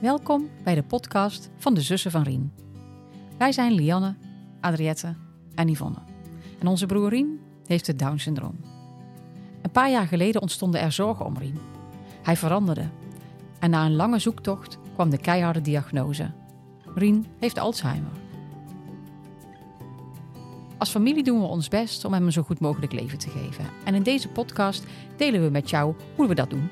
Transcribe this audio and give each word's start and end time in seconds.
Welkom 0.00 0.48
bij 0.64 0.74
de 0.74 0.82
podcast 0.82 1.50
van 1.56 1.74
de 1.74 1.80
zussen 1.80 2.10
van 2.10 2.22
Rien. 2.22 2.52
Wij 3.38 3.52
zijn 3.52 3.72
Lianne, 3.72 4.14
Adriette 4.60 5.14
en 5.54 5.68
Yvonne. 5.68 5.98
En 6.58 6.66
onze 6.66 6.86
broer 6.86 7.08
Rien 7.08 7.40
heeft 7.66 7.86
het 7.86 7.98
Down-syndroom. 7.98 8.60
Een 9.62 9.70
paar 9.70 9.90
jaar 9.90 10.06
geleden 10.06 10.40
ontstonden 10.40 10.80
er 10.80 10.92
zorgen 10.92 11.26
om 11.26 11.38
Rien. 11.38 11.58
Hij 12.22 12.36
veranderde. 12.36 12.88
En 13.58 13.70
na 13.70 13.86
een 13.86 13.96
lange 13.96 14.18
zoektocht 14.18 14.78
kwam 14.94 15.10
de 15.10 15.18
keiharde 15.18 15.60
diagnose. 15.60 16.30
Rien 16.94 17.26
heeft 17.38 17.58
Alzheimer. 17.58 18.12
Als 20.78 20.90
familie 20.90 21.22
doen 21.22 21.40
we 21.40 21.46
ons 21.46 21.68
best 21.68 22.04
om 22.04 22.12
hem 22.12 22.26
een 22.26 22.32
zo 22.32 22.42
goed 22.42 22.60
mogelijk 22.60 22.92
leven 22.92 23.18
te 23.18 23.30
geven. 23.30 23.64
En 23.84 23.94
in 23.94 24.02
deze 24.02 24.28
podcast 24.28 24.84
delen 25.16 25.42
we 25.42 25.50
met 25.50 25.70
jou 25.70 25.94
hoe 26.16 26.28
we 26.28 26.34
dat 26.34 26.50
doen. 26.50 26.68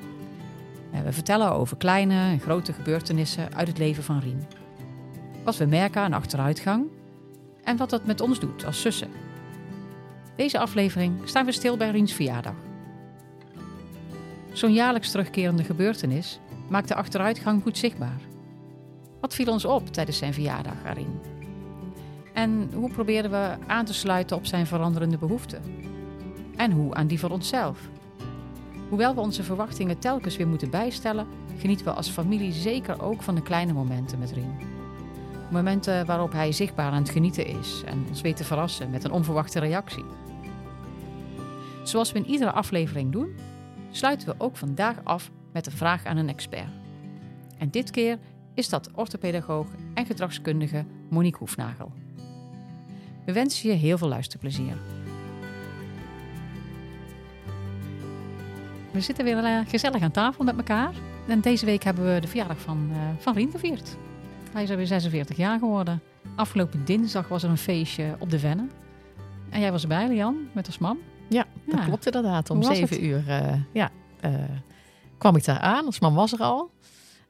We 0.91 1.13
vertellen 1.13 1.51
over 1.51 1.77
kleine 1.77 2.13
en 2.13 2.39
grote 2.39 2.73
gebeurtenissen 2.73 3.55
uit 3.55 3.67
het 3.67 3.77
leven 3.77 4.03
van 4.03 4.19
Rien. 4.19 4.47
Wat 5.43 5.57
we 5.57 5.65
merken 5.65 6.01
aan 6.01 6.13
achteruitgang 6.13 6.85
en 7.63 7.77
wat 7.77 7.89
dat 7.89 8.05
met 8.05 8.21
ons 8.21 8.39
doet 8.39 8.65
als 8.65 8.81
zussen. 8.81 9.09
Deze 10.35 10.59
aflevering 10.59 11.19
staan 11.23 11.45
we 11.45 11.51
stil 11.51 11.77
bij 11.77 11.89
Riens 11.89 12.13
verjaardag. 12.13 12.55
Zo'n 14.51 14.73
jaarlijks 14.73 15.11
terugkerende 15.11 15.63
gebeurtenis 15.63 16.39
maakt 16.69 16.87
de 16.87 16.95
achteruitgang 16.95 17.61
goed 17.61 17.77
zichtbaar. 17.77 18.21
Wat 19.21 19.35
viel 19.35 19.51
ons 19.51 19.65
op 19.65 19.87
tijdens 19.87 20.17
zijn 20.17 20.33
verjaardag, 20.33 20.93
Rien? 20.93 21.19
En 22.33 22.69
hoe 22.73 22.89
probeerden 22.91 23.31
we 23.31 23.55
aan 23.67 23.85
te 23.85 23.93
sluiten 23.93 24.37
op 24.37 24.45
zijn 24.45 24.67
veranderende 24.67 25.17
behoeften? 25.17 25.61
En 26.55 26.71
hoe 26.71 26.93
aan 26.93 27.07
die 27.07 27.19
van 27.19 27.31
onszelf? 27.31 27.89
Hoewel 28.89 29.15
we 29.15 29.21
onze 29.21 29.43
verwachtingen 29.43 29.99
telkens 29.99 30.37
weer 30.37 30.47
moeten 30.47 30.69
bijstellen, 30.69 31.27
genieten 31.57 31.85
we 31.85 31.91
als 31.91 32.09
familie 32.09 32.51
zeker 32.51 33.01
ook 33.01 33.21
van 33.21 33.35
de 33.35 33.41
kleine 33.41 33.73
momenten 33.73 34.19
met 34.19 34.31
Rien. 34.31 34.57
Momenten 35.51 36.05
waarop 36.05 36.31
hij 36.31 36.51
zichtbaar 36.51 36.91
aan 36.91 37.01
het 37.01 37.09
genieten 37.09 37.45
is 37.45 37.83
en 37.85 38.05
ons 38.07 38.21
weet 38.21 38.37
te 38.37 38.43
verrassen 38.43 38.89
met 38.89 39.03
een 39.03 39.11
onverwachte 39.11 39.59
reactie. 39.59 40.05
Zoals 41.83 42.11
we 42.11 42.19
in 42.19 42.25
iedere 42.25 42.51
aflevering 42.51 43.11
doen, 43.11 43.35
sluiten 43.91 44.27
we 44.27 44.35
ook 44.37 44.57
vandaag 44.57 45.03
af 45.03 45.31
met 45.53 45.65
een 45.65 45.71
vraag 45.71 46.05
aan 46.05 46.17
een 46.17 46.29
expert. 46.29 46.69
En 47.57 47.69
dit 47.69 47.91
keer 47.91 48.19
is 48.53 48.69
dat 48.69 48.89
orthopedagoog 48.95 49.67
en 49.93 50.05
gedragskundige 50.05 50.85
Monique 51.09 51.39
Hoefnagel. 51.39 51.91
We 53.25 53.33
wensen 53.33 53.69
je 53.69 53.75
heel 53.75 53.97
veel 53.97 54.07
luisterplezier. 54.07 54.98
We 58.99 59.05
zitten 59.05 59.25
weer 59.25 59.43
uh, 59.43 59.59
gezellig 59.67 60.01
aan 60.01 60.11
tafel 60.11 60.43
met 60.43 60.57
elkaar. 60.57 60.93
En 61.27 61.41
deze 61.41 61.65
week 61.65 61.83
hebben 61.83 62.13
we 62.13 62.21
de 62.21 62.27
verjaardag 62.27 62.59
van, 62.59 62.89
uh, 62.91 62.97
van 63.17 63.33
Rien 63.33 63.51
gevierd. 63.51 63.97
Hij 64.51 64.63
is 64.63 64.69
alweer 64.69 64.87
46 64.87 65.37
jaar 65.37 65.59
geworden. 65.59 66.01
Afgelopen 66.35 66.85
dinsdag 66.85 67.27
was 67.27 67.43
er 67.43 67.49
een 67.49 67.57
feestje 67.57 68.15
op 68.19 68.29
de 68.29 68.39
Venne. 68.39 68.67
En 69.49 69.59
jij 69.59 69.71
was 69.71 69.81
erbij, 69.81 70.07
Lian, 70.07 70.37
met 70.51 70.65
als 70.65 70.77
man. 70.77 70.97
Ja, 71.29 71.45
dat 71.65 71.83
klopt 71.83 72.05
inderdaad. 72.05 72.49
Om 72.49 72.63
zeven 72.63 73.05
uur 73.05 73.23
uh, 73.27 73.53
ja, 73.73 73.89
kwam 75.17 75.35
ik 75.35 75.45
daar 75.45 75.59
aan. 75.59 75.85
Als 75.85 75.99
man 75.99 76.13
was 76.13 76.33
er 76.33 76.39
al. 76.39 76.71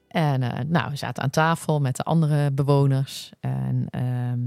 En 0.08 0.67
nou, 0.70 0.89
we 0.89 0.95
zaten 0.95 1.23
aan 1.23 1.30
tafel 1.30 1.80
met 1.81 1.95
de 1.95 2.04
andere 2.04 2.52
bewoners. 2.52 3.31
En 3.39 3.86
ehm, 3.89 4.39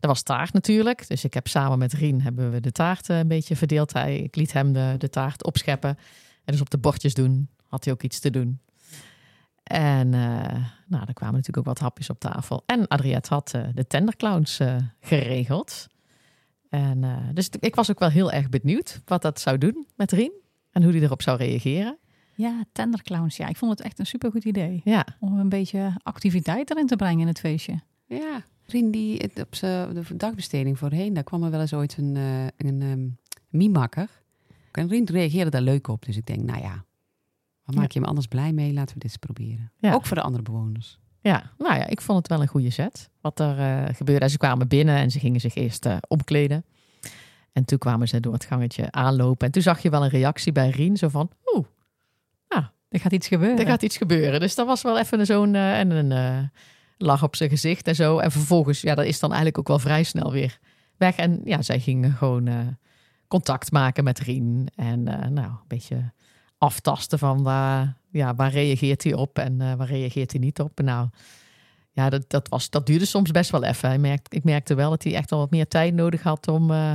er 0.00 0.08
was 0.08 0.22
taart 0.22 0.52
natuurlijk. 0.52 1.08
Dus 1.08 1.24
ik 1.24 1.34
heb 1.34 1.48
samen 1.48 1.78
met 1.78 1.92
Rien 1.92 2.22
hebben 2.22 2.50
we 2.50 2.60
de 2.60 2.72
taart 2.72 3.08
een 3.08 3.28
beetje 3.28 3.56
verdeeld. 3.56 3.92
Hij, 3.92 4.16
ik 4.16 4.36
liet 4.36 4.52
hem 4.52 4.72
de, 4.72 4.94
de 4.98 5.10
taart 5.10 5.44
opscheppen. 5.44 5.98
En 6.44 6.52
dus 6.52 6.60
op 6.60 6.70
de 6.70 6.78
bordjes 6.78 7.14
doen. 7.14 7.48
Had 7.66 7.84
hij 7.84 7.92
ook 7.92 8.02
iets 8.02 8.20
te 8.20 8.30
doen. 8.30 8.60
En 9.62 10.06
uh, 10.12 10.66
nou, 10.86 11.04
er 11.06 11.14
kwamen 11.14 11.34
natuurlijk 11.34 11.56
ook 11.56 11.64
wat 11.64 11.78
hapjes 11.78 12.10
op 12.10 12.20
tafel. 12.20 12.62
En 12.66 12.88
Adriette 12.88 13.34
had 13.34 13.52
uh, 13.56 13.66
de 13.74 13.86
tenderclowns 13.86 14.60
uh, 14.60 14.76
geregeld. 15.00 15.86
En 16.68 17.30
dus 17.34 17.48
ik 17.60 17.74
was 17.74 17.90
ook 17.90 17.98
wel 17.98 18.08
heel 18.08 18.32
erg 18.32 18.48
benieuwd 18.48 19.00
wat 19.04 19.22
dat 19.22 19.40
zou 19.40 19.58
doen 19.58 19.86
met 19.96 20.12
Rien. 20.12 20.32
En 20.70 20.82
hoe 20.82 20.92
die 20.92 21.02
erop 21.02 21.22
zou 21.22 21.38
reageren. 21.38 21.98
Ja, 22.34 22.64
tenderclowns. 22.72 23.36
Ja, 23.36 23.48
ik 23.48 23.56
vond 23.56 23.70
het 23.70 23.80
echt 23.80 23.98
een 23.98 24.06
supergoed 24.06 24.44
idee. 24.44 24.80
Ja. 24.84 25.06
Om 25.20 25.38
een 25.38 25.48
beetje 25.48 25.92
activiteit 26.02 26.70
erin 26.70 26.86
te 26.86 26.96
brengen 26.96 27.20
in 27.20 27.26
het 27.26 27.38
feestje. 27.38 27.80
Ja, 28.06 28.44
Rien 28.66 28.90
die 28.90 29.22
op 29.22 29.52
de 29.52 30.16
dagbesteding 30.16 30.78
voorheen, 30.78 31.14
daar 31.14 31.24
kwam 31.24 31.42
er 31.42 31.50
wel 31.50 31.60
eens 31.60 31.74
ooit 31.74 31.96
een, 31.96 32.16
een 32.56 32.82
um, 32.82 33.18
miemakker. 33.48 34.08
En 34.76 34.88
Rient 34.88 35.10
reageerde 35.10 35.50
daar 35.50 35.60
leuk 35.60 35.88
op. 35.88 36.04
Dus 36.04 36.16
ik 36.16 36.26
denk, 36.26 36.42
nou 36.42 36.62
ja, 36.62 36.84
wat 37.64 37.74
maak 37.74 37.90
je 37.90 37.98
hem 37.98 38.08
anders 38.08 38.26
blij 38.26 38.52
mee? 38.52 38.72
Laten 38.72 38.94
we 38.94 39.00
dit 39.00 39.10
eens 39.10 39.16
proberen. 39.16 39.72
Ook 39.80 40.06
voor 40.06 40.16
de 40.16 40.22
andere 40.22 40.42
bewoners. 40.42 40.98
Ja, 41.20 41.50
nou 41.58 41.74
ja, 41.74 41.86
ik 41.86 42.00
vond 42.00 42.18
het 42.18 42.28
wel 42.28 42.40
een 42.40 42.48
goede 42.48 42.70
set. 42.70 43.10
Wat 43.20 43.40
er 43.40 43.58
uh, 43.58 43.94
gebeurde. 43.94 44.28
Ze 44.28 44.36
kwamen 44.36 44.68
binnen 44.68 44.96
en 44.96 45.10
ze 45.10 45.18
gingen 45.18 45.40
zich 45.40 45.54
eerst 45.54 45.86
uh, 45.86 45.96
omkleden. 46.08 46.64
En 47.52 47.64
toen 47.64 47.78
kwamen 47.78 48.08
ze 48.08 48.20
door 48.20 48.32
het 48.32 48.44
gangetje 48.44 48.90
aanlopen. 48.90 49.46
En 49.46 49.52
toen 49.52 49.62
zag 49.62 49.82
je 49.82 49.90
wel 49.90 50.02
een 50.04 50.10
reactie 50.10 50.52
bij 50.52 50.70
Rien. 50.70 50.96
Zo 50.96 51.08
van, 51.08 51.30
oeh, 51.54 51.66
nou, 52.48 52.64
er 52.88 53.00
gaat 53.00 53.12
iets 53.12 53.28
gebeuren. 53.28 53.58
Er 53.58 53.66
gaat 53.66 53.82
iets 53.82 53.96
gebeuren. 53.96 54.40
Dus 54.40 54.54
dat 54.54 54.66
was 54.66 54.82
wel 54.82 54.98
even 54.98 55.26
zo'n... 55.26 55.54
Uh, 55.54 55.78
en 55.78 55.90
een 55.90 56.50
lach 56.98 57.22
op 57.22 57.36
zijn 57.36 57.50
gezicht 57.50 57.86
en 57.86 57.94
zo. 57.94 58.18
En 58.18 58.30
vervolgens, 58.30 58.80
ja, 58.80 58.94
dat 58.94 59.04
is 59.04 59.20
dan 59.20 59.28
eigenlijk 59.28 59.58
ook 59.58 59.68
wel 59.68 59.78
vrij 59.78 60.02
snel 60.02 60.32
weer 60.32 60.58
weg. 60.96 61.16
En 61.16 61.40
ja, 61.44 61.62
zij 61.62 61.80
gingen 61.80 62.12
gewoon 62.12 62.76
contact 63.28 63.72
maken 63.72 64.04
met 64.04 64.18
Rien. 64.18 64.68
En 64.74 64.98
uh, 65.08 65.26
nou, 65.26 65.48
een 65.48 65.68
beetje 65.68 66.12
aftasten 66.58 67.18
van 67.18 67.42
waar, 67.42 67.96
ja, 68.10 68.34
waar 68.34 68.50
reageert 68.50 69.04
hij 69.04 69.14
op 69.14 69.38
en 69.38 69.60
uh, 69.60 69.74
waar 69.74 69.86
reageert 69.86 70.30
hij 70.30 70.40
niet 70.40 70.60
op. 70.60 70.80
Nou, 70.80 71.08
ja, 71.92 72.10
dat, 72.10 72.30
dat, 72.30 72.48
was, 72.48 72.70
dat 72.70 72.86
duurde 72.86 73.04
soms 73.04 73.30
best 73.30 73.50
wel 73.50 73.64
even. 73.64 73.92
Ik 73.92 74.00
merkte, 74.00 74.36
ik 74.36 74.44
merkte 74.44 74.74
wel 74.74 74.90
dat 74.90 75.02
hij 75.02 75.14
echt 75.14 75.32
al 75.32 75.38
wat 75.38 75.50
meer 75.50 75.68
tijd 75.68 75.94
nodig 75.94 76.22
had 76.22 76.48
om 76.48 76.70
uh, 76.70 76.94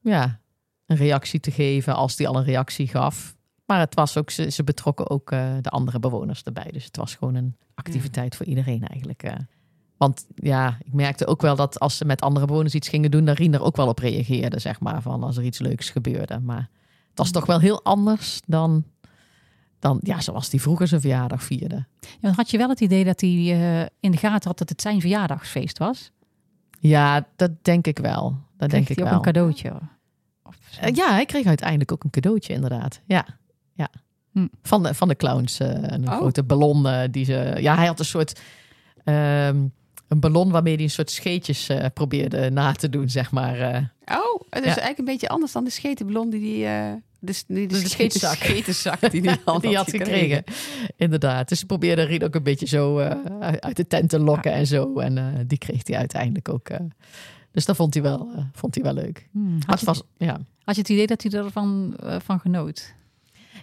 ja, 0.00 0.40
een 0.86 0.96
reactie 0.96 1.40
te 1.40 1.50
geven 1.50 1.94
als 1.94 2.16
hij 2.16 2.26
al 2.26 2.36
een 2.36 2.44
reactie 2.44 2.88
gaf. 2.88 3.36
Maar 3.66 3.78
het 3.78 3.94
was 3.94 4.16
ook, 4.16 4.30
ze, 4.30 4.50
ze 4.50 4.64
betrokken 4.64 5.10
ook 5.10 5.30
de 5.60 5.70
andere 5.70 5.98
bewoners 5.98 6.42
erbij. 6.42 6.70
Dus 6.72 6.84
het 6.84 6.96
was 6.96 7.14
gewoon 7.14 7.34
een 7.34 7.56
activiteit 7.74 8.36
voor 8.36 8.46
iedereen 8.46 8.86
eigenlijk. 8.86 9.22
Want 10.02 10.26
ja, 10.34 10.78
ik 10.84 10.92
merkte 10.92 11.26
ook 11.26 11.42
wel 11.42 11.56
dat 11.56 11.80
als 11.80 11.96
ze 11.96 12.04
met 12.04 12.20
andere 12.20 12.46
bewoners 12.46 12.74
iets 12.74 12.88
gingen 12.88 13.10
doen, 13.10 13.24
dat 13.24 13.38
Rien 13.38 13.54
er 13.54 13.62
ook 13.62 13.76
wel 13.76 13.88
op 13.88 13.98
reageerde, 13.98 14.58
zeg 14.58 14.80
maar, 14.80 15.02
van 15.02 15.22
als 15.22 15.36
er 15.36 15.44
iets 15.44 15.58
leuks 15.58 15.90
gebeurde. 15.90 16.40
Maar 16.40 16.68
het 17.08 17.18
was 17.18 17.30
toch 17.30 17.46
wel 17.46 17.58
heel 17.58 17.82
anders 17.84 18.40
dan, 18.46 18.84
dan 19.78 19.98
ja, 20.02 20.20
zoals 20.20 20.48
die 20.48 20.60
vroeger 20.60 20.88
zijn 20.88 21.00
verjaardag 21.00 21.42
vierde. 21.42 21.86
Ja, 22.20 22.30
had 22.30 22.50
je 22.50 22.58
wel 22.58 22.68
het 22.68 22.80
idee 22.80 23.04
dat 23.04 23.20
hij 23.20 23.30
uh, 23.30 23.80
in 24.00 24.10
de 24.10 24.16
gaten 24.16 24.48
had 24.48 24.58
dat 24.58 24.68
het 24.68 24.82
zijn 24.82 25.00
verjaardagsfeest 25.00 25.78
was? 25.78 26.10
Ja, 26.80 27.26
dat 27.36 27.50
denk 27.64 27.86
ik 27.86 27.98
wel. 27.98 28.36
Dat 28.56 28.70
denk 28.70 28.88
ik 28.88 29.00
ook 29.00 29.04
wel. 29.04 29.14
een 29.14 29.22
cadeautje? 29.22 29.72
Of 30.42 30.56
uh, 30.82 30.94
ja, 30.94 31.12
hij 31.12 31.26
kreeg 31.26 31.46
uiteindelijk 31.46 31.92
ook 31.92 32.04
een 32.04 32.10
cadeautje, 32.10 32.52
inderdaad. 32.52 33.00
Ja, 33.04 33.26
ja. 33.72 33.88
Hm. 34.32 34.46
Van, 34.62 34.82
de, 34.82 34.94
van 34.94 35.08
de 35.08 35.16
clowns. 35.16 35.60
Uh, 35.60 35.68
een 35.68 36.08
oh. 36.08 36.16
grote 36.16 36.42
ballon 36.42 37.10
die 37.10 37.24
ze... 37.24 37.56
Ja, 37.60 37.76
hij 37.76 37.86
had 37.86 37.98
een 37.98 38.04
soort... 38.04 38.40
Um, 39.04 39.72
een 40.12 40.20
ballon 40.20 40.50
waarmee 40.50 40.74
hij 40.74 40.82
een 40.82 40.90
soort 40.90 41.10
scheetjes 41.10 41.70
uh, 41.70 41.84
probeerde 41.94 42.50
na 42.50 42.72
te 42.72 42.88
doen, 42.88 43.10
zeg 43.10 43.30
maar. 43.30 43.58
Uh. 43.58 43.66
Oh, 44.18 44.40
het 44.50 44.64
is 44.64 44.74
ja. 44.74 44.80
eigenlijk 44.80 44.98
een 44.98 45.04
beetje 45.04 45.28
anders 45.28 45.52
dan 45.52 45.64
de 45.64 45.70
schetenballon 45.70 46.30
die 46.30 46.64
hij... 46.64 46.90
Uh, 46.90 46.96
de, 47.18 47.32
de, 47.46 47.66
de, 47.66 47.66
de 47.66 47.88
scheetenzak. 47.88 48.34
scheetenzak 48.34 49.10
die 49.10 49.20
hij 49.20 49.38
had, 49.44 49.62
die 49.62 49.76
had 49.76 49.90
gekregen. 49.90 50.44
Inderdaad. 50.96 51.48
Dus 51.48 51.58
ze 51.58 51.66
probeerde 51.66 52.02
Rien 52.02 52.24
ook 52.24 52.34
een 52.34 52.42
beetje 52.42 52.66
zo 52.66 52.98
uit 53.60 53.76
de 53.76 53.86
tent 53.86 54.10
te 54.10 54.18
lokken 54.18 54.50
ja. 54.50 54.56
en 54.56 54.66
zo. 54.66 54.98
En 54.98 55.44
die 55.46 55.58
kreeg 55.58 55.86
hij 55.86 55.96
uiteindelijk 55.96 56.48
ook. 56.48 56.68
dus 57.50 57.64
dat 57.64 57.76
vond 57.76 57.94
hij 57.94 58.02
wel, 58.02 58.28
vond 58.52 58.74
hij 58.74 58.84
wel 58.84 58.94
leuk. 58.94 59.28
Hmm. 59.30 59.58
Had, 59.66 59.80
je, 59.80 59.86
was, 59.86 60.02
ja. 60.16 60.40
had 60.64 60.74
je 60.74 60.80
het 60.80 60.90
idee 60.90 61.06
dat 61.06 61.22
hij 61.22 61.32
ervan 61.32 61.96
van 62.18 62.40
genoot? 62.40 62.94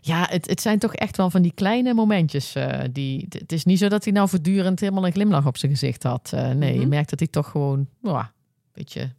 Ja, 0.01 0.27
het, 0.29 0.49
het 0.49 0.61
zijn 0.61 0.79
toch 0.79 0.93
echt 0.95 1.17
wel 1.17 1.29
van 1.29 1.41
die 1.41 1.51
kleine 1.53 1.93
momentjes. 1.93 2.55
Uh, 2.55 2.79
die, 2.91 3.25
het 3.29 3.51
is 3.51 3.65
niet 3.65 3.79
zo 3.79 3.87
dat 3.87 4.03
hij 4.03 4.13
nou 4.13 4.29
voortdurend 4.29 4.79
helemaal 4.79 5.05
een 5.05 5.11
glimlach 5.11 5.45
op 5.45 5.57
zijn 5.57 5.71
gezicht 5.71 6.03
had. 6.03 6.31
Uh, 6.33 6.41
nee, 6.41 6.53
mm 6.53 6.61
-hmm. 6.61 6.79
je 6.79 6.87
merkt 6.87 7.09
dat 7.09 7.19
hij 7.19 7.27
toch 7.27 7.49
gewoon, 7.49 7.87
oh, 8.01 8.19
een 8.19 8.71
beetje, 8.73 9.13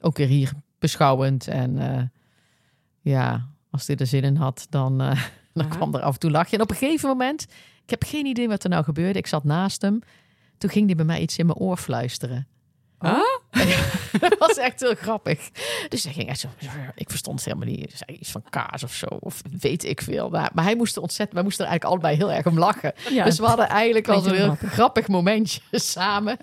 ook 0.00 0.16
weer 0.16 0.26
hier 0.26 0.52
beschouwend. 0.78 1.48
En 1.48 1.76
uh, 1.76 2.02
ja, 3.00 3.48
als 3.70 3.86
hij 3.86 3.96
er 3.96 4.06
zin 4.06 4.22
in 4.22 4.36
had, 4.36 4.66
dan, 4.70 4.98
dan 5.54 5.68
kwam 5.68 5.94
er 5.94 6.00
af 6.00 6.14
en 6.14 6.20
toe 6.20 6.30
lachje. 6.30 6.56
En 6.56 6.62
op 6.62 6.70
een 6.70 6.76
gegeven 6.76 7.08
moment, 7.08 7.46
ik 7.82 7.90
heb 7.90 8.04
geen 8.04 8.26
idee 8.26 8.48
wat 8.48 8.64
er 8.64 8.70
nou 8.70 8.84
gebeurde. 8.84 9.18
Ik 9.18 9.26
zat 9.26 9.44
naast 9.44 9.82
hem. 9.82 9.98
Toen 10.58 10.70
ging 10.70 10.86
hij 10.86 10.96
bij 10.96 11.04
mij 11.04 11.20
iets 11.20 11.38
in 11.38 11.46
mijn 11.46 11.58
oor 11.58 11.76
fluisteren. 11.76 12.46
Huh? 12.98 13.39
dat 14.20 14.38
was 14.38 14.56
echt 14.56 14.80
heel 14.80 14.94
grappig. 14.94 15.50
Dus 15.88 16.04
hij 16.04 16.12
ging 16.12 16.28
echt 16.28 16.40
zo, 16.40 16.48
ik 16.94 17.10
verstond 17.10 17.44
het 17.44 17.54
helemaal 17.54 17.76
niet. 17.76 18.02
Zei 18.06 18.18
iets 18.18 18.30
van 18.30 18.42
kaas 18.50 18.82
of 18.82 18.92
zo, 18.92 19.06
of 19.06 19.42
weet 19.60 19.84
ik 19.84 20.00
veel. 20.00 20.30
Maar, 20.30 20.50
maar 20.54 20.64
hij 20.64 20.76
moest 20.76 20.96
er 20.96 21.02
ontzettend, 21.02 21.34
wij 21.34 21.42
moesten 21.42 21.64
er 21.64 21.70
eigenlijk 21.70 22.02
allebei 22.02 22.22
heel 22.22 22.36
erg 22.36 22.46
om 22.46 22.58
lachen. 22.58 22.92
Ja, 23.10 23.24
dus 23.24 23.38
we 23.38 23.46
hadden 23.46 23.68
eigenlijk 23.68 24.06
wel 24.06 24.26
een 24.26 24.34
heel 24.34 24.44
grappig. 24.44 24.72
grappig 24.72 25.08
momentje 25.08 25.60
samen. 25.94 26.36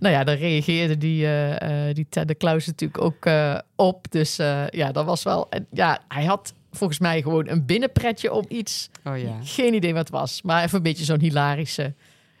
Nou 0.00 0.14
ja, 0.14 0.24
dan 0.24 0.34
reageerde 0.34 0.98
die, 0.98 1.26
uh, 1.26 1.94
die 1.94 2.06
Ted 2.08 2.36
Klaus 2.36 2.66
natuurlijk 2.66 3.02
ook 3.02 3.26
uh, 3.26 3.58
op. 3.76 4.10
Dus 4.10 4.38
uh, 4.38 4.68
ja, 4.68 4.92
dat 4.92 5.04
was 5.04 5.22
wel, 5.22 5.48
ja, 5.70 6.00
hij 6.08 6.24
had 6.24 6.54
volgens 6.76 6.98
mij 6.98 7.22
gewoon 7.22 7.48
een 7.48 7.66
binnenpretje 7.66 8.32
om 8.32 8.44
iets. 8.48 8.90
Oh 9.04 9.18
ja. 9.18 9.38
Geen 9.42 9.74
idee 9.74 9.92
wat 9.92 10.08
het 10.08 10.10
was, 10.10 10.42
maar 10.42 10.62
even 10.64 10.76
een 10.76 10.82
beetje 10.82 11.04
zo'n 11.04 11.20
hilarische 11.20 11.94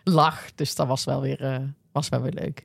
lag. 0.04 0.54
Dus 0.54 0.74
dat 0.74 0.86
was 0.86 1.04
wel 1.04 1.20
weer, 1.20 1.40
eh, 1.40 1.56
was 1.92 2.08
wel 2.08 2.20
weer 2.20 2.32
leuk. 2.32 2.64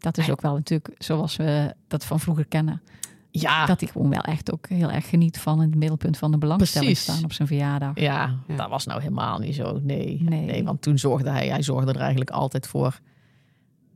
Dat 0.00 0.18
is 0.18 0.30
ook 0.30 0.40
wel 0.40 0.54
natuurlijk 0.54 0.94
zoals 0.98 1.36
we 1.36 1.74
dat 1.88 2.04
van 2.04 2.20
vroeger 2.20 2.46
kennen. 2.46 2.82
Ja, 3.30 3.66
Dat 3.66 3.80
hij 3.80 3.88
gewoon 3.88 4.10
wel 4.10 4.20
echt 4.22 4.52
ook 4.52 4.68
heel 4.68 4.90
erg 4.90 5.08
geniet 5.08 5.38
van 5.38 5.62
in 5.62 5.68
het 5.70 5.78
middelpunt 5.78 6.18
van 6.18 6.30
de 6.30 6.38
belangstelling 6.38 6.90
Precies. 6.92 7.12
staan 7.12 7.24
op 7.24 7.32
zijn 7.32 7.48
verjaardag. 7.48 8.00
ja, 8.00 8.38
Ja. 8.48 8.56
dat 8.56 8.68
was 8.68 8.86
nou 8.86 9.00
helemaal 9.00 9.38
niet 9.38 9.54
zo. 9.54 9.78
Nee, 9.82 10.22
Nee. 10.22 10.44
nee. 10.44 10.64
want 10.64 10.82
toen 10.82 10.98
zorgde 10.98 11.30
hij, 11.30 11.48
hij 11.48 11.62
zorgde 11.62 11.92
er 11.92 12.00
eigenlijk 12.00 12.30
altijd 12.30 12.66
voor 12.66 13.00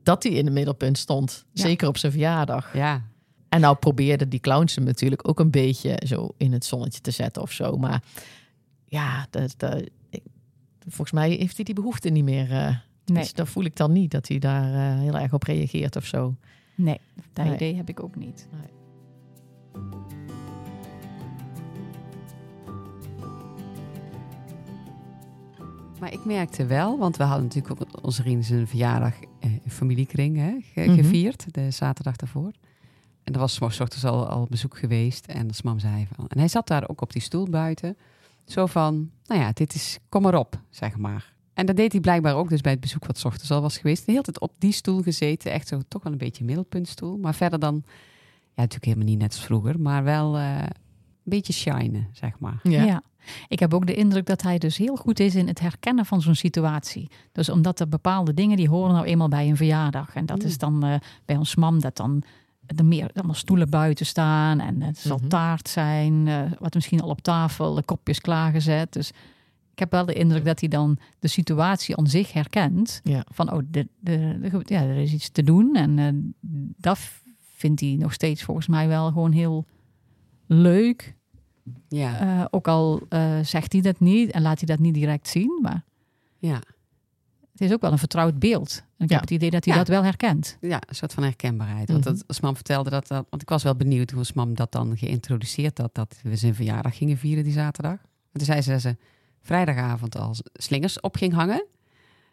dat 0.03 0.23
hij 0.23 0.31
in 0.31 0.45
het 0.45 0.53
middelpunt 0.53 0.97
stond. 0.97 1.45
Ja. 1.51 1.61
Zeker 1.63 1.87
op 1.87 1.97
zijn 1.97 2.11
verjaardag. 2.11 2.73
Ja, 2.73 3.01
En 3.49 3.61
nou 3.61 3.75
probeerde 3.75 4.27
die 4.27 4.39
clowns 4.39 4.75
hem 4.75 4.83
natuurlijk 4.83 5.27
ook 5.27 5.39
een 5.39 5.51
beetje 5.51 6.01
zo 6.05 6.29
in 6.37 6.53
het 6.53 6.65
zonnetje 6.65 7.01
te 7.01 7.11
zetten 7.11 7.41
of 7.41 7.51
zo. 7.51 7.77
Maar 7.77 8.03
ja, 8.85 9.27
dat, 9.29 9.53
dat, 9.57 9.81
ik- 10.09 10.23
volgens 10.83 11.11
mij 11.11 11.29
heeft 11.29 11.55
hij 11.55 11.65
die 11.65 11.75
behoefte 11.75 12.09
niet 12.09 12.23
meer. 12.23 12.51
eh 12.51 12.75
Nee, 13.05 13.23
Dus 13.23 13.33
dan 13.33 13.47
voel 13.47 13.63
ik 13.63 13.75
dan 13.75 13.91
niet 13.91 14.11
dat 14.11 14.27
hij 14.27 14.39
daar 14.39 14.73
eh, 14.73 14.99
heel 14.99 15.17
erg 15.17 15.33
op 15.33 15.43
reageert 15.43 15.95
of 15.95 16.05
zo. 16.05 16.35
nee, 16.75 16.99
dat 17.33 17.45
Nee. 17.45 17.53
idee 17.53 17.75
heb 17.75 17.89
ik 17.89 18.03
ook 18.03 18.15
niet. 18.15 18.47
maar 25.99 26.13
ik 26.13 26.25
merkte 26.25 26.65
wel, 26.65 26.97
want 26.97 27.17
we 27.17 27.23
hadden 27.23 27.43
natuurlijk 27.43 27.81
ook 27.81 28.03
onze 28.05 28.21
Rien 28.21 28.43
zijn 28.43 28.67
verjaardag 28.67 29.13
eh, 29.39 29.51
in 29.63 29.71
familiekring 29.71 30.37
hè, 30.37 30.57
ge- 30.73 30.89
Mhm. 30.89 30.95
gevierd, 30.95 31.45
de 31.53 31.71
zaterdag 31.71 32.15
daarvoor. 32.15 32.51
En 33.23 33.33
er 33.33 33.39
was 33.39 33.53
's 33.53 33.61
ochtends 33.61 34.05
al, 34.05 34.27
al 34.27 34.47
bezoek 34.49 34.77
geweest 34.77 35.25
en 35.25 35.47
de 35.47 35.53
mam 35.63 35.79
zei 35.79 36.07
van... 36.15 36.27
En 36.27 36.37
hij 36.39 36.47
zat 36.47 36.67
daar 36.67 36.89
ook 36.89 37.01
op 37.01 37.11
die 37.13 37.21
stoel 37.21 37.49
buiten. 37.49 37.97
Zo 38.45 38.65
van, 38.65 39.09
nou 39.25 39.41
ja, 39.41 39.51
dit 39.53 39.75
is, 39.75 39.99
kom 40.09 40.21
maar 40.21 40.35
op, 40.35 40.59
zeg 40.69 40.97
maar. 40.97 41.33
En 41.55 41.65
dat 41.65 41.75
deed 41.75 41.91
hij 41.91 42.01
blijkbaar 42.01 42.35
ook 42.35 42.49
dus 42.49 42.61
bij 42.61 42.71
het 42.71 42.81
bezoek 42.81 43.05
wat 43.05 43.17
's 43.17 43.25
ochtends 43.25 43.51
al 43.51 43.61
was 43.61 43.77
geweest. 43.77 44.05
De 44.05 44.11
hele 44.11 44.23
tijd 44.23 44.39
op 44.39 44.51
die 44.57 44.71
stoel 44.71 45.01
gezeten, 45.01 45.51
echt 45.51 45.67
zo 45.67 45.81
toch 45.87 46.03
wel 46.03 46.11
een 46.11 46.17
beetje 46.17 46.39
een 46.39 46.45
middelpuntstoel. 46.45 47.17
Maar 47.17 47.35
verder 47.35 47.59
dan, 47.59 47.83
ja 47.85 48.61
natuurlijk 48.61 48.85
helemaal 48.85 49.05
niet 49.07 49.19
net 49.19 49.31
als 49.31 49.43
vroeger, 49.45 49.79
maar 49.79 50.03
wel 50.03 50.37
eh, 50.37 50.57
een 50.61 50.67
beetje 51.23 51.53
shinen, 51.53 52.07
zeg 52.11 52.39
maar. 52.39 52.59
Ja. 52.63 53.01
Ik 53.47 53.59
heb 53.59 53.73
ook 53.73 53.87
de 53.87 53.93
indruk 53.93 54.25
dat 54.25 54.41
hij 54.41 54.57
dus 54.57 54.77
heel 54.77 54.95
goed 54.95 55.19
is 55.19 55.35
in 55.35 55.47
het 55.47 55.59
herkennen 55.59 56.05
van 56.05 56.21
zo'n 56.21 56.35
situatie. 56.35 57.09
Dus 57.31 57.49
omdat 57.49 57.79
er 57.79 57.87
bepaalde 57.89 58.33
dingen 58.33 58.57
die 58.57 58.69
horen 58.69 58.93
nou 58.93 59.05
eenmaal 59.05 59.27
bij 59.27 59.49
een 59.49 59.57
verjaardag. 59.57 60.15
En 60.15 60.25
dat 60.25 60.39
Mm. 60.39 60.45
is 60.45 60.57
dan 60.57 60.83
eh, 60.83 60.95
bij 61.25 61.35
ons 61.35 61.55
mam 61.55 61.79
dat 61.79 61.97
dan 61.97 62.23
er 62.75 62.85
meer 62.85 63.09
allemaal 63.13 63.35
stoelen 63.35 63.69
buiten 63.69 64.05
staan. 64.05 64.59
En 64.59 64.81
het 64.81 64.97
zal 64.97 65.17
Mhm. 65.17 65.27
taart 65.27 65.67
zijn, 65.69 66.27
eh, 66.27 66.41
wat 66.59 66.73
misschien 66.73 67.01
al 67.01 67.09
op 67.09 67.21
tafel, 67.21 67.73
de 67.73 67.83
kopjes 67.83 68.19
klaargezet. 68.19 68.93
Dus 68.93 69.11
ik 69.75 69.81
heb 69.81 69.91
wel 69.91 70.05
de 70.05 70.13
indruk 70.13 70.45
dat 70.45 70.59
hij 70.59 70.69
dan 70.69 70.97
de 71.19 71.27
situatie 71.27 71.95
aan 71.97 72.07
zich 72.07 72.33
herkent. 72.33 72.99
Ja. 73.03 73.25
Van, 73.33 73.51
oh, 73.53 73.59
de, 73.67 73.87
de, 73.99 74.37
de- 74.41 74.61
ja, 74.63 74.81
er 74.81 74.97
is 74.97 75.13
iets 75.13 75.29
te 75.29 75.43
doen. 75.43 75.75
En 75.75 75.99
eh, 75.99 76.07
dat 76.77 76.99
vindt 77.55 77.81
hij 77.81 77.95
nog 77.99 78.13
steeds 78.13 78.43
volgens 78.43 78.67
mij 78.67 78.87
wel 78.87 79.07
gewoon 79.07 79.31
heel 79.31 79.65
leuk. 80.47 81.15
Ja, 81.87 82.19
Eh, 82.19 82.45
ook 82.49 82.67
al 82.67 83.01
eh, 83.09 83.39
zegt 83.43 83.71
hij 83.73 83.81
dat 83.81 83.99
niet 83.99 84.31
en 84.31 84.41
laat 84.41 84.57
hij 84.57 84.67
dat 84.67 84.79
niet 84.79 84.93
direct 84.93 85.27
zien, 85.27 85.59
maar 85.61 85.83
ja. 86.37 86.55
het 87.51 87.61
is 87.61 87.71
ook 87.73 87.81
wel 87.81 87.91
een 87.91 87.97
vertrouwd 87.97 88.39
beeld. 88.39 88.83
En 88.97 89.03
ik 89.05 89.09
Ja. 89.09 89.15
heb 89.15 89.21
het 89.21 89.31
idee 89.31 89.49
dat 89.49 89.65
hij 89.65 89.73
Ja. 89.73 89.79
dat 89.79 89.89
wel 89.89 90.03
herkent. 90.03 90.57
Ja, 90.61 90.81
een 90.87 90.95
soort 90.95 91.13
van 91.13 91.23
herkenbaarheid. 91.23 91.89
Want 91.91 92.03
Mhm. 92.05 92.13
dat, 92.13 92.23
als 92.27 92.39
mam 92.39 92.55
vertelde 92.55 92.89
dat, 92.89 93.07
dat... 93.07 93.25
Want 93.29 93.41
ik 93.41 93.49
was 93.49 93.63
wel 93.63 93.75
benieuwd 93.75 94.11
hoe 94.11 94.23
mam 94.33 94.53
dat 94.55 94.71
dan 94.71 94.97
geïntroduceerd 94.97 95.77
had... 95.77 95.95
dat 95.95 96.19
we 96.23 96.35
zijn 96.35 96.55
verjaardag 96.55 96.97
gingen 96.97 97.17
vieren 97.17 97.43
die 97.43 97.53
zaterdag. 97.53 97.99
En 98.01 98.41
toen 98.41 98.45
zei 98.45 98.61
ze 98.61 98.79
ze 98.79 98.97
vrijdagavond 99.45 100.17
al 100.17 100.35
slingers 100.53 100.99
op 100.99 101.15
ging 101.15 101.33
hangen. 101.33 101.65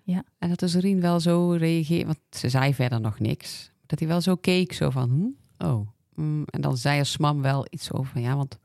Ja. 0.02 0.24
En 0.38 0.48
dat 0.48 0.58
dus 0.58 0.74
Rien 0.74 1.00
wel 1.00 1.20
zo 1.20 1.50
reageerde... 1.50 2.06
Want 2.06 2.18
ze 2.30 2.48
zei 2.48 2.74
verder 2.74 3.00
nog 3.00 3.18
niks. 3.18 3.70
Dat 3.86 3.98
hij 3.98 4.08
wel 4.08 4.20
zo 4.20 4.34
keek, 4.36 4.72
zo 4.72 4.90
van... 4.90 5.10
Hm, 5.10 5.66
oh. 5.66 5.88
mm. 6.14 6.44
En 6.44 6.60
dan 6.60 6.76
zei 6.76 6.98
als 6.98 7.18
mam 7.18 7.42
wel 7.42 7.66
iets 7.70 7.92
over 7.92 8.12
van... 8.12 8.22
Ja, 8.22 8.36
want 8.36 8.58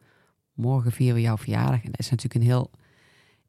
morgen 0.53 0.91
vieren 0.91 1.15
we 1.15 1.21
jouw 1.21 1.37
verjaardag. 1.37 1.83
En 1.83 1.91
dat 1.91 1.99
is 1.99 2.09
natuurlijk 2.09 2.35
een 2.35 2.49
heel 2.49 2.71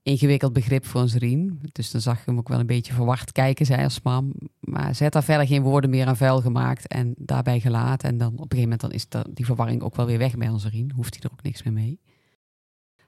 ingewikkeld 0.03 0.53
begrip 0.53 0.87
voor 0.87 1.01
ons 1.01 1.15
Rien. 1.15 1.59
Dus 1.73 1.91
dan 1.91 2.01
zag 2.01 2.17
je 2.17 2.23
hem 2.25 2.39
ook 2.39 2.49
wel 2.49 2.61
een 2.61 2.67
beetje 2.67 2.93
verwacht 2.93 3.33
kijken, 3.33 3.67
zei 3.67 3.85
als 3.85 4.03
mam. 4.03 4.33
Maar 4.61 4.95
ze 4.95 5.03
had 5.03 5.13
daar 5.13 5.25
verder 5.25 5.47
geen 5.47 5.63
woorden 5.63 5.91
meer 5.91 6.07
aan 6.07 6.17
vuil 6.17 6.41
gemaakt 6.41 6.87
en 6.87 7.15
daarbij 7.19 7.61
gelaten. 7.61 8.09
En 8.09 8.19
dan 8.19 8.33
op 8.33 8.33
een 8.33 8.41
gegeven 8.41 8.63
moment 8.63 8.81
dan 8.81 8.93
is 8.93 9.09
dat, 9.09 9.29
die 9.33 9.45
verwarring 9.45 9.83
ook 9.83 9.97
wel 9.97 10.07
weer 10.07 10.19
weg 10.19 10.37
bij 10.37 10.49
onze 10.49 10.69
Rien. 10.69 10.93
Hoeft 10.95 11.15
hij 11.15 11.23
er 11.23 11.31
ook 11.33 11.43
niks 11.43 11.63
meer 11.63 11.73
mee. 11.73 12.01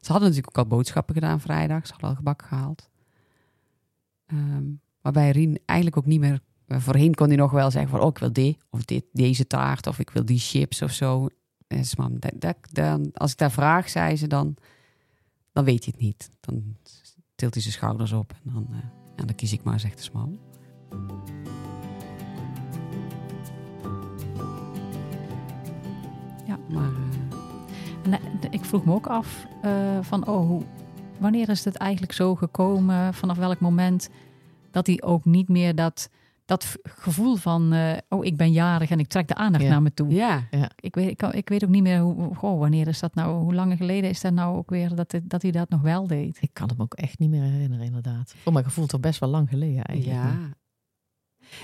Ze 0.00 0.12
hadden 0.12 0.28
natuurlijk 0.28 0.58
ook 0.58 0.64
al 0.64 0.76
boodschappen 0.76 1.14
gedaan 1.14 1.40
vrijdag. 1.40 1.86
Ze 1.86 1.92
hadden 1.92 2.10
al 2.10 2.16
gebak 2.16 2.42
gehaald. 2.42 2.88
Ehm, 4.26 4.64
waarbij 5.00 5.30
Rien 5.30 5.58
eigenlijk 5.64 5.98
ook 5.98 6.06
niet 6.06 6.20
meer... 6.20 6.40
Voorheen 6.66 7.14
kon 7.14 7.26
hij 7.26 7.36
nog 7.36 7.50
wel 7.50 7.70
zeggen 7.70 7.90
van... 7.90 8.00
Oh, 8.00 8.08
ik 8.08 8.18
wil 8.18 8.32
dit 8.32 8.58
of 8.70 8.84
dit, 8.84 9.04
deze 9.12 9.46
taart 9.46 9.86
of 9.86 9.98
ik 9.98 10.10
wil 10.10 10.24
die 10.24 10.38
chips 10.38 10.82
of 10.82 10.92
zo. 10.92 11.28
En 11.66 11.84
ze, 11.84 11.94
mam, 11.98 12.18
dat, 12.38 12.56
dan, 12.72 13.10
als 13.14 13.30
ik 13.32 13.38
daar 13.38 13.50
vraag, 13.50 13.88
zei 13.88 14.16
ze 14.16 14.26
dan... 14.26 14.56
Dan 15.52 15.64
weet 15.64 15.84
je 15.84 15.90
het 15.90 16.00
niet. 16.00 16.30
Dan 16.40 16.76
tilt 17.34 17.54
hij 17.54 17.62
zijn 17.62 17.74
schouders 17.74 18.12
op 18.12 18.32
en 18.44 18.52
dan, 18.52 18.66
eh, 18.70 19.26
dan 19.26 19.34
kies 19.34 19.52
ik 19.52 19.62
maar, 19.62 19.80
zegt 19.80 19.96
de 19.96 20.02
smal. 20.02 20.38
Ja. 26.46 26.58
Maar 26.68 26.92
eh, 26.92 27.29
Ik 28.50 28.64
vroeg 28.64 28.84
me 28.84 28.92
ook 28.92 29.06
af 29.06 29.46
eh, 29.62 29.98
van, 30.00 30.26
oh, 30.26 30.62
wanneer 31.18 31.48
is 31.48 31.64
het 31.64 31.76
eigenlijk 31.76 32.12
zo 32.12 32.34
gekomen? 32.34 33.14
Vanaf 33.14 33.36
welk 33.36 33.60
moment 33.60 34.08
dat 34.70 34.86
hij 34.86 35.02
ook 35.02 35.24
niet 35.24 35.48
meer 35.48 35.74
dat, 35.74 36.10
dat 36.44 36.76
gevoel 36.82 37.36
van, 37.36 37.72
eh, 37.72 37.96
oh, 38.08 38.24
ik 38.24 38.36
ben 38.36 38.52
jarig 38.52 38.90
en 38.90 38.98
ik 38.98 39.06
trek 39.08 39.28
de 39.28 39.34
aandacht 39.34 39.64
Ja. 39.64 39.70
naar 39.70 39.82
me 39.82 39.94
toe. 39.94 40.10
ja, 40.10 40.42
Ik, 40.80 40.94
weet, 40.94 41.10
ik, 41.10 41.22
ik 41.22 41.48
weet 41.48 41.64
ook 41.64 41.70
niet 41.70 41.82
meer, 41.82 41.98
hoe, 42.00 42.34
goh, 42.34 42.58
wanneer 42.58 42.88
is 42.88 43.00
dat 43.00 43.14
nou, 43.14 43.42
hoe 43.42 43.54
lang 43.54 43.76
geleden 43.76 44.10
is 44.10 44.20
dat 44.20 44.32
nou 44.32 44.56
ook 44.56 44.70
weer 44.70 44.94
dat, 44.94 45.12
het- 45.12 45.30
dat 45.30 45.42
hij 45.42 45.50
dat 45.50 45.68
nog 45.68 45.80
wel 45.80 46.06
deed? 46.06 46.38
Ik 46.40 46.50
kan 46.52 46.68
hem 46.68 46.80
ook 46.80 46.94
echt 46.94 47.18
niet 47.18 47.30
meer 47.30 47.42
herinneren, 47.42 47.84
inderdaad. 47.86 48.34
Voor 48.42 48.52
mijn 48.52 48.64
gevoel 48.64 48.86
toch 48.86 49.00
best 49.00 49.20
wel 49.20 49.28
lang 49.28 49.48
geleden 49.48 49.84
eigenlijk. 49.84 50.18
ja. 50.22 50.58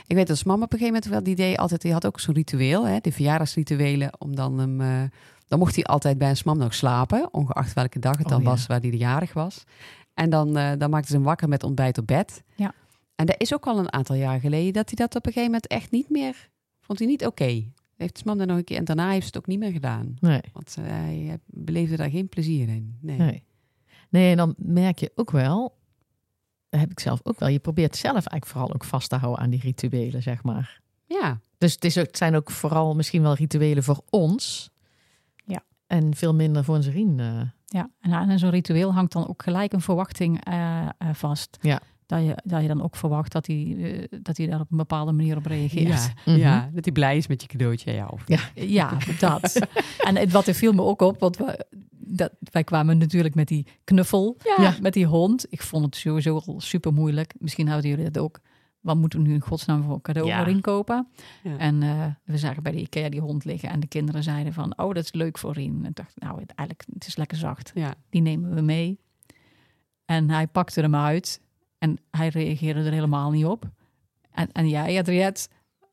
Ik 0.06 0.16
weet 0.16 0.26
dat 0.26 0.44
mama 0.44 0.64
op 0.64 0.72
een 0.72 0.78
gegeven 0.78 1.00
moment 1.02 1.10
wel 1.12 1.22
die 1.22 1.34
deed 1.46 1.56
altijd, 1.56 1.80
die 1.82 1.92
had 1.92 2.06
ook 2.06 2.20
zo'n 2.20 2.34
ritueel, 2.34 2.86
hè, 2.86 2.98
de 3.00 3.12
verjaardagsrituelen, 3.12 4.20
om 4.20 4.34
dan 4.36 4.58
hem, 4.58 4.80
eh, 4.80 5.02
dan 5.46 5.58
mocht 5.58 5.74
hij 5.74 5.84
altijd 5.84 6.18
bij 6.18 6.28
een 6.28 6.36
smam 6.36 6.58
nog 6.58 6.74
slapen, 6.74 7.28
ongeacht 7.34 7.72
welke 7.72 7.98
dag 7.98 8.16
het 8.16 8.26
Oh, 8.26 8.32
dan 8.32 8.42
ja. 8.42 8.48
was 8.48 8.66
waar 8.66 8.80
hij 8.80 8.90
de 8.90 8.96
jarig 8.96 9.32
was. 9.32 9.64
En 10.14 10.30
dan, 10.30 10.56
eh, 10.56 10.72
dan 10.78 10.90
maakte 10.90 11.08
ze 11.08 11.14
hem 11.14 11.24
wakker 11.24 11.48
met 11.48 11.62
ontbijt 11.62 11.98
op 11.98 12.06
bed. 12.06 12.42
Ja. 12.56 12.74
En 13.14 13.26
dat 13.26 13.40
is 13.40 13.54
ook 13.54 13.66
al 13.66 13.78
een 13.78 13.92
aantal 13.92 14.16
jaar 14.16 14.40
geleden 14.40 14.72
dat 14.72 14.86
hij 14.86 14.96
dat 15.06 15.14
op 15.16 15.26
een 15.26 15.32
gegeven 15.32 15.44
moment 15.44 15.66
echt 15.66 15.90
niet 15.90 16.10
meer, 16.10 16.48
vond 16.80 16.98
hij 16.98 17.08
niet 17.08 17.26
oké. 17.26 17.64
Heeft 17.96 18.18
zijn 18.18 18.28
mam 18.28 18.38
dan 18.38 18.46
nog 18.46 18.56
een 18.56 18.64
keer 18.64 18.76
en 18.76 18.84
daarna 18.84 19.10
heeft 19.10 19.20
ze 19.20 19.26
het 19.26 19.36
ook 19.36 19.46
niet 19.46 19.58
meer 19.58 19.72
gedaan. 19.72 20.16
Nee, 20.20 20.40
Want 20.52 20.76
eh, 20.78 20.84
hij 20.84 21.38
beleefde 21.46 21.96
daar 21.96 22.10
geen 22.10 22.28
plezier 22.28 22.68
in. 22.68 22.98
Nee. 23.00 23.18
nee. 23.18 23.44
Nee, 24.10 24.30
en 24.30 24.36
dan 24.36 24.54
merk 24.58 24.98
je 24.98 25.12
ook 25.14 25.30
wel, 25.30 25.78
dat 26.68 26.80
heb 26.80 26.90
ik 26.90 27.00
zelf 27.00 27.20
ook 27.22 27.38
wel, 27.38 27.48
je 27.48 27.58
probeert 27.58 27.96
zelf 27.96 28.12
eigenlijk 28.14 28.46
vooral 28.46 28.72
ook 28.74 28.84
vast 28.84 29.08
te 29.08 29.16
houden 29.16 29.42
aan 29.44 29.50
die 29.50 29.60
rituelen, 29.60 30.22
zeg 30.22 30.42
maar. 30.42 30.80
Ja, 31.06 31.40
Dus 31.58 31.72
het, 31.72 31.84
is 31.84 31.98
ook, 31.98 32.06
het 32.06 32.16
zijn 32.16 32.36
ook 32.36 32.50
vooral 32.50 32.94
misschien 32.94 33.22
wel 33.22 33.34
rituelen 33.34 33.82
voor 33.82 34.02
ons. 34.10 34.70
En 35.86 36.14
veel 36.14 36.34
minder 36.34 36.64
voor 36.64 36.74
onze 36.76 36.90
Rien. 36.90 37.20
eh. 37.20 37.40
Ja, 37.66 37.90
en 38.00 38.12
aan 38.12 38.38
zo'n 38.38 38.50
ritueel 38.50 38.92
hangt 38.92 39.12
dan 39.12 39.28
ook 39.28 39.42
gelijk 39.42 39.72
een 39.72 39.80
verwachting 39.80 40.44
eh, 40.44 40.80
eh, 40.82 40.88
vast. 41.12 41.58
Ja. 41.60 41.80
Dat 42.06 42.24
je, 42.24 42.38
dat 42.44 42.62
je 42.62 42.68
dan 42.68 42.82
ook 42.82 42.96
verwacht 42.96 43.32
dat 43.32 43.46
hij, 43.46 44.08
dat 44.22 44.36
hij 44.36 44.46
daar 44.46 44.60
op 44.60 44.70
een 44.70 44.76
bepaalde 44.76 45.12
manier 45.12 45.36
op 45.36 45.46
reageert. 45.46 45.88
ja, 45.88 46.12
Mhm. 46.32 46.38
ja, 46.38 46.70
dat 46.72 46.84
hij 46.84 46.92
blij 46.92 47.16
is 47.16 47.26
met 47.26 47.42
je 47.42 47.48
cadeautje. 47.48 47.92
Ja, 47.92 48.06
of 48.06 48.22
Ja. 48.26 48.38
Ja, 48.54 48.92
dat. 49.18 49.66
en 50.04 50.16
het- 50.16 50.32
wat 50.32 50.46
er 50.46 50.54
viel 50.54 50.72
me 50.72 50.82
ook 50.82 51.00
op, 51.02 51.20
want 51.20 51.36
we, 51.36 51.66
dat, 51.90 52.32
wij 52.40 52.64
kwamen 52.64 52.98
natuurlijk 52.98 53.34
met 53.34 53.48
die 53.48 53.66
knuffel, 53.84 54.36
Ja. 54.56 54.74
met 54.80 54.92
die 54.92 55.06
hond. 55.06 55.46
Ik 55.50 55.62
vond 55.62 55.84
het 55.84 55.96
sowieso 55.96 56.40
al 56.46 56.60
super 56.60 56.92
moeilijk. 56.92 57.34
Misschien 57.38 57.68
houden 57.68 57.90
jullie 57.90 58.10
dat 58.10 58.22
ook. 58.22 58.38
Wat 58.86 58.96
moeten 58.96 59.22
we 59.22 59.28
nu 59.28 59.34
in 59.34 59.40
godsnaam 59.40 59.82
voor 59.82 60.00
cadeau 60.00 60.28
Ja. 60.28 60.38
voor 60.38 60.48
inkopen? 60.52 61.08
Ja. 61.42 61.56
En 61.58 61.82
eh, 61.82 62.04
we 62.24 62.38
zagen 62.38 62.62
bij 62.62 62.72
de 62.72 62.78
IKEA 62.80 63.08
die 63.08 63.20
hond 63.20 63.44
liggen 63.44 63.68
en 63.70 63.80
de 63.80 63.86
kinderen 63.86 64.22
zeiden 64.22 64.52
van, 64.52 64.78
oh, 64.78 64.94
dat 64.94 65.04
is 65.04 65.12
leuk 65.12 65.38
voor 65.38 65.52
Rien. 65.52 65.80
En 65.84 65.90
dacht, 65.94 66.12
nou, 66.16 66.40
het- 66.40 66.52
eigenlijk, 66.54 66.88
het 66.94 67.06
is 67.06 67.16
lekker 67.16 67.36
zacht. 67.36 67.70
Ja. 67.74 67.94
Die 68.10 68.20
nemen 68.22 68.54
we 68.54 68.60
mee. 68.60 68.98
En 70.04 70.30
hij 70.30 70.46
pakte 70.46 70.80
hem 70.80 70.94
uit 70.96 71.40
en 71.78 71.98
hij 72.10 72.28
reageerde 72.28 72.82
er 72.84 72.92
helemaal 72.92 73.30
niet 73.30 73.44
op. 73.44 73.64
En, 74.32 74.48
en 74.52 74.68
jij, 74.68 74.98
Adriette, 74.98 75.48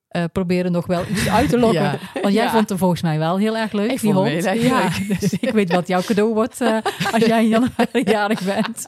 eh 0.07 0.23
probeerde 0.31 0.69
nog 0.69 0.85
wel 0.87 1.07
iets 1.09 1.27
uit 1.29 1.49
te 1.49 1.59
lokken. 1.59 1.81
Ja. 2.13 2.21
Want 2.21 2.33
jij 2.33 2.43
Ja. 2.43 2.51
vond 2.51 2.69
hem 2.69 2.77
volgens 2.77 3.01
mij 3.01 3.17
wel 3.17 3.37
heel 3.37 3.57
erg 3.57 3.71
leuk, 3.71 3.91
Ik 3.91 3.99
die 4.01 4.13
vond 4.13 4.27
hem 4.27 4.33
hond. 4.33 4.61
ja, 4.61 4.81
leuk. 4.97 5.19
dus 5.19 5.33
ik 5.33 5.51
weet 5.51 5.71
wat 5.71 5.87
jouw 5.87 6.01
cadeau 6.01 6.33
wordt 6.33 6.61
eh, 6.61 6.77
als 7.11 7.25
jij 7.25 7.43
in 7.43 7.49
januari 7.49 8.03
jarig 8.17 8.43
bent. 8.45 8.85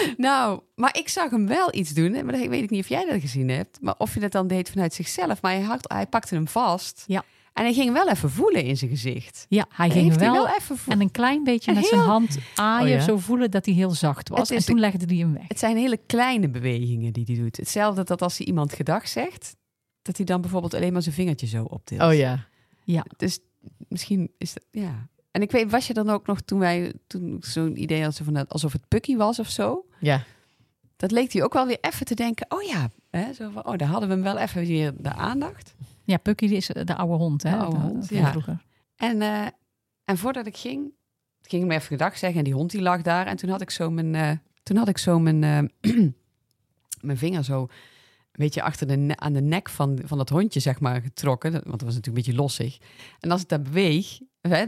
Nou, 0.16 0.60
maar 0.74 0.96
ik 0.98 1.08
zag 1.08 1.30
hem 1.30 1.46
wel 1.46 1.74
iets 1.74 1.90
doen. 1.90 2.12
Maar 2.12 2.32
dat 2.32 2.46
weet 2.46 2.62
ik 2.62 2.70
niet 2.70 2.82
of 2.82 2.88
jij 2.88 3.04
dat 3.04 3.20
gezien 3.20 3.48
hebt. 3.48 3.78
Maar 3.80 3.94
of 3.98 4.14
je 4.14 4.20
dat 4.20 4.32
dan 4.32 4.46
deed 4.46 4.70
vanuit 4.70 4.94
zichzelf. 4.94 5.42
Maar 5.42 5.52
hij, 5.52 5.60
had, 5.60 5.92
hij 5.92 6.06
pakte 6.06 6.34
hem 6.34 6.48
vast. 6.48 7.04
Ja. 7.06 7.24
En 7.52 7.64
hij 7.64 7.72
ging 7.74 7.92
wel 7.92 8.08
even 8.08 8.30
voelen 8.30 8.62
in 8.64 8.76
zijn 8.76 8.90
gezicht. 8.90 9.46
Ja, 9.48 9.66
hij 9.68 9.90
ging 9.90 10.08
wel, 10.14 10.18
hij 10.18 10.42
wel 10.42 10.48
even 10.48 10.76
voelen. 10.76 11.00
en 11.00 11.00
een 11.00 11.10
klein 11.10 11.44
beetje 11.44 11.70
Een 11.70 11.76
met 11.76 11.86
zijn 11.86 12.00
hand 12.00 12.38
aaien, 12.54 12.92
Oh 12.92 12.98
ja? 12.98 13.04
zo 13.04 13.18
voelen 13.18 13.50
dat 13.50 13.64
hij 13.64 13.74
heel 13.74 13.90
zacht 13.90 14.28
was. 14.28 14.50
En 14.50 14.64
toen 14.64 14.80
legde 14.80 15.04
hij 15.06 15.16
hem 15.16 15.32
weg. 15.32 15.44
Het 15.48 15.58
zijn 15.58 15.76
hele 15.76 15.96
kleine 16.06 16.48
bewegingen 16.48 17.12
die 17.12 17.24
hij 17.26 17.34
doet. 17.36 17.56
Hetzelfde 17.56 18.04
dat 18.04 18.22
als 18.22 18.38
hij 18.38 18.46
iemand 18.46 18.72
gedag 18.72 19.08
zegt, 19.08 19.56
dat 20.02 20.16
hij 20.16 20.26
dan 20.26 20.40
bijvoorbeeld 20.40 20.74
alleen 20.74 20.92
maar 20.92 21.02
zijn 21.02 21.14
vingertje 21.14 21.46
zo 21.46 21.64
optilt. 21.64 22.02
Oh 22.02 22.14
ja. 22.14 22.48
Dus 23.16 23.38
misschien 23.88 24.32
is 24.38 24.52
dat, 24.52 24.64
ja. 24.70 25.08
En 25.30 25.42
ik 25.42 25.50
weet, 25.50 25.70
was 25.70 25.86
je 25.86 25.94
dan 25.94 26.10
ook 26.10 26.26
nog 26.26 26.40
toen 26.40 26.58
wij, 26.58 26.92
toen 27.06 27.36
zo'n 27.40 27.82
idee 27.82 28.02
had, 28.02 28.14
zo 28.14 28.24
van, 28.24 28.34
dat- 28.34 28.48
alsof 28.52 28.72
het 28.72 28.88
Pukkie 28.88 29.16
was 29.16 29.38
of 29.38 29.48
zo? 29.48 29.86
Ja. 30.00 30.24
Dat 30.96 31.10
leek 31.10 31.32
hij 31.32 31.42
ook 31.42 31.52
wel 31.52 31.66
weer 31.66 31.78
even 31.80 32.06
te 32.06 32.14
denken, 32.14 32.46
oh 32.48 32.62
ja, 32.62 32.90
hè, 33.10 33.32
zo 33.32 33.50
van, 33.50 33.66
oh, 33.66 33.76
daar 33.76 33.88
hadden 33.88 34.08
we 34.08 34.14
hem 34.14 34.24
wel 34.24 34.38
even 34.38 34.66
weer 34.66 34.92
de 34.96 35.12
aandacht. 35.12 35.74
Ja, 36.04 36.16
Pucky 36.16 36.44
is 36.44 36.66
de 36.66 36.96
oude 36.96 37.14
hond, 37.14 37.42
hè? 37.42 37.50
De 37.50 37.56
oude 37.56 37.76
hond, 37.78 38.08
ja. 38.08 38.30
vroeger. 38.30 38.64
En, 38.96 39.22
eh, 39.22 39.46
en 40.04 40.18
voordat 40.18 40.46
ik 40.46 40.56
ging, 40.56 40.92
ging 41.42 41.62
ik 41.62 41.68
me 41.68 41.74
even 41.74 41.86
gedag 41.86 42.18
zeggen 42.18 42.38
en 42.38 42.44
die 42.44 42.54
hond 42.54 42.70
die 42.70 42.82
lag 42.82 43.02
daar. 43.02 43.26
En 43.26 43.36
toen 43.36 43.50
had 43.50 43.60
ik 43.60 43.70
zo 43.70 43.90
mijn, 43.90 44.14
eh, 44.14 44.30
toen 44.62 44.76
had 44.76 44.88
ik 44.88 44.98
zo 44.98 45.18
mijn, 45.18 45.44
eh, 45.44 46.08
mijn 47.00 47.18
vinger 47.18 47.44
zo 47.44 47.60
een 47.60 47.68
beetje 48.46 48.62
achter 48.62 48.86
de 48.86 49.12
aan 49.16 49.32
de 49.32 49.40
nek 49.42 49.68
van, 49.68 49.98
van 50.04 50.18
dat 50.18 50.28
hondje, 50.28 50.60
zeg 50.60 50.80
maar, 50.80 51.00
getrokken. 51.02 51.52
Dat- 51.52 51.64
Want 51.64 51.78
dat 51.78 51.88
was 51.88 51.94
natuurlijk 51.94 52.26
een 52.26 52.32
beetje 52.32 52.42
lossig. 52.42 52.78
En 53.20 53.30
als 53.30 53.42
ik 53.42 53.48
daar 53.48 53.62
beweeg, 53.62 54.18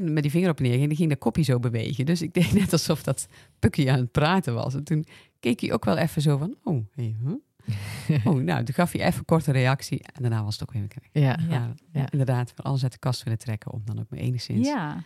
met 0.01 0.23
die 0.23 0.31
vinger 0.31 0.51
op 0.51 0.59
en 0.59 0.63
neer 0.63 0.77
ging, 0.77 0.87
dan 0.87 0.97
ging 0.97 1.09
dat 1.09 1.19
kopje 1.19 1.43
zo 1.43 1.59
bewegen. 1.59 2.07
Dus 2.07 2.23
ik 2.23 2.35
deed 2.35 2.53
net 2.61 2.73
alsof 2.73 3.03
dat 3.03 3.29
Pukkie 3.59 3.93
aan 3.93 3.99
het 3.99 4.13
praten 4.13 4.55
was. 4.55 4.75
En 4.75 4.85
toen 4.85 5.05
keek 5.41 5.61
hij 5.61 5.73
ook 5.73 5.85
wel 5.85 5.97
even 5.97 6.23
zo 6.23 6.37
van, 6.37 6.57
oh, 6.63 6.87
hey, 6.95 7.17
huh? 7.25 7.35
oh 8.27 8.43
nou, 8.43 8.65
toen 8.65 8.75
gaf 8.75 8.93
hij 8.93 9.07
even 9.07 9.19
een 9.19 9.25
korte 9.25 9.53
reactie. 9.53 10.03
En 10.03 10.23
daarna 10.23 10.45
was 10.45 10.59
het 10.59 10.63
ook 10.63 10.73
weer 10.75 10.87
weg. 10.89 11.23
Ja. 11.23 11.39
Ja. 11.49 11.75
Ja. 11.93 12.11
Inderdaad, 12.11 12.53
van 12.55 12.65
alles 12.65 12.83
uit 12.83 12.93
de 12.93 12.99
kast 12.99 13.23
willen 13.23 13.39
trekken 13.39 13.73
om 13.73 13.83
dan 13.85 14.01
ook 14.01 14.07
maar 14.09 14.19
enigszins... 14.19 14.67
Ja. 14.67 15.05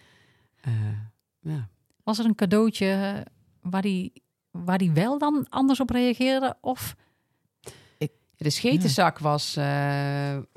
eh, 0.61 0.73
ja. 1.41 1.69
Was 2.03 2.19
er 2.19 2.25
een 2.25 2.35
cadeautje 2.35 3.25
waar 3.61 3.83
hij 3.83 4.13
waar 4.51 4.79
die 4.79 4.91
wel 4.91 5.19
dan 5.19 5.47
anders 5.49 5.81
op 5.81 5.91
reageerde? 5.91 6.57
Of 6.61 6.97
De 8.37 8.51
schetenzak 8.51 9.19
was... 9.19 9.57
eh, 9.57 9.65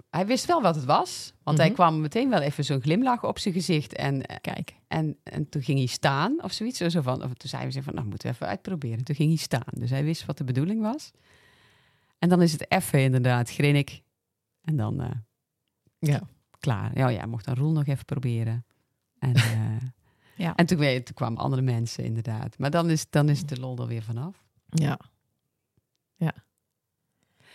hij 0.09 0.25
wist 0.25 0.45
wel 0.45 0.61
wat 0.61 0.75
het 0.75 0.85
was. 0.85 1.33
Want 1.43 1.57
hij 1.57 1.65
Mhm. 1.67 1.75
kwam 1.75 2.01
meteen 2.01 2.29
wel 2.29 2.39
even 2.41 2.63
zo'n 2.65 2.81
glimlach 2.81 3.23
op 3.23 3.39
zijn 3.39 3.53
gezicht. 3.53 3.93
En, 3.95 4.21
kijk, 4.41 4.75
en, 4.87 5.17
en 5.23 5.49
toen 5.49 5.61
ging 5.61 5.77
hij 5.77 5.87
staan 5.87 6.43
of 6.43 6.51
zoiets. 6.51 6.77
Zo 6.79 7.01
van, 7.01 7.23
of 7.23 7.33
toen 7.33 7.49
zeiden 7.49 7.73
we 7.73 7.83
van, 7.83 7.93
nou 7.93 8.07
moeten 8.07 8.27
we 8.27 8.33
even 8.33 8.47
uitproberen. 8.47 9.03
Toen 9.03 9.15
ging 9.15 9.29
hij 9.29 9.37
staan. 9.37 9.63
Dus 9.71 9.89
hij 9.89 10.03
wist 10.03 10.25
wat 10.25 10.37
de 10.37 10.43
bedoeling 10.43 10.81
was. 10.81 11.11
En 12.19 12.29
dan 12.29 12.41
is 12.41 12.51
het 12.51 12.71
even 12.71 12.99
inderdaad 13.01 13.49
grinnik. 13.49 14.01
En 14.63 14.77
dan 14.77 15.01
eh, 15.01 15.09
Ja. 15.99 16.21
klaar. 16.59 16.97
Ja, 16.97 17.07
ja, 17.07 17.25
mocht 17.25 17.45
dan 17.45 17.55
Roel 17.55 17.71
nog 17.71 17.85
even 17.87 18.05
proberen. 18.05 18.65
En, 19.19 19.33
eh, 19.55 19.77
Ja. 20.35 20.55
en 20.55 20.65
toen, 20.65 20.77
toen 20.77 21.13
kwamen 21.13 21.37
andere 21.41 21.61
mensen 21.61 22.03
inderdaad. 22.03 22.57
Maar 22.57 22.71
dan 22.71 22.89
is, 22.89 23.09
dan 23.09 23.29
is 23.29 23.45
de 23.45 23.59
lol 23.59 23.77
er 23.79 23.87
weer 23.87 24.03
vanaf. 24.03 24.43
Ja. 24.69 24.99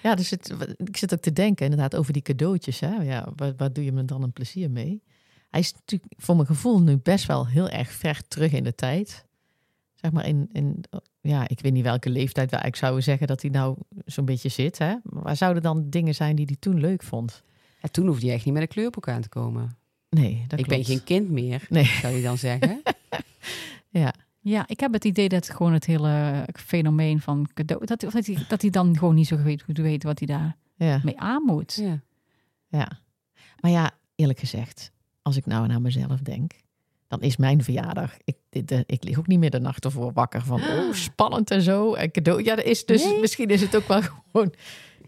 Ja, 0.05 0.15
dus 0.15 0.31
het, 0.31 0.55
ik 0.77 0.97
zit 0.97 1.13
ook 1.15 1.21
te 1.21 1.33
denken 1.33 1.65
inderdaad 1.65 1.97
over 1.97 2.13
die 2.13 2.23
cadeautjes. 2.23 2.81
Hè? 2.81 2.95
Ja, 2.95 3.29
waar, 3.37 3.53
waar 3.57 3.73
doe 3.73 3.85
je 3.85 3.93
me 3.93 4.05
dan 4.05 4.23
een 4.23 4.33
plezier 4.33 4.71
mee? 4.71 5.03
Hij 5.51 5.61
is 5.61 5.73
natuurlijk 5.73 6.13
voor 6.17 6.35
mijn 6.35 6.47
gevoel 6.47 6.81
nu 6.83 6.97
best 6.97 7.27
wel 7.27 7.47
heel 7.47 7.69
erg 7.69 7.91
ver 7.93 8.21
terug 8.29 8.53
in 8.53 8.65
de 8.65 8.75
tijd. 8.75 9.25
Zeg 9.95 10.13
maar 10.13 10.27
in, 10.27 10.49
in 10.53 10.85
ja, 11.21 11.49
ik 11.49 11.61
weet 11.61 11.73
niet 11.73 11.83
welke 11.83 12.11
leeftijd 12.11 12.51
we 12.51 12.57
eigenlijk 12.57 12.77
zouden 12.77 13.03
zeggen 13.03 13.27
dat 13.27 13.43
hij 13.43 13.51
nou 13.51 13.77
zo'n 14.05 14.25
beetje 14.25 14.49
zit. 14.49 14.79
Hè? 14.79 14.95
Maar 15.03 15.23
waar 15.23 15.37
zouden 15.37 15.63
dan 15.63 15.91
dingen 15.91 16.15
zijn 16.15 16.37
die 16.37 16.47
hij 16.47 16.57
toen 16.59 16.81
leuk 16.81 17.03
vond? 17.03 17.43
En 17.81 17.91
toen 17.91 18.07
hoefde 18.07 18.27
je 18.27 18.33
echt 18.33 18.45
niet 18.45 18.55
met 18.55 18.63
een 18.63 18.69
kleurboek 18.69 19.09
aan 19.09 19.23
te 19.23 19.29
komen. 19.29 19.77
Nee, 20.11 20.45
dat 20.49 20.59
ik 20.59 20.67
ben 20.67 20.85
geen 20.85 21.05
kind 21.05 21.31
meer, 21.31 21.67
Nee. 21.69 21.85
zou 21.85 22.15
je 22.15 22.23
dan 22.23 22.39
zeggen. 22.39 22.83
Ja, 23.89 24.15
ja, 24.45 24.65
ik 24.67 24.81
heb 24.81 24.93
het 24.93 25.05
idee 25.05 25.29
dat 25.29 25.51
gewoon 25.51 25.73
het 25.73 25.85
hele 25.85 26.47
fenomeen 26.53 27.21
van 27.21 27.49
cadeau... 27.55 27.87
Dat, 27.87 28.01
dat, 28.01 28.27
hij, 28.27 28.39
dat 28.49 28.61
hij 28.63 28.71
dan 28.71 28.99
gewoon 28.99 29.15
niet 29.15 29.27
zo 29.27 29.37
weet, 29.37 29.63
goed 29.63 29.79
weet 29.79 30.03
wat 30.03 30.19
hij 30.19 30.27
daarmee 30.77 31.15
ja, 31.15 31.21
aan 31.21 31.43
moet. 31.43 31.75
ja. 31.75 32.01
ja. 32.69 33.03
Maar 33.61 33.71
ja, 33.71 33.91
eerlijk 34.15 34.39
gezegd, 34.39 34.93
als 35.23 35.37
ik 35.37 35.47
nou 35.47 35.67
naar 35.67 35.81
mezelf 35.81 36.21
denk, 36.21 36.53
dan 37.09 37.23
is 37.23 37.37
mijn 37.37 37.63
verjaardag. 37.63 38.17
Ik, 38.25 38.37
dit, 38.51 38.71
eh, 38.71 38.81
ik 38.87 39.05
lig 39.05 39.19
ook 39.19 39.27
niet 39.27 39.39
meer 39.39 39.51
de 39.51 39.61
nacht 39.61 39.85
ervoor 39.85 40.13
wakker 40.13 40.43
van, 40.43 40.61
oh, 40.71 40.93
spannend 40.93 41.51
en 41.51 41.63
zo. 41.63 41.95
En 41.95 42.11
cadeau. 42.11 42.43
Ja, 42.43 42.55
dat 42.55 42.65
is 42.65 42.85
dus 42.85 43.05
Nee. 43.05 43.21
misschien 43.21 43.49
is 43.49 43.61
het 43.61 43.77
ook 43.77 43.89
wel 43.89 44.01
gewoon. 44.33 44.55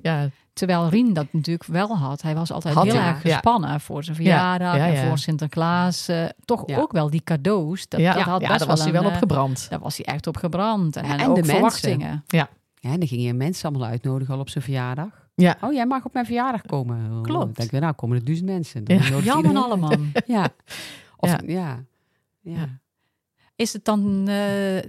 Ja, 0.03 0.31
Terwijl 0.57 0.89
Rien 0.89 1.13
dat 1.13 1.27
natuurlijk 1.33 1.69
wel 1.71 1.97
had. 1.97 2.23
Hij 2.23 2.35
was 2.35 2.53
altijd 2.53 2.75
Had 2.75 2.85
heel 2.85 2.95
erg 2.95 3.23
ja. 3.23 3.33
gespannen 3.33 3.81
voor 3.81 4.05
zijn 4.05 4.17
verjaardag 4.17 4.77
ja, 4.77 4.85
ja. 4.87 4.93
en 5.03 5.09
voor 5.09 5.19
Sinterklaas. 5.19 6.09
eh, 6.09 6.25
toch 6.45 6.63
Ja. 6.67 6.79
ook 6.79 6.93
wel 6.93 7.11
die 7.11 7.21
cadeaus. 7.25 7.89
Dat, 7.89 8.01
ja, 8.01 8.13
dat 8.15 8.23
had 8.23 8.41
ja, 8.41 8.47
best 8.49 8.59
daar 8.59 8.69
was 8.69 8.83
hij 8.83 8.93
wel 8.93 9.01
een, 9.01 9.07
op 9.07 9.13
eh, 9.13 9.19
gebrand. 9.19 9.67
Daar 9.71 9.79
was 9.79 9.97
hij 9.97 10.07
echt 10.07 10.27
op 10.27 10.37
gebrand. 10.37 10.97
En, 10.97 11.05
Ja, 11.05 11.11
en 11.19 11.19
ook 11.29 11.35
de 11.35 11.41
mensen. 11.41 11.55
verwachtingen. 11.55 12.25
ja, 12.27 12.49
en 12.81 12.99
dan 12.99 13.09
ging 13.09 13.23
je 13.23 13.33
mensen 13.35 13.69
allemaal 13.69 13.89
uitnodigen 13.89 14.35
al 14.35 14.41
op 14.41 14.49
zijn 14.49 14.65
verjaardag. 14.65 15.09
Ja. 15.35 15.57
Oh, 15.61 15.73
jij 15.73 15.87
mag 15.87 16.05
op 16.05 16.13
mijn 16.13 16.25
verjaardag 16.27 16.63
komen. 16.63 17.11
Oh, 17.11 17.23
Klopt. 17.23 17.45
Dan 17.45 17.53
denk 17.55 17.73
ik, 17.73 17.81
nou 17.81 17.93
komen 17.93 18.17
er 18.17 18.25
duizend 18.25 18.49
mensen. 18.49 18.85
Dan 18.85 18.97
Ja. 18.97 19.05
iedereen 19.37 19.57
allemaal. 19.57 19.93
Ja. 20.27 20.49
Of, 21.17 21.37
Ja. 21.47 21.79
ja. 22.41 22.79
Is 23.57 23.73
het 23.73 23.85
dan, 23.85 24.29
eh, 24.29 24.83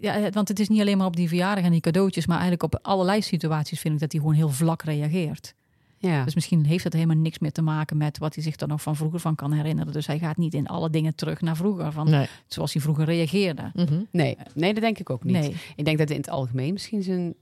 ja, 0.00 0.30
want 0.30 0.48
het 0.48 0.58
is 0.60 0.68
niet 0.68 0.80
alleen 0.80 0.96
maar 0.98 1.06
op 1.06 1.16
die 1.16 1.28
verjaardag 1.28 1.64
en 1.64 1.70
die 1.70 1.80
cadeautjes, 1.80 2.26
maar 2.26 2.38
eigenlijk 2.40 2.74
op 2.74 2.78
allerlei 2.82 3.22
situaties 3.22 3.80
vind 3.80 3.94
ik 3.94 4.00
dat 4.00 4.12
hij 4.12 4.20
gewoon 4.20 4.36
heel 4.36 4.48
vlak 4.50 4.82
reageert. 4.82 5.54
Ja. 5.98 6.24
Dus 6.24 6.34
misschien 6.34 6.64
heeft 6.64 6.84
het 6.84 6.92
helemaal 6.92 7.16
niks 7.16 7.38
meer 7.38 7.52
te 7.52 7.62
maken 7.62 7.96
met 7.96 8.18
wat 8.18 8.34
hij 8.34 8.44
zich 8.44 8.56
er 8.60 8.68
nog 8.68 8.82
van 8.82 8.96
vroeger 8.96 9.20
van 9.20 9.34
kan 9.34 9.52
herinneren. 9.52 9.92
Dus 9.92 10.06
hij 10.06 10.18
gaat 10.18 10.36
niet 10.36 10.54
in 10.54 10.66
alle 10.66 10.90
dingen 10.90 11.14
terug 11.14 11.40
naar 11.40 11.56
vroeger, 11.56 11.92
van, 11.92 12.10
Nee. 12.10 12.26
zoals 12.46 12.72
hij 12.72 12.82
vroeger 12.82 13.04
reageerde. 13.04 13.70
Mhm. 13.74 14.02
Nee. 14.10 14.36
nee, 14.54 14.72
dat 14.72 14.82
denk 14.82 14.98
ik 14.98 15.10
ook 15.10 15.24
niet. 15.24 15.34
Nee, 15.36 15.56
Ik 15.76 15.84
denk 15.84 15.98
dat 15.98 16.10
in 16.10 16.16
het 16.16 16.28
algemeen 16.30 16.72
misschien 16.72 17.02
zijn... 17.02 17.34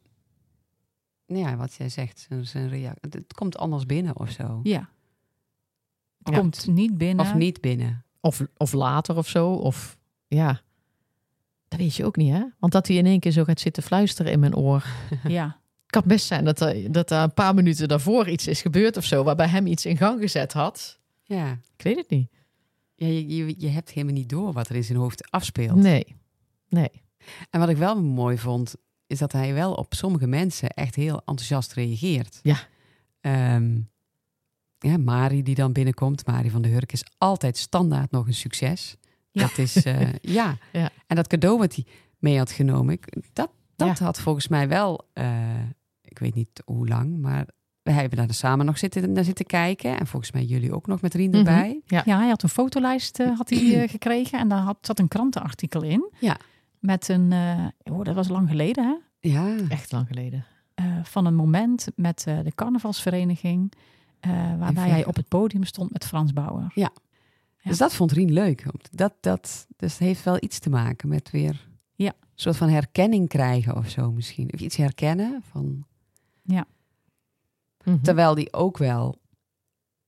Ja, 1.27 1.57
wat 1.57 1.75
jij 1.75 1.89
zegt, 1.89 2.27
zijn, 2.29 2.47
zijn 2.47 2.69
reactie... 2.69 3.09
Het 3.11 3.33
komt 3.35 3.59
anders 3.59 3.87
binnen 3.87 4.17
of 4.19 4.31
zo. 4.31 4.61
ja. 4.63 4.89
Het 6.23 6.35
Ja. 6.35 6.41
komt 6.41 6.67
niet 6.67 6.99
binnen. 6.99 7.25
Of 7.27 7.35
niet 7.35 7.61
binnen. 7.61 8.05
Of, 8.21 8.47
of 8.57 8.73
later 8.73 9.17
of 9.17 9.29
zo. 9.29 9.53
Of 9.53 9.99
ja. 10.27 10.61
Dat 11.71 11.79
weet 11.79 11.95
je 11.97 12.05
ook 12.05 12.17
niet, 12.17 12.33
hè? 12.33 12.43
Want 12.59 12.73
dat 12.73 12.87
hij 12.87 12.97
in 12.97 13.07
één 13.07 13.21
keer 13.21 13.33
zo 13.33 13.45
gaat 13.45 13.61
zitten 13.61 13.83
fluisteren 13.83 14.33
in 14.33 14.41
mijn 14.41 14.57
oor. 14.57 14.85
Ja, 15.29 15.45
Het 15.83 15.91
kan 15.91 16.03
best 16.07 16.27
zijn 16.27 16.45
dat 16.45 16.61
er, 16.61 16.93
dat 16.93 17.11
er 17.11 17.23
een 17.23 17.35
paar 17.35 17.55
minuten 17.55 17.89
daarvoor 17.89 18.29
iets 18.29 18.47
is 18.47 18.61
gebeurd 18.63 18.97
of 18.97 19.05
zo, 19.05 19.23
waarbij 19.25 19.49
hem 19.49 19.67
iets 19.67 19.87
in 19.87 19.97
gang 19.97 20.21
gezet 20.21 20.53
had. 20.53 20.99
Ja. 21.23 21.59
Ik 21.77 21.83
weet 21.83 21.97
het 21.97 22.11
niet. 22.11 22.31
ja 22.95 23.07
je, 23.07 23.37
je, 23.37 23.55
je 23.59 23.69
hebt 23.69 23.91
helemaal 23.91 24.15
niet 24.15 24.29
door 24.29 24.53
wat 24.53 24.69
er 24.69 24.77
in 24.77 24.85
zijn 24.85 24.99
hoofd 24.99 25.31
afspeelt. 25.31 25.77
Nee. 25.77 26.17
Nee. 26.69 26.91
En 27.51 27.61
wat 27.61 27.69
ik 27.69 27.77
wel 27.77 28.03
mooi 28.03 28.39
vond, 28.39 28.75
is 29.07 29.19
dat 29.19 29.33
hij 29.33 29.55
wel 29.55 29.73
op 29.75 29.95
sommige 29.95 30.27
mensen 30.27 30.69
echt 30.69 30.95
heel 30.95 31.17
enthousiast 31.17 31.73
reageert. 31.73 32.39
Ja. 32.43 32.57
Ehm, 33.21 33.79
ja, 34.79 34.99
Mari 34.99 35.43
die 35.43 35.55
dan 35.55 35.73
binnenkomt, 35.73 36.27
Mari 36.27 36.51
van 36.51 36.63
de 36.63 36.69
Hurk 36.69 36.93
is 36.93 37.05
altijd 37.19 37.57
standaard 37.57 38.11
nog 38.11 38.27
een 38.27 38.35
succes. 38.35 38.97
Ja. 39.33 39.43
Dat 39.43 39.59
is, 39.59 39.85
eh, 39.85 40.13
ja. 40.39 40.57
Ja. 40.73 40.91
En 41.07 41.17
dat 41.17 41.27
cadeau 41.27 41.59
wat 41.59 41.75
hij 41.75 41.85
mee 42.19 42.39
had 42.39 42.51
genomen, 42.51 42.95
ik, 42.95 43.17
dat, 43.33 43.51
dat 43.77 43.99
Ja. 43.99 44.05
had 44.05 44.21
volgens 44.21 44.49
mij 44.49 44.69
wel, 44.69 45.09
eh, 45.13 45.61
ik 46.03 46.19
weet 46.19 46.35
niet 46.35 46.63
hoe 46.65 46.89
lang, 46.89 47.19
maar 47.19 47.47
we 47.83 47.91
hebben 47.91 48.19
daar 48.19 48.35
samen 48.35 48.67
nog 48.67 48.79
zitten, 48.79 49.13
naar 49.13 49.25
zitten 49.25 49.47
kijken. 49.47 49.99
En 49.99 50.07
volgens 50.07 50.33
mij 50.33 50.45
jullie 50.45 50.75
ook 50.75 50.87
nog 50.87 51.01
met 51.01 51.15
Rien 51.15 51.29
Mhm. 51.31 51.39
erbij. 51.39 51.81
ja, 51.87 52.03
hij 52.19 52.29
had 52.29 52.43
een 52.43 52.49
fotolijst 52.49 53.21
eh, 53.21 53.37
had 53.37 53.51
hij, 53.51 53.89
gekregen 53.89 54.39
en 54.39 54.49
daar 54.49 54.59
had, 54.59 54.77
zat 54.81 54.99
een 54.99 55.09
krantenartikel 55.09 55.83
in. 55.83 56.13
Ja. 56.21 56.37
Met 56.79 57.09
een, 57.09 57.33
eh, 57.33 57.67
oh, 57.93 58.05
dat 58.05 58.15
was 58.15 58.29
lang 58.29 58.49
geleden 58.49 58.85
hè. 58.85 58.95
Ja, 59.29 59.57
Echt 59.69 59.93
lang 59.93 60.07
geleden. 60.07 60.45
eh, 60.75 60.85
van 61.03 61.27
een 61.27 61.35
moment 61.35 61.87
met 61.97 62.25
eh, 62.27 62.39
de 62.45 62.55
carnavalsvereniging. 62.55 63.73
eh, 64.21 64.59
waarbij 64.59 64.89
hij 64.89 65.05
op 65.07 65.17
het 65.17 65.29
podium 65.29 65.65
stond 65.65 65.93
met 65.93 66.07
Frans 66.07 66.33
Bauer. 66.33 66.71
Ja. 66.75 66.91
Dus 67.63 67.79
dat 67.79 67.95
vond 67.95 68.13
Rien 68.13 68.33
leuk. 68.33 68.65
Dat, 68.91 69.15
dat, 69.21 69.67
dus 69.77 69.91
het 69.93 70.01
heeft 70.01 70.25
wel 70.25 70.37
iets 70.41 70.59
te 70.59 70.71
maken 70.71 71.09
met 71.09 71.31
weer 71.31 71.69
Ja. 71.95 72.07
een 72.21 72.29
soort 72.35 72.57
van 72.57 72.69
herkenning 72.69 73.29
krijgen 73.29 73.77
of 73.77 73.89
zo 73.89 74.13
misschien. 74.13 74.53
Of 74.53 74.61
iets 74.61 74.77
herkennen. 74.77 75.43
Van, 75.51 75.85
Mhm. 77.85 78.01
terwijl 78.03 78.35
die 78.35 78.53
ook 78.53 78.79
wel, 78.79 79.21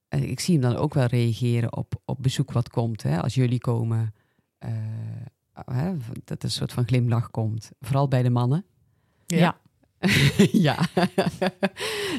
eh, 0.08 0.22
ik 0.30 0.40
zie 0.40 0.58
hem 0.58 0.70
dan 0.70 0.76
ook 0.80 0.94
wel 0.94 1.06
reageren 1.06 1.76
op, 1.76 2.00
op 2.04 2.22
bezoek 2.22 2.52
wat 2.52 2.68
komt. 2.68 3.02
Hè? 3.02 3.22
Als 3.22 3.34
jullie 3.34 3.58
komen, 3.58 4.14
eh, 4.58 4.70
hè, 5.64 5.96
dat 6.24 6.38
er 6.38 6.44
een 6.44 6.50
soort 6.50 6.72
van 6.72 6.86
glimlach 6.86 7.30
komt. 7.30 7.70
Vooral 7.80 8.08
bij 8.08 8.22
de 8.22 8.30
mannen. 8.30 8.64
Ja. 9.26 9.36
ja, 9.38 9.60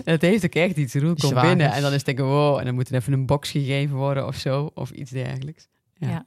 het 0.03 0.21
heeft 0.21 0.45
ook 0.45 0.53
echt 0.53 0.77
iets. 0.77 0.93
Roel 0.93 1.15
komt 1.15 1.41
binnen 1.41 1.71
en 1.71 1.81
dan 1.81 1.89
is 1.91 1.95
het 1.97 2.05
denken, 2.05 2.25
wow, 2.25 2.57
en 2.57 2.65
dan 2.65 2.73
moet 2.73 2.89
er 2.89 2.95
even 2.95 3.13
een 3.13 3.25
box 3.25 3.49
gegeven 3.51 3.95
worden 3.95 4.27
of 4.27 4.35
zo. 4.35 4.71
Of 4.73 4.91
iets 4.91 5.11
dergelijks. 5.11 5.67
Ja. 5.93 6.09
Ja. 6.09 6.25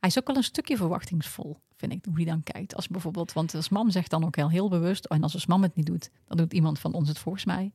Hij 0.00 0.08
is 0.12 0.18
ook 0.18 0.26
wel 0.26 0.36
een 0.36 0.42
stukje 0.42 0.76
verwachtingsvol, 0.76 1.58
vind 1.76 1.92
ik, 1.92 2.04
hoe 2.04 2.14
hij 2.16 2.24
dan 2.24 2.42
kijkt. 2.42 2.76
Als 2.76 2.88
bijvoorbeeld, 2.88 3.32
want 3.32 3.54
als 3.54 3.68
mam 3.68 3.90
zegt 3.90 4.10
dan 4.10 4.24
ook 4.24 4.36
heel, 4.36 4.50
heel 4.50 4.68
bewust, 4.68 5.04
en 5.04 5.22
als 5.22 5.34
als 5.34 5.46
mam 5.46 5.62
het 5.62 5.74
niet 5.76 5.86
doet, 5.86 6.10
dan 6.26 6.36
doet 6.36 6.52
iemand 6.52 6.78
van 6.78 6.92
ons 6.92 7.08
het 7.08 7.18
volgens 7.18 7.44
mij. 7.44 7.72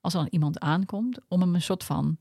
Als 0.00 0.14
er 0.14 0.20
dan 0.20 0.28
iemand 0.30 0.60
aankomt, 0.60 1.18
om 1.28 1.40
hem 1.40 1.54
een 1.54 1.62
soort 1.62 1.84
van 1.84 2.16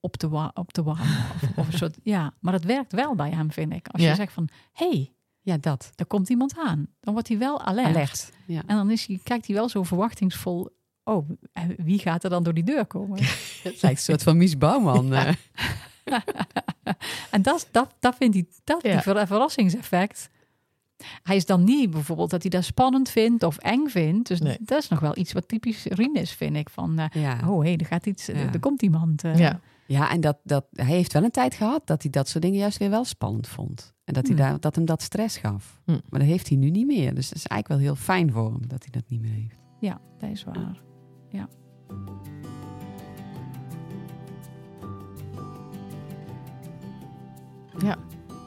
op 0.00 0.16
te, 0.16 0.28
wa- 0.28 0.50
op 0.54 0.72
te 0.72 0.82
warmen. 0.82 1.06
Of, 1.34 1.42
of 1.56 1.66
een 1.72 1.78
soort, 1.78 1.98
ja, 2.14 2.34
maar 2.40 2.52
dat 2.52 2.64
werkt 2.64 2.92
wel 2.92 3.14
bij 3.14 3.30
hem, 3.30 3.52
vind 3.52 3.72
ik. 3.72 3.88
Als 3.88 4.02
Ja. 4.02 4.08
je 4.08 4.14
zegt 4.14 4.32
van, 4.32 4.48
hé, 4.72 4.88
hey, 4.88 5.12
Ja, 5.42 5.56
dat. 5.60 5.92
er 5.96 6.06
komt 6.06 6.28
iemand 6.28 6.54
aan. 6.58 6.86
Dan 7.00 7.12
wordt 7.12 7.28
hij 7.28 7.38
wel 7.38 7.60
alert. 7.60 7.86
Alert. 7.86 8.32
Ja. 8.46 8.62
En 8.66 8.76
dan 8.76 8.90
is 8.90 9.06
hij, 9.06 9.20
kijkt 9.22 9.46
hij 9.46 9.56
wel 9.56 9.68
zo 9.68 9.82
verwachtingsvol. 9.82 10.68
Oh, 11.04 11.28
en 11.52 11.74
wie 11.78 11.98
gaat 11.98 12.24
er 12.24 12.30
dan 12.30 12.42
door 12.42 12.54
die 12.54 12.64
deur 12.64 12.86
komen? 12.86 13.18
Het 13.62 13.82
lijkt 13.82 13.82
een 13.82 13.96
soort 13.96 14.22
van 14.22 14.36
Mies 14.36 14.58
Bouwman. 14.58 15.12
eh. 15.14 15.32
en 17.30 17.42
dat, 17.42 17.68
dat, 17.70 17.94
dat 17.98 18.14
vindt 18.16 18.34
hij, 18.34 18.46
dat 18.64 18.82
Ja. 18.82 18.92
die 18.92 19.00
ver- 19.00 19.26
verrassingseffect. 19.26 20.30
Hij 21.22 21.36
is 21.36 21.46
dan 21.46 21.64
niet 21.64 21.90
bijvoorbeeld 21.90 22.30
dat 22.30 22.42
hij 22.42 22.50
dat 22.50 22.64
spannend 22.64 23.08
vindt 23.08 23.42
of 23.42 23.56
eng 23.58 23.86
vindt. 23.88 24.28
Dus 24.28 24.40
Nee. 24.40 24.56
dat 24.60 24.82
is 24.82 24.88
nog 24.88 25.00
wel 25.00 25.16
iets 25.18 25.32
wat 25.32 25.48
typisch 25.48 25.84
Rien 25.84 26.14
is, 26.14 26.30
vind 26.32 26.56
ik. 26.56 26.70
Van, 26.70 26.98
eh, 26.98 27.22
ja. 27.22 27.38
oh 27.48 27.64
hé, 27.64 27.74
er 27.76 27.86
gaat 27.86 28.06
iets, 28.06 28.26
Ja. 28.26 28.34
er 28.34 28.60
komt 28.60 28.82
iemand. 28.82 29.24
eh. 29.24 29.38
Ja. 29.38 29.60
Ja, 29.86 30.10
en 30.10 30.20
dat, 30.20 30.38
dat, 30.44 30.66
hij 30.72 30.84
heeft 30.86 31.12
wel 31.12 31.24
een 31.24 31.30
tijd 31.30 31.54
gehad 31.54 31.86
dat 31.86 32.02
hij 32.02 32.10
dat 32.10 32.28
soort 32.28 32.42
dingen 32.44 32.58
juist 32.58 32.78
weer 32.78 32.90
wel 32.90 33.04
spannend 33.04 33.48
vond. 33.48 33.92
En 34.10 34.16
dat, 34.22 34.26
hij 34.26 34.36
Hmm. 34.36 34.44
daar, 34.50 34.60
dat 34.60 34.74
hem 34.74 34.84
dat 34.84 35.02
stress 35.02 35.36
gaf. 35.36 35.80
Hmm. 35.84 36.00
Maar 36.08 36.20
dat 36.20 36.28
heeft 36.28 36.48
hij 36.48 36.56
nu 36.56 36.70
niet 36.70 36.86
meer. 36.86 37.14
Dus 37.14 37.28
dat 37.28 37.36
is 37.36 37.46
eigenlijk 37.46 37.68
wel 37.68 37.90
heel 37.92 38.02
fijn 38.04 38.32
voor 38.32 38.52
hem 38.52 38.68
dat 38.68 38.82
hij 38.82 38.90
dat 38.90 39.02
niet 39.08 39.20
meer 39.20 39.32
heeft. 39.32 39.56
ja, 39.80 40.00
dat 40.18 40.30
is 40.30 40.44
waar. 40.44 40.80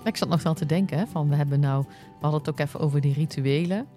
Ik 0.03 0.17
zat 0.17 0.29
nog 0.29 0.43
wel 0.43 0.53
te 0.53 0.65
denken, 0.65 0.98
hè, 0.98 1.08
van 1.08 1.29
we 1.29 1.36
hebben 1.36 1.60
nou, 1.60 1.86
we 1.88 2.17
hadden 2.22 2.39
het 2.39 2.50
ook 2.50 2.60
even 2.60 2.79
over 2.79 3.01
die 3.01 3.13
rituelen. 3.13 3.88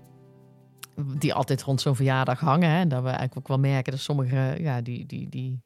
Die 1.19 1.35
altijd 1.35 1.63
rond 1.63 1.81
zo'n 1.81 1.97
verjaardag 1.97 2.41
hangen. 2.41 2.71
Hè, 2.71 2.81
en 2.81 2.89
dat 2.89 3.03
we 3.03 3.09
eigenlijk 3.09 3.39
ook 3.39 3.49
wel 3.49 3.59
merken 3.59 3.93
dat 3.93 4.01
sommige, 4.01 4.57
ja, 4.59 4.81
die, 4.81 5.07
die, 5.07 5.29
die, 5.29 5.63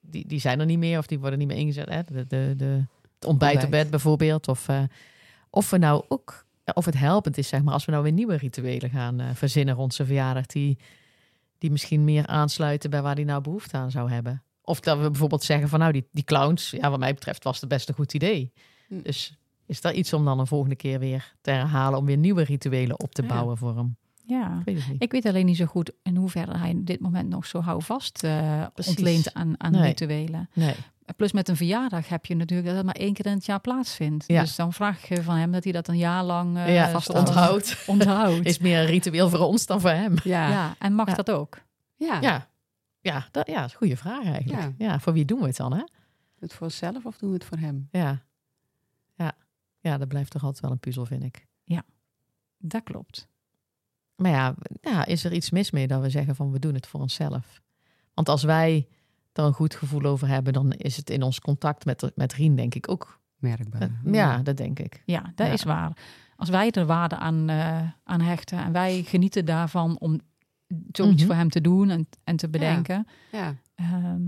die, 0.00 0.26
die 0.26 0.40
zijn 0.40 0.60
er 0.60 0.66
niet 0.66 0.78
meer 0.78 0.98
of 0.98 1.06
die 1.06 1.18
worden 1.18 1.38
niet 1.38 1.48
meer 1.48 1.56
ingezet. 1.56 1.88
Hè. 1.88 2.02
De, 2.02 2.26
de, 2.26 2.54
de, 2.56 2.84
het 3.14 3.24
ontbijt 3.24 3.56
op 3.56 3.62
Ontbijt. 3.62 3.82
bed 3.82 3.90
bijvoorbeeld. 3.90 4.48
Of, 4.48 4.68
eh, 4.68 4.82
of 5.54 5.70
we 5.70 5.78
nou 5.78 6.04
ook, 6.08 6.44
of 6.74 6.84
het 6.84 6.98
helpend 6.98 7.38
is, 7.38 7.48
zeg 7.48 7.62
maar, 7.62 7.72
als 7.74 7.84
we 7.84 7.90
nou 7.90 8.02
weer 8.02 8.12
nieuwe 8.12 8.36
rituelen 8.36 8.90
gaan 8.90 9.20
eh, 9.20 9.26
verzinnen 9.34 9.74
rond 9.74 9.94
zijn 9.94 10.08
verjaardag. 10.08 10.46
Die, 10.46 10.78
die 11.58 11.70
misschien 11.70 12.04
meer 12.04 12.26
aansluiten 12.26 12.90
bij 12.90 13.02
waar 13.02 13.14
hij 13.14 13.24
nou 13.24 13.42
behoefte 13.42 13.76
aan 13.76 13.90
zou 13.90 14.10
hebben. 14.10 14.42
Of 14.62 14.80
dat 14.80 14.98
we 15.00 15.10
bijvoorbeeld 15.10 15.42
zeggen 15.42 15.68
van 15.68 15.78
nou, 15.78 15.92
die, 15.92 16.06
die 16.12 16.24
clowns, 16.24 16.70
ja, 16.70 16.90
wat 16.90 16.98
mij 16.98 17.14
betreft 17.14 17.44
was 17.44 17.60
het 17.60 17.68
best 17.68 17.88
een 17.88 17.94
goed 17.94 18.14
idee. 18.14 18.52
Hm. 18.88 19.02
Dus 19.02 19.36
is 19.66 19.80
dat 19.80 19.94
iets 19.94 20.12
om 20.12 20.24
dan 20.24 20.38
een 20.38 20.46
volgende 20.46 20.76
keer 20.76 20.98
weer 20.98 21.34
te 21.40 21.50
herhalen, 21.50 21.98
om 21.98 22.04
weer 22.04 22.16
nieuwe 22.16 22.42
rituelen 22.42 23.00
op 23.00 23.14
te 23.14 23.22
Ja. 23.22 23.28
bouwen 23.28 23.56
voor 23.56 23.76
hem? 23.76 23.96
Ja. 24.26 24.62
Ik 24.64 25.08
weet. 25.08 25.22
Ik 25.22 25.26
alleen 25.26 25.46
niet 25.46 25.56
zo 25.56 25.64
goed 25.64 25.92
in 26.02 26.16
hoeverre 26.16 26.58
hij 26.58 26.70
op 26.70 26.86
dit 26.86 27.00
moment 27.00 27.28
nog 27.28 27.46
zo 27.46 27.60
houvast 27.60 28.18
Precies. 28.74 28.96
ontleent 28.96 29.34
aan, 29.34 29.54
aan 29.60 29.72
Nee. 29.72 29.82
rituelen. 29.82 30.48
Nee. 30.54 30.74
Plus 31.16 31.32
met 31.32 31.48
een 31.48 31.56
verjaardag 31.56 32.08
heb 32.08 32.26
je 32.26 32.34
natuurlijk 32.34 32.68
dat 32.68 32.76
het 32.76 32.86
maar 32.86 32.94
één 32.94 33.12
keer 33.12 33.26
in 33.26 33.32
het 33.32 33.46
jaar 33.46 33.60
plaatsvindt. 33.60 34.24
Ja. 34.26 34.40
Dus 34.40 34.56
dan 34.56 34.72
vraag 34.72 35.08
je 35.08 35.22
van 35.22 35.36
hem 35.36 35.52
dat 35.52 35.64
hij 35.64 35.72
dat 35.72 35.88
een 35.88 35.96
jaar 35.96 36.24
lang 36.24 36.56
eh, 36.56 36.74
ja, 36.74 36.90
vast 36.90 37.08
onthoudt. 37.10 37.82
onthoudt. 37.86 38.46
Is 38.46 38.58
meer 38.58 38.78
een 38.80 38.86
ritueel 38.86 39.28
voor 39.28 39.38
ons 39.38 39.66
dan 39.66 39.80
voor 39.80 39.90
hem. 39.90 40.14
Ja, 40.24 40.48
ja. 40.48 40.50
ja. 40.50 40.74
en 40.78 40.94
mag 40.94 41.08
Ja. 41.08 41.14
dat 41.14 41.30
ook? 41.30 41.58
ja. 41.96 42.20
Ja, 42.20 42.48
ja, 43.00 43.28
dat, 43.30 43.46
ja, 43.46 43.64
is 43.64 43.72
een 43.72 43.78
goede 43.78 43.96
vraag 43.96 44.24
eigenlijk. 44.24 44.72
Ja. 44.78 45.00
voor 45.00 45.12
wie 45.12 45.24
doen 45.24 45.40
we 45.40 45.46
het 45.46 45.56
dan, 45.56 45.72
hè? 45.72 45.78
Doen 45.78 45.86
het 46.38 46.52
voor 46.52 46.66
onszelf 46.66 47.04
of 47.04 47.18
doen 47.18 47.28
we 47.28 47.34
het 47.34 47.44
voor 47.44 47.58
hem? 47.58 47.88
Ja. 47.90 48.22
Ja. 49.14 49.32
ja, 49.80 49.98
dat 49.98 50.08
blijft 50.08 50.30
toch 50.30 50.42
altijd 50.42 50.62
wel 50.62 50.70
een 50.70 50.78
puzzel, 50.78 51.06
vind 51.06 51.22
ik. 51.24 51.46
Dat 52.64 52.82
klopt. 52.82 53.28
Maar 54.16 54.30
ja, 54.30 54.54
ja, 54.80 55.04
is 55.06 55.24
er 55.24 55.32
iets 55.32 55.50
mis 55.50 55.70
mee 55.70 55.86
dat 55.86 56.00
we 56.00 56.10
zeggen 56.10 56.36
van 56.36 56.52
we 56.52 56.58
doen 56.58 56.74
het 56.74 56.86
voor 56.86 57.00
onszelf? 57.00 57.60
Want 58.14 58.28
als 58.28 58.42
wij 58.42 58.88
er 59.32 59.44
een 59.44 59.52
goed 59.52 59.74
gevoel 59.74 60.02
over 60.04 60.28
hebben, 60.28 60.52
dan 60.52 60.72
is 60.72 60.96
het 60.96 61.10
in 61.10 61.22
ons 61.22 61.40
contact 61.40 61.84
met, 61.84 62.10
met 62.14 62.32
Rien, 62.32 62.56
denk 62.56 62.74
ik 62.74 62.90
ook. 62.90 63.20
Merkbaar. 63.36 63.80
Dat- 63.80 64.14
ja, 64.14 64.38
dat 64.38 64.56
denk 64.56 64.78
ik. 64.78 65.02
Ja, 65.06 65.32
dat 65.34 65.46
Ja. 65.46 65.52
is 65.52 65.62
waar. 65.62 65.92
Als 66.36 66.48
wij 66.48 66.70
er 66.70 66.86
waarde 66.86 67.16
aan, 67.16 67.48
eh, 67.48 67.80
aan 68.04 68.20
hechten 68.20 68.58
en 68.64 68.72
wij 68.72 69.02
genieten 69.02 69.44
daarvan 69.44 69.98
om 69.98 70.20
zoiets 70.92 71.16
Mhm. 71.22 71.26
voor 71.26 71.34
hem 71.34 71.48
te 71.48 71.60
doen 71.60 71.90
en, 71.90 72.06
en 72.24 72.36
te 72.36 72.48
bedenken. 72.48 73.06
Ja. 73.32 73.54
Ehm, 73.74 74.20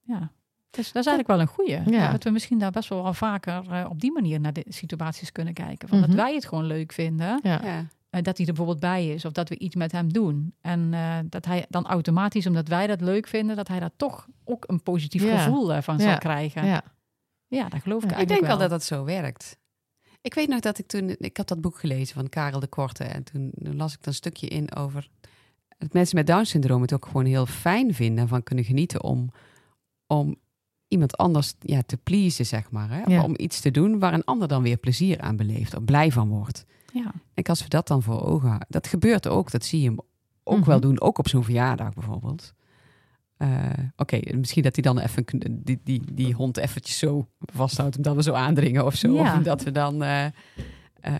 ja, 0.00 0.30
dus 0.70 0.92
dat 0.92 1.02
is 1.04 1.06
eigenlijk 1.06 1.26
wel 1.28 1.40
een 1.40 1.46
goeie. 1.46 1.90
Ja. 1.90 2.10
Dat 2.12 2.24
we 2.24 2.30
misschien 2.30 2.58
daar 2.58 2.70
best 2.70 2.88
wel 2.88 3.02
wel 3.02 3.14
vaker 3.14 3.70
eh, 3.70 3.86
op 3.88 4.00
die 4.00 4.12
manier 4.12 4.40
naar 4.40 4.52
de 4.52 4.64
situaties 4.68 5.32
kunnen 5.32 5.54
kijken. 5.54 5.88
Van 5.88 5.98
Mhm. 5.98 6.06
Dat 6.06 6.16
wij 6.16 6.34
het 6.34 6.46
gewoon 6.46 6.64
leuk 6.64 6.92
vinden. 6.92 7.40
Ja. 7.42 7.60
Eh, 8.12 8.22
dat 8.22 8.36
hij 8.36 8.46
er 8.46 8.52
bijvoorbeeld 8.52 8.80
bij 8.80 9.08
is. 9.08 9.24
Of 9.24 9.32
dat 9.32 9.48
we 9.48 9.58
iets 9.58 9.74
met 9.74 9.92
hem 9.92 10.12
doen. 10.12 10.54
En 10.60 10.94
eh, 10.94 11.18
dat 11.24 11.44
hij 11.44 11.66
dan 11.68 11.86
automatisch, 11.86 12.46
omdat 12.46 12.68
wij 12.68 12.86
dat 12.86 13.00
leuk 13.00 13.26
vinden... 13.26 13.56
dat 13.56 13.68
hij 13.68 13.80
daar 13.80 13.96
toch 13.96 14.26
ook 14.44 14.64
een 14.66 14.82
positief 14.82 15.22
Ja. 15.22 15.38
gevoel 15.38 15.72
eh, 15.72 15.82
van 15.82 15.98
Ja. 15.98 16.02
zal 16.02 16.18
krijgen. 16.18 16.66
Ja, 16.66 16.82
ja. 17.46 17.68
dat 17.68 17.82
geloof 17.82 18.04
ik 18.04 18.10
Ja. 18.10 18.16
Ik 18.16 18.28
denk 18.28 18.40
wel 18.40 18.48
wel. 18.48 18.58
dat 18.58 18.70
dat 18.70 18.82
zo 18.84 19.04
werkt. 19.04 19.58
Ik 20.20 20.34
weet 20.34 20.48
nog 20.48 20.60
dat 20.60 20.78
ik 20.78 20.86
toen, 20.86 21.14
ik 21.18 21.36
had 21.36 21.48
dat 21.48 21.60
boek 21.60 21.78
gelezen 21.78 22.14
van 22.14 22.28
Karel 22.28 22.60
de 22.60 22.66
Korte 22.66 23.04
en 23.04 23.24
toen 23.24 23.52
las 23.60 23.92
ik 23.92 24.00
er 24.00 24.06
een 24.06 24.14
stukje 24.14 24.48
in 24.48 24.74
over 24.74 25.08
dat 25.78 25.92
mensen 25.92 26.16
met 26.16 26.26
Down 26.26 26.44
syndroom 26.44 26.82
het 26.82 26.92
ook 26.92 27.06
gewoon 27.06 27.24
heel 27.24 27.46
fijn 27.46 27.94
vinden 27.94 28.22
en 28.22 28.28
van 28.28 28.42
kunnen 28.42 28.64
genieten 28.64 29.02
om, 29.02 29.30
om 30.06 30.36
iemand 30.88 31.16
anders 31.16 31.54
ja, 31.60 31.82
te 31.82 31.96
pleasen, 31.96 32.46
zeg 32.46 32.70
maar. 32.70 32.90
Hè? 32.90 33.02
Ja. 33.06 33.22
Om 33.22 33.34
iets 33.36 33.60
te 33.60 33.70
doen 33.70 33.98
waar 33.98 34.14
een 34.14 34.24
ander 34.24 34.48
dan 34.48 34.62
weer 34.62 34.76
plezier 34.76 35.20
aan 35.20 35.36
beleeft 35.36 35.74
of 35.74 35.84
blij 35.84 36.10
van 36.12 36.28
wordt. 36.28 36.64
Ja. 36.92 37.12
En 37.34 37.42
als 37.44 37.62
we 37.62 37.68
dat 37.68 37.86
dan 37.86 38.02
voor 38.02 38.22
ogen 38.22 38.46
houden, 38.48 38.66
dat 38.70 38.86
gebeurt 38.86 39.28
ook, 39.28 39.50
dat 39.50 39.64
zie 39.64 39.80
je 39.80 39.86
hem 39.88 39.98
ook 40.44 40.58
Mhm. 40.58 40.68
wel 40.68 40.80
doen, 40.80 41.00
ook 41.00 41.18
op 41.18 41.28
zo'n 41.28 41.44
verjaardag 41.44 41.92
bijvoorbeeld. 41.94 42.52
Eh, 43.36 43.70
Oké, 43.96 44.18
misschien 44.36 44.62
dat 44.62 44.74
hij 44.74 44.82
dan 44.84 44.98
even 44.98 45.24
die, 45.64 45.80
die, 45.84 46.02
die 46.12 46.34
hond 46.34 46.56
eventjes 46.56 46.98
zo 46.98 47.26
vasthoudt, 47.38 47.96
omdat 47.96 48.14
we 48.14 48.22
zo 48.22 48.32
aandringen 48.32 48.86
of 48.86 48.94
zo. 48.94 49.12
Ja. 49.14 49.36
Of 49.36 49.42
dat 49.42 49.62
we 49.62 49.70
dan. 49.70 50.02
eh, 50.02 50.24
eh, 51.00 51.14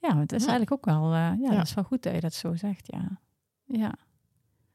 Ja, 0.00 0.18
het 0.18 0.32
is 0.32 0.44
Ja. 0.44 0.48
eigenlijk 0.48 0.72
ook 0.72 0.84
wel, 0.84 1.14
ja, 1.14 1.36
Ja. 1.40 1.50
dat 1.56 1.66
is 1.66 1.74
wel 1.74 1.84
goed 1.84 2.02
dat 2.02 2.14
je 2.14 2.20
dat 2.20 2.34
zo 2.34 2.54
zegt, 2.54 2.86
ja. 2.92 3.18
Ja. 3.64 3.94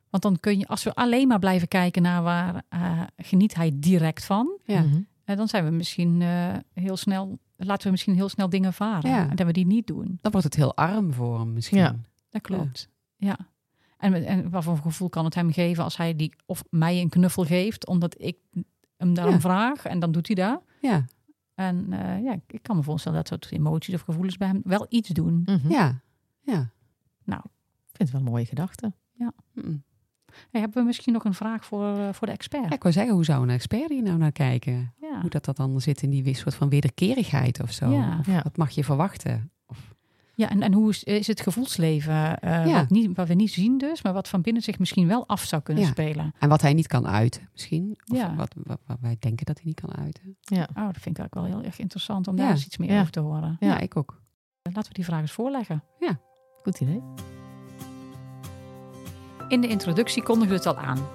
Want 0.09 0.23
dan 0.23 0.39
kun 0.39 0.59
je, 0.59 0.67
als 0.67 0.83
we 0.83 0.93
alleen 0.95 1.27
maar 1.27 1.39
blijven 1.39 1.67
kijken 1.67 2.01
naar 2.01 2.23
waar 2.23 2.63
geniet 3.17 3.55
hij 3.55 3.71
direct 3.75 4.25
van, 4.25 4.59
ja. 4.63 4.81
Mhm. 4.81 5.01
dan 5.37 5.47
zijn 5.47 5.65
we 5.65 5.71
misschien 5.71 6.21
heel 6.73 6.97
snel, 6.97 7.37
laten 7.65 7.85
we 7.85 7.91
misschien 7.91 8.15
heel 8.15 8.29
snel 8.29 8.49
dingen 8.49 8.73
varen. 8.73 9.09
Ja. 9.09 9.29
En 9.29 9.35
dat 9.35 9.45
we 9.47 9.53
die 9.53 9.65
niet 9.65 9.87
doen. 9.87 10.17
Dan 10.21 10.31
wordt 10.31 10.45
het 10.47 10.55
heel 10.55 10.75
arm 10.75 11.13
voor 11.13 11.39
hem 11.39 11.53
misschien. 11.53 11.77
Ja. 11.77 11.95
Dat 12.29 12.41
klopt. 12.41 12.89
Ja. 13.15 13.37
En, 13.97 14.13
en 14.25 14.49
wat 14.49 14.63
voor 14.63 14.77
gevoel 14.77 15.09
kan 15.09 15.25
het 15.25 15.35
hem 15.35 15.51
geven 15.51 15.83
als 15.83 15.97
hij 15.97 16.15
die 16.15 16.33
of 16.45 16.63
mij 16.69 17.01
een 17.01 17.09
knuffel 17.09 17.43
geeft, 17.45 17.87
omdat 17.87 18.15
ik 18.21 18.37
hem 18.97 19.13
daarom 19.13 19.33
Ja. 19.33 19.39
vraag 19.39 19.85
en 19.85 19.99
dan 19.99 20.11
doet 20.11 20.27
hij 20.27 20.35
dat. 20.35 20.61
Ja, 20.81 21.05
En 21.55 21.93
eh, 21.93 22.23
ja, 22.23 22.39
ik 22.47 22.63
kan 22.63 22.75
me 22.75 22.83
voorstellen 22.83 23.17
dat 23.17 23.27
soort 23.27 23.51
emoties 23.51 23.93
of 23.93 24.01
gevoelens 24.01 24.37
bij 24.37 24.47
hem 24.47 24.61
wel 24.63 24.85
iets 24.89 25.09
doen. 25.09 25.41
Mhm. 25.45 25.69
ja, 25.71 26.01
ja. 26.41 26.71
Ik 27.25 27.99
vind 27.99 28.11
het 28.11 28.11
wel 28.11 28.21
een 28.27 28.33
mooie 28.33 28.45
gedachte. 28.45 28.93
Mm. 29.53 29.83
Hey, 30.51 30.61
hebben 30.61 30.81
we 30.81 30.87
misschien 30.87 31.13
nog 31.13 31.23
een 31.25 31.33
vraag 31.33 31.65
voor, 31.65 31.97
eh, 31.97 32.09
voor 32.13 32.27
de 32.27 32.33
expert? 32.33 32.63
Ja, 32.69 32.71
ik 32.75 32.81
wou 32.83 32.93
zeggen, 32.93 33.13
hoe 33.13 33.25
zou 33.25 33.43
een 33.43 33.49
expert 33.49 33.89
hier 33.89 34.03
nou 34.03 34.17
naar 34.17 34.31
kijken? 34.31 34.93
Ja. 35.01 35.21
Hoe 35.21 35.29
dat, 35.29 35.45
dat 35.45 35.55
dan 35.57 35.81
zit 35.81 36.01
in 36.01 36.09
die 36.09 36.33
soort 36.35 36.55
van 36.55 36.69
wederkerigheid 36.69 37.61
of 37.61 37.71
zo? 37.71 37.89
Ja. 37.91 38.17
Of 38.19 38.25
Ja. 38.27 38.41
wat 38.43 38.57
mag 38.57 38.69
je 38.69 38.83
verwachten? 38.83 39.51
Ja, 40.35 40.49
en, 40.49 40.61
en 40.61 40.73
hoe 40.73 40.89
is, 40.89 41.03
is 41.03 41.27
het 41.27 41.41
gevoelsleven, 41.41 42.39
eh, 42.39 42.65
Ja. 42.67 42.79
wat, 42.79 42.89
niet, 42.89 43.15
wat 43.15 43.27
we 43.27 43.33
niet 43.33 43.51
zien 43.51 43.77
dus, 43.77 44.01
maar 44.01 44.13
wat 44.13 44.27
van 44.27 44.41
binnen 44.41 44.61
zich 44.63 44.79
misschien 44.79 45.07
wel 45.07 45.27
af 45.27 45.43
zou 45.43 45.61
kunnen 45.61 45.83
Ja. 45.83 45.89
spelen? 45.89 46.33
En 46.39 46.49
wat 46.49 46.61
hij 46.61 46.73
niet 46.73 46.87
kan 46.87 47.07
uiten, 47.07 47.49
misschien? 47.51 47.97
Of 48.11 48.17
Ja. 48.17 48.35
wat, 48.35 48.53
wat, 48.63 48.79
wat 48.87 48.97
wij 49.01 49.15
denken 49.19 49.45
dat 49.45 49.55
hij 49.55 49.65
niet 49.65 49.79
kan 49.79 49.95
uiten? 49.95 50.37
Ja. 50.41 50.61
Oh, 50.61 50.85
dat 50.85 50.97
vind 50.99 51.17
ik 51.17 51.19
eigenlijk 51.19 51.33
wel 51.33 51.45
heel 51.45 51.63
erg 51.63 51.79
interessant 51.79 52.27
om 52.27 52.35
Ja. 52.37 52.41
daar 52.43 52.51
eens 52.51 52.65
iets 52.65 52.77
meer 52.77 52.91
Ja. 52.91 52.99
over 52.99 53.11
te 53.11 53.19
horen. 53.19 53.57
Ja, 53.59 53.79
ik 53.79 53.97
ook. 53.97 54.21
Laten 54.61 54.87
we 54.87 54.93
die 54.93 55.05
vraag 55.05 55.21
eens 55.21 55.31
voorleggen. 55.31 55.83
Goed 56.63 56.79
idee. 56.79 57.01
In 59.53 59.61
de 59.61 59.67
introductie 59.67 60.23
kondigen 60.23 60.49
we 60.49 60.55
het 60.55 60.65
al 60.65 60.77
aan. 60.77 61.07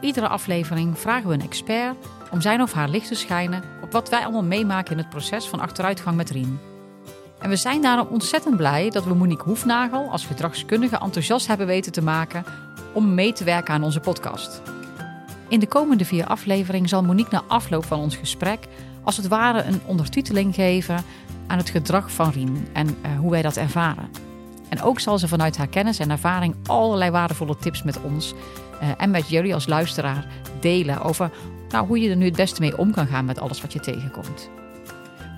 Iedere 0.00 0.28
aflevering 0.28 0.98
vragen 0.98 1.28
we 1.28 1.34
een 1.34 1.42
expert 1.42 1.96
om 2.30 2.40
zijn 2.40 2.62
of 2.62 2.72
haar 2.72 2.88
licht 2.88 3.08
te 3.08 3.14
schijnen 3.14 3.62
op 3.82 3.92
wat 3.92 4.08
wij 4.08 4.22
allemaal 4.22 4.42
meemaken 4.42 4.92
in 4.92 4.98
het 4.98 5.08
proces 5.08 5.46
van 5.46 5.60
achteruitgang 5.60 6.16
met 6.16 6.30
Rien. 6.30 6.60
En 7.38 7.48
we 7.48 7.56
zijn 7.56 7.82
daarom 7.82 8.06
ontzettend 8.06 8.56
blij 8.56 8.90
dat 8.90 9.04
we 9.04 9.14
Monique 9.14 9.44
Hoefnagel 9.44 10.10
als 10.10 10.26
gedragskundige 10.26 10.98
enthousiast 10.98 11.46
hebben 11.46 11.66
weten 11.66 11.92
te 11.92 12.02
maken 12.02 12.44
om 12.92 13.14
mee 13.14 13.32
te 13.32 13.44
werken 13.44 13.74
aan 13.74 13.82
onze 13.82 14.00
podcast. 14.00 14.62
In 15.48 15.60
de 15.60 15.68
komende 15.68 16.04
vier 16.04 16.26
afleveringen 16.26 16.88
zal 16.88 17.02
Monique 17.02 17.34
na 17.34 17.42
afloop 17.46 17.84
van 17.84 17.98
ons 17.98 18.16
gesprek 18.16 18.66
als 19.02 19.16
het 19.16 19.28
ware 19.28 19.62
een 19.62 19.80
ondertiteling 19.86 20.54
geven 20.54 21.04
aan 21.46 21.58
het 21.58 21.70
gedrag 21.70 22.12
van 22.12 22.30
Rien 22.30 22.68
en 22.72 22.86
eh, 23.02 23.18
hoe 23.18 23.30
wij 23.30 23.42
dat 23.42 23.56
ervaren. 23.56 24.33
En 24.74 24.82
ook 24.82 25.00
zal 25.00 25.18
ze 25.18 25.28
vanuit 25.28 25.56
haar 25.56 25.66
kennis 25.66 25.98
en 25.98 26.10
ervaring 26.10 26.54
allerlei 26.66 27.10
waardevolle 27.10 27.56
tips 27.56 27.82
met 27.82 28.02
ons 28.02 28.34
eh, 28.80 28.88
en 28.96 29.10
met 29.10 29.28
jullie 29.28 29.54
als 29.54 29.66
luisteraar 29.66 30.26
delen 30.60 31.02
over 31.02 31.30
nou, 31.68 31.86
hoe 31.86 32.00
je 32.00 32.10
er 32.10 32.16
nu 32.16 32.24
het 32.24 32.36
beste 32.36 32.60
mee 32.60 32.78
om 32.78 32.92
kan 32.92 33.06
gaan 33.06 33.24
met 33.24 33.38
alles 33.38 33.60
wat 33.60 33.72
je 33.72 33.80
tegenkomt. 33.80 34.50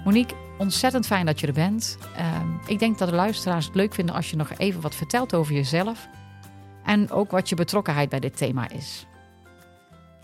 Monique, 0.05 0.37
ontzettend 0.59 1.07
fijn 1.07 1.27
dat 1.27 1.40
je 1.40 1.46
er 1.46 1.53
bent. 1.53 1.99
Ehm, 2.16 2.49
ik 2.66 2.79
denk 2.79 2.99
dat 2.99 3.09
de 3.09 3.14
luisteraars 3.14 3.66
het 3.66 3.75
leuk 3.75 3.94
vinden 3.94 4.14
als 4.14 4.31
je 4.31 4.37
nog 4.37 4.51
even 4.57 4.81
wat 4.81 4.94
vertelt 4.94 5.35
over 5.35 5.55
jezelf 5.55 6.09
en 6.85 7.11
ook 7.11 7.31
wat 7.31 7.49
je 7.49 7.55
betrokkenheid 7.55 8.09
bij 8.09 8.20
dit 8.20 8.37
thema 8.37 8.68
is. 8.68 9.07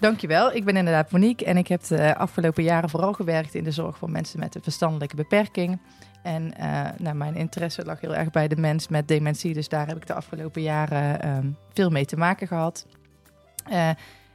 Dankjewel. 0.00 0.52
Ik 0.52 0.64
ben 0.64 0.76
inderdaad 0.76 1.10
Monique 1.10 1.46
en 1.46 1.56
ik 1.56 1.68
heb 1.68 1.82
de 1.82 2.16
afgelopen 2.16 2.62
jaren 2.62 2.90
vooral 2.90 3.12
gewerkt 3.12 3.54
in 3.54 3.64
de 3.64 3.70
zorg 3.70 3.98
voor 3.98 4.10
mensen 4.10 4.38
met 4.38 4.54
een 4.54 4.62
verstandelijke 4.62 5.16
beperking. 5.16 5.78
En 6.22 6.54
uh, 6.60 6.88
nou, 6.98 7.16
mijn 7.16 7.34
interesse 7.34 7.84
lag 7.84 8.00
heel 8.00 8.14
erg 8.14 8.30
bij 8.30 8.48
de 8.48 8.56
mens 8.56 8.88
met 8.88 9.08
dementie, 9.08 9.54
dus 9.54 9.68
daar 9.68 9.86
heb 9.86 9.96
ik 9.96 10.06
de 10.06 10.14
afgelopen 10.14 10.62
jaren 10.62 11.28
um, 11.28 11.56
veel 11.72 11.90
mee 11.90 12.04
te 12.04 12.16
maken 12.16 12.46
gehad. 12.46 12.86
Uh, 13.70 13.90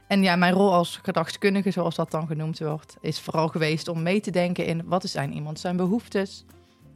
en 0.06 0.22
ja, 0.22 0.36
mijn 0.36 0.52
rol 0.52 0.72
als 0.72 1.00
gedragskundige, 1.02 1.70
zoals 1.70 1.94
dat 1.94 2.10
dan 2.10 2.26
genoemd 2.26 2.58
wordt, 2.58 2.96
is 3.00 3.20
vooral 3.20 3.48
geweest 3.48 3.88
om 3.88 4.02
mee 4.02 4.20
te 4.20 4.30
denken 4.30 4.66
in 4.66 4.82
wat 4.84 5.04
zijn 5.04 5.32
iemand 5.32 5.60
zijn 5.60 5.76
behoeftes, 5.76 6.44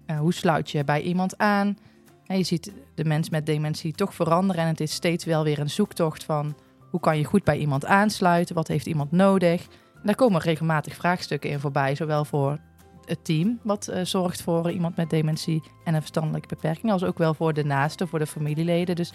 uh, 0.06 0.18
hoe 0.18 0.32
sluit 0.34 0.70
je 0.70 0.84
bij 0.84 1.00
iemand 1.00 1.38
aan. 1.38 1.78
En 2.26 2.38
je 2.38 2.44
ziet 2.44 2.72
de 2.94 3.04
mens 3.04 3.30
met 3.30 3.46
dementie 3.46 3.92
toch 3.92 4.14
veranderen 4.14 4.62
en 4.62 4.68
het 4.68 4.80
is 4.80 4.92
steeds 4.92 5.24
wel 5.24 5.44
weer 5.44 5.58
een 5.58 5.70
zoektocht 5.70 6.24
van 6.24 6.56
hoe 6.90 7.00
kan 7.00 7.18
je 7.18 7.24
goed 7.24 7.44
bij 7.44 7.58
iemand 7.58 7.84
aansluiten, 7.84 8.54
wat 8.54 8.68
heeft 8.68 8.86
iemand 8.86 9.10
nodig. 9.10 9.62
En 9.94 10.02
daar 10.02 10.14
komen 10.14 10.40
regelmatig 10.40 10.94
vraagstukken 10.94 11.50
in 11.50 11.60
voorbij, 11.60 11.94
zowel 11.94 12.24
voor 12.24 12.58
het 13.04 13.24
team 13.24 13.58
wat 13.62 13.88
uh, 13.90 14.04
zorgt 14.04 14.42
voor 14.42 14.70
iemand 14.70 14.96
met 14.96 15.10
dementie 15.10 15.62
en 15.84 15.94
een 15.94 16.00
verstandelijke 16.00 16.48
beperking, 16.48 16.92
als 16.92 17.04
ook 17.04 17.18
wel 17.18 17.34
voor 17.34 17.52
de 17.52 17.64
naasten, 17.64 18.08
voor 18.08 18.18
de 18.18 18.26
familieleden. 18.26 18.96
Dus 18.96 19.12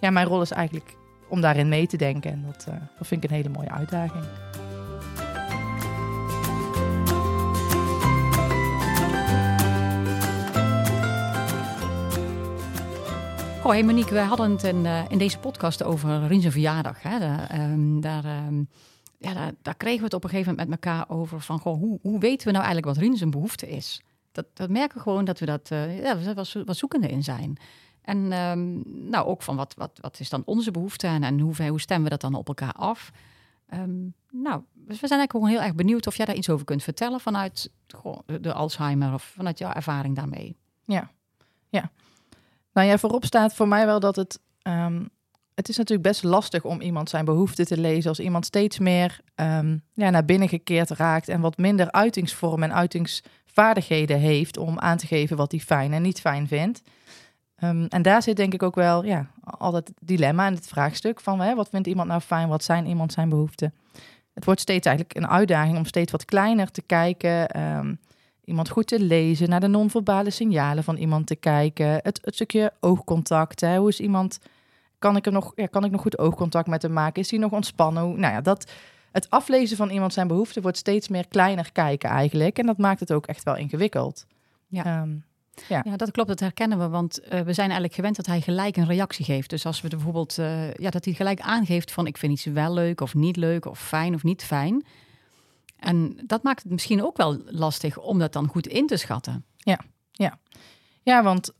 ja, 0.00 0.10
mijn 0.10 0.26
rol 0.26 0.40
is 0.40 0.50
eigenlijk 0.50 0.96
om 1.28 1.40
daarin 1.40 1.68
mee 1.68 1.86
te 1.86 1.96
denken 1.96 2.30
en 2.32 2.44
dat, 2.46 2.66
uh, 2.68 2.74
dat 2.98 3.06
vind 3.06 3.24
ik 3.24 3.30
een 3.30 3.36
hele 3.36 3.48
mooie 3.48 3.70
uitdaging. 3.70 4.24
Oh, 13.62 13.70
hey 13.76 13.84
Monique, 13.84 14.14
we 14.14 14.20
hadden 14.20 14.50
het 14.50 14.62
in, 14.62 14.84
uh, 14.84 15.00
in 15.08 15.18
deze 15.18 15.38
podcast 15.38 15.82
over 15.82 16.26
Rinse 16.26 16.50
verjaardag. 16.50 17.02
Hè? 17.02 17.16
Um, 17.62 18.00
daar, 18.00 18.24
um, 18.24 18.68
ja, 19.20 19.52
daar, 19.62 19.74
kregen 19.76 19.98
we 19.98 20.04
het 20.04 20.14
op 20.14 20.24
een 20.24 20.30
gegeven 20.30 20.50
moment 20.50 20.68
met 20.68 20.84
elkaar 20.84 21.08
over 21.08 21.40
van 21.40 21.58
goh, 21.58 21.78
hoe, 21.78 21.98
hoe 22.02 22.20
weten 22.20 22.46
we 22.46 22.52
nou 22.52 22.64
eigenlijk 22.64 22.94
wat 22.94 23.04
Rien 23.04 23.16
zijn 23.16 23.30
behoefte 23.30 23.70
is? 23.70 24.02
Dat, 24.32 24.46
dat 24.54 24.70
merken 24.70 24.96
we 24.96 25.02
gewoon 25.02 25.24
dat 25.24 25.38
we 25.38 25.46
dat 25.46 25.70
uh, 25.70 26.02
ja, 26.02 26.34
wat, 26.34 26.52
wat 26.64 26.76
zoekende 26.76 27.08
in 27.08 27.24
zijn. 27.24 27.58
En 28.02 28.32
um, 28.32 28.82
nou, 29.10 29.26
ook 29.26 29.42
van 29.42 29.56
wat, 29.56 29.74
wat, 29.74 29.98
wat 30.00 30.20
is 30.20 30.28
dan 30.28 30.42
onze 30.44 30.70
behoefte 30.70 31.06
en, 31.06 31.22
en 31.22 31.40
hoe, 31.40 31.68
hoe 31.68 31.80
stemmen 31.80 32.04
we 32.04 32.10
dat 32.10 32.20
dan 32.20 32.34
op 32.34 32.48
elkaar 32.48 32.72
af? 32.72 33.10
Um, 33.74 34.14
nou, 34.30 34.62
dus 34.72 35.00
we 35.00 35.06
zijn 35.06 35.20
eigenlijk 35.20 35.32
gewoon 35.32 35.48
heel 35.48 35.60
erg 35.60 35.74
benieuwd 35.74 36.06
of 36.06 36.16
jij 36.16 36.26
daar 36.26 36.34
iets 36.34 36.50
over 36.50 36.64
kunt 36.64 36.82
vertellen 36.82 37.20
vanuit 37.20 37.70
de 38.40 38.52
Alzheimer 38.52 39.12
of 39.12 39.22
vanuit 39.22 39.58
jouw 39.58 39.72
ervaring 39.72 40.16
daarmee. 40.16 40.56
Ja, 40.84 41.10
ja. 41.68 41.90
Nou 42.72 42.88
ja, 42.88 42.98
voorop 42.98 43.24
staat 43.24 43.54
voor 43.54 43.68
mij 43.68 43.86
wel 43.86 44.00
dat 44.00 44.16
het. 44.16 44.40
Um, 44.62 45.10
het 45.54 45.68
is 45.68 45.76
natuurlijk 45.76 46.08
best 46.08 46.22
lastig 46.22 46.64
om 46.64 46.80
iemand 46.80 47.10
zijn 47.10 47.24
behoeften 47.24 47.66
te 47.66 47.80
lezen. 47.80 48.08
Als 48.08 48.20
iemand 48.20 48.46
steeds 48.46 48.78
meer 48.78 49.20
um, 49.36 49.82
ja, 49.94 50.10
naar 50.10 50.24
binnen 50.24 50.48
gekeerd 50.48 50.90
raakt 50.90 51.28
en 51.28 51.40
wat 51.40 51.56
minder 51.56 51.90
uitingsvorm 51.90 52.62
en 52.62 52.74
uitingsvaardigheden 52.74 54.18
heeft 54.18 54.56
om 54.56 54.78
aan 54.78 54.96
te 54.96 55.06
geven 55.06 55.36
wat 55.36 55.50
hij 55.50 55.60
fijn 55.60 55.92
en 55.92 56.02
niet 56.02 56.20
fijn 56.20 56.48
vindt. 56.48 56.82
Um, 57.64 57.86
en 57.86 58.02
daar 58.02 58.22
zit 58.22 58.36
denk 58.36 58.54
ik 58.54 58.62
ook 58.62 58.74
wel 58.74 59.04
ja, 59.04 59.30
altijd 59.44 59.88
het 59.88 59.96
dilemma 60.08 60.46
en 60.46 60.54
het 60.54 60.66
vraagstuk 60.66 61.20
van 61.20 61.40
hè, 61.40 61.54
wat 61.54 61.68
vindt 61.68 61.86
iemand 61.86 62.08
nou 62.08 62.20
fijn, 62.20 62.48
wat 62.48 62.64
zijn 62.64 62.86
iemand 62.86 63.12
zijn 63.12 63.28
behoeften. 63.28 63.74
Het 64.34 64.44
wordt 64.44 64.60
steeds 64.60 64.86
eigenlijk 64.86 65.16
een 65.16 65.28
uitdaging 65.28 65.76
om 65.76 65.84
steeds 65.84 66.12
wat 66.12 66.24
kleiner 66.24 66.70
te 66.70 66.82
kijken. 66.82 67.60
Um, 67.60 67.98
iemand 68.44 68.68
goed 68.68 68.86
te 68.86 69.00
lezen, 69.00 69.48
naar 69.48 69.60
de 69.60 69.66
non-verbale 69.66 70.30
signalen 70.30 70.84
van 70.84 70.96
iemand 70.96 71.26
te 71.26 71.36
kijken. 71.36 71.86
Het, 71.86 72.20
het 72.22 72.34
stukje 72.34 72.72
oogcontact. 72.80 73.60
Hè. 73.60 73.78
Hoe 73.78 73.88
is 73.88 74.00
iemand. 74.00 74.38
Kan 75.00 75.16
ik, 75.16 75.24
hem 75.24 75.34
nog, 75.34 75.52
ja, 75.54 75.66
kan 75.66 75.84
ik 75.84 75.90
nog 75.90 76.00
goed 76.00 76.18
oogcontact 76.18 76.68
met 76.68 76.82
hem 76.82 76.92
maken? 76.92 77.22
Is 77.22 77.30
hij 77.30 77.40
nog 77.40 77.52
ontspannen? 77.52 78.20
Nou 78.20 78.32
ja, 78.34 78.40
dat, 78.40 78.70
het 79.12 79.30
aflezen 79.30 79.76
van 79.76 79.90
iemand 79.90 80.12
zijn 80.12 80.26
behoeften 80.26 80.62
wordt 80.62 80.76
steeds 80.76 81.08
meer 81.08 81.28
kleiner 81.28 81.72
kijken 81.72 82.10
eigenlijk. 82.10 82.58
En 82.58 82.66
dat 82.66 82.78
maakt 82.78 83.00
het 83.00 83.12
ook 83.12 83.26
echt 83.26 83.42
wel 83.42 83.56
ingewikkeld. 83.56 84.26
Ja. 84.66 85.00
Um, 85.00 85.24
ja. 85.68 85.80
ja, 85.84 85.96
dat 85.96 86.10
klopt, 86.10 86.28
dat 86.28 86.40
herkennen 86.40 86.78
we. 86.78 86.88
Want 86.88 87.20
uh, 87.20 87.28
we 87.28 87.52
zijn 87.52 87.66
eigenlijk 87.66 87.94
gewend 87.94 88.16
dat 88.16 88.26
hij 88.26 88.40
gelijk 88.40 88.76
een 88.76 88.86
reactie 88.86 89.24
geeft. 89.24 89.50
Dus 89.50 89.66
als 89.66 89.80
we 89.80 89.88
bijvoorbeeld, 89.88 90.38
uh, 90.38 90.74
ja, 90.74 90.90
dat 90.90 91.04
hij 91.04 91.14
gelijk 91.14 91.40
aangeeft 91.40 91.92
van 91.92 92.06
ik 92.06 92.16
vind 92.16 92.32
iets 92.32 92.44
wel 92.44 92.74
leuk 92.74 93.00
of 93.00 93.14
niet 93.14 93.36
leuk 93.36 93.64
of 93.64 93.80
fijn 93.80 94.14
of 94.14 94.22
niet 94.22 94.44
fijn. 94.44 94.84
En 95.76 96.18
dat 96.26 96.42
maakt 96.42 96.62
het 96.62 96.72
misschien 96.72 97.04
ook 97.04 97.16
wel 97.16 97.38
lastig 97.46 97.98
om 97.98 98.18
dat 98.18 98.32
dan 98.32 98.48
goed 98.48 98.66
in 98.66 98.86
te 98.86 98.96
schatten. 98.96 99.44
Ja, 99.56 99.80
ja. 100.12 100.38
ja 101.02 101.22
want 101.22 101.52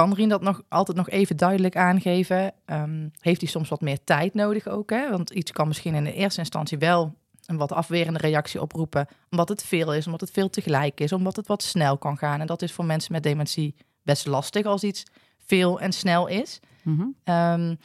kan 0.00 0.14
Rien 0.14 0.28
dat 0.28 0.42
nog 0.42 0.62
altijd 0.68 0.96
nog 0.96 1.08
even 1.08 1.36
duidelijk 1.36 1.76
aangeven? 1.76 2.52
Um, 2.66 3.10
heeft 3.20 3.40
hij 3.40 3.50
soms 3.50 3.68
wat 3.68 3.80
meer 3.80 4.04
tijd 4.04 4.34
nodig 4.34 4.68
ook? 4.68 4.90
Hè? 4.90 5.10
Want 5.10 5.30
iets 5.30 5.52
kan 5.52 5.66
misschien 5.66 5.94
in 5.94 6.04
de 6.04 6.12
eerste 6.12 6.40
instantie 6.40 6.78
wel 6.78 7.14
een 7.46 7.56
wat 7.56 7.72
afwerende 7.72 8.18
reactie 8.18 8.60
oproepen, 8.60 9.06
omdat 9.30 9.48
het 9.48 9.64
veel 9.64 9.94
is, 9.94 10.06
omdat 10.06 10.20
het 10.20 10.30
veel 10.30 10.50
tegelijk 10.50 11.00
is, 11.00 11.12
omdat 11.12 11.36
het 11.36 11.46
wat 11.46 11.62
snel 11.62 11.98
kan 11.98 12.18
gaan. 12.18 12.40
En 12.40 12.46
dat 12.46 12.62
is 12.62 12.72
voor 12.72 12.84
mensen 12.84 13.12
met 13.12 13.22
dementie 13.22 13.74
best 14.02 14.26
lastig 14.26 14.66
als 14.66 14.82
iets 14.82 15.04
veel 15.46 15.80
en 15.80 15.92
snel 15.92 16.26
is. 16.26 16.60
Mm 16.82 16.96
-hmm. 17.24 17.34
um, 17.34 17.78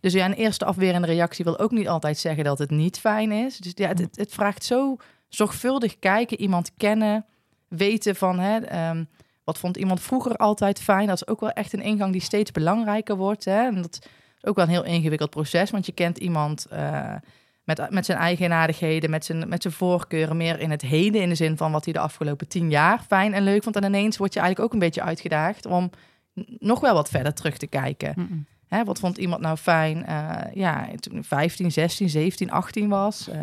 dus 0.00 0.12
ja, 0.12 0.24
een 0.24 0.32
eerste 0.32 0.64
afwerende 0.64 1.06
reactie 1.06 1.44
wil 1.44 1.58
ook 1.58 1.70
niet 1.70 1.88
altijd 1.88 2.18
zeggen 2.18 2.44
dat 2.44 2.58
het 2.58 2.70
niet 2.70 2.98
fijn 2.98 3.32
is. 3.32 3.58
Dus 3.58 3.72
ja, 3.74 3.88
het, 3.88 4.16
het, 4.16 4.32
vraagt 4.32 4.64
zo 4.64 4.96
zorgvuldig 5.28 5.98
kijken, 5.98 6.40
iemand 6.40 6.72
kennen, 6.76 7.26
weten 7.68 8.16
van 8.16 8.38
hè, 8.38 8.88
um, 8.90 9.08
wat 9.44 9.58
vond 9.58 9.76
iemand 9.76 10.00
vroeger 10.00 10.36
altijd 10.36 10.80
fijn. 10.80 11.06
Dat 11.06 11.16
is 11.16 11.26
ook 11.26 11.40
wel 11.40 11.50
echt 11.50 11.72
een 11.72 11.82
ingang 11.82 12.12
die 12.12 12.20
steeds 12.20 12.50
belangrijker 12.50 13.16
wordt. 13.16 13.44
Hè? 13.44 13.66
En 13.66 13.82
dat 13.82 13.98
is 14.02 14.08
ook 14.48 14.56
wel 14.56 14.64
een 14.64 14.70
heel 14.70 14.84
ingewikkeld 14.84 15.30
proces, 15.30 15.70
want 15.70 15.86
je 15.86 15.92
kent 15.92 16.18
iemand 16.18 16.66
uh, 16.72 17.14
met, 17.64 17.90
met 17.90 18.06
zijn 18.06 18.18
eigenaardigheden, 18.18 19.10
met 19.10 19.24
zijn, 19.24 19.48
met 19.48 19.62
zijn 19.62 19.74
voorkeuren, 19.74 20.36
meer 20.36 20.60
in 20.60 20.70
het 20.70 20.82
heden, 20.82 21.22
in 21.22 21.28
de 21.28 21.34
zin 21.34 21.56
van 21.56 21.72
wat 21.72 21.84
hij 21.84 21.92
de 21.92 21.98
afgelopen 21.98 22.48
tien 22.48 22.70
jaar 22.70 23.04
fijn 23.06 23.34
en 23.34 23.42
leuk 23.42 23.62
vond. 23.62 23.76
En 23.76 23.84
ineens 23.84 24.16
word 24.16 24.34
je 24.34 24.40
eigenlijk 24.40 24.68
ook 24.68 24.80
een 24.80 24.86
beetje 24.86 25.02
uitgedaagd 25.02 25.66
om 25.66 25.90
nog 26.58 26.80
wel 26.80 26.94
wat 26.94 27.08
verder 27.08 27.34
terug 27.34 27.56
te 27.56 27.66
kijken. 27.66 28.12
Mm 28.16 28.26
-mm. 28.30 28.46
Hè, 28.66 28.84
wat 28.84 28.98
vond 28.98 29.18
iemand 29.18 29.40
nou 29.40 29.56
fijn? 29.56 30.04
Uh, 30.08 30.38
ja, 30.54 30.88
toen 31.00 31.24
15, 31.24 31.72
16, 31.72 32.08
17, 32.08 32.50
18 32.50 32.88
was. 32.88 33.28
Uh, 33.28 33.34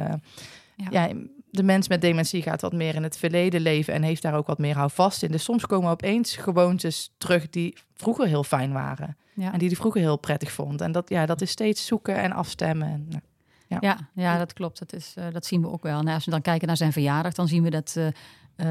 ja. 0.76 0.88
ja 0.90 1.10
de 1.52 1.64
mens 1.64 1.88
met 1.88 2.02
dementie 2.02 2.42
gaat 2.42 2.62
wat 2.62 2.74
meer 2.74 2.96
in 2.96 3.04
het 3.04 3.18
verleden 3.18 3.62
leven 3.62 3.94
en 3.94 4.02
heeft 4.02 4.22
daar 4.22 4.36
ook 4.36 4.48
wat 4.48 4.58
meer 4.58 4.76
houvast 4.76 5.24
in. 5.24 5.32
Dus 5.32 5.44
soms 5.44 5.66
komen 5.66 5.92
opeens 5.92 6.36
gewoontes 6.36 7.14
terug 7.18 7.50
die 7.50 7.78
vroeger 7.96 8.28
heel 8.28 8.44
fijn 8.44 8.72
waren. 8.72 9.18
Ja. 9.34 9.54
En 9.54 9.60
die 9.60 9.68
hij 9.68 9.78
vroeger 9.78 10.02
heel 10.02 10.18
prettig 10.18 10.52
vond. 10.52 10.82
En 10.82 10.92
dat, 10.92 11.10
ja, 11.10 11.26
dat 11.26 11.42
is 11.42 11.50
steeds 11.50 11.86
zoeken 11.86 12.16
en 12.16 12.32
afstemmen. 12.32 12.88
En, 12.88 13.06
nou, 13.10 13.22
ja. 13.68 13.78
Ja, 13.82 13.98
ja, 14.14 14.38
dat 14.38 14.54
klopt. 14.54 14.80
Dat, 14.80 14.94
is, 14.94 15.16
uh, 15.18 15.26
dat 15.32 15.46
zien 15.46 15.62
we 15.62 15.70
ook 15.70 15.84
wel. 15.84 16.02
Nou, 16.02 16.16
als 16.16 16.26
we 16.26 16.32
dan 16.32 16.42
kijken 16.42 16.68
naar 16.68 16.78
zijn 16.78 16.92
verjaardag, 16.92 17.34
dan 17.34 17.48
zien 17.48 17.64
we 17.64 17.70
dat, 17.70 17.96
uh, 17.98 18.08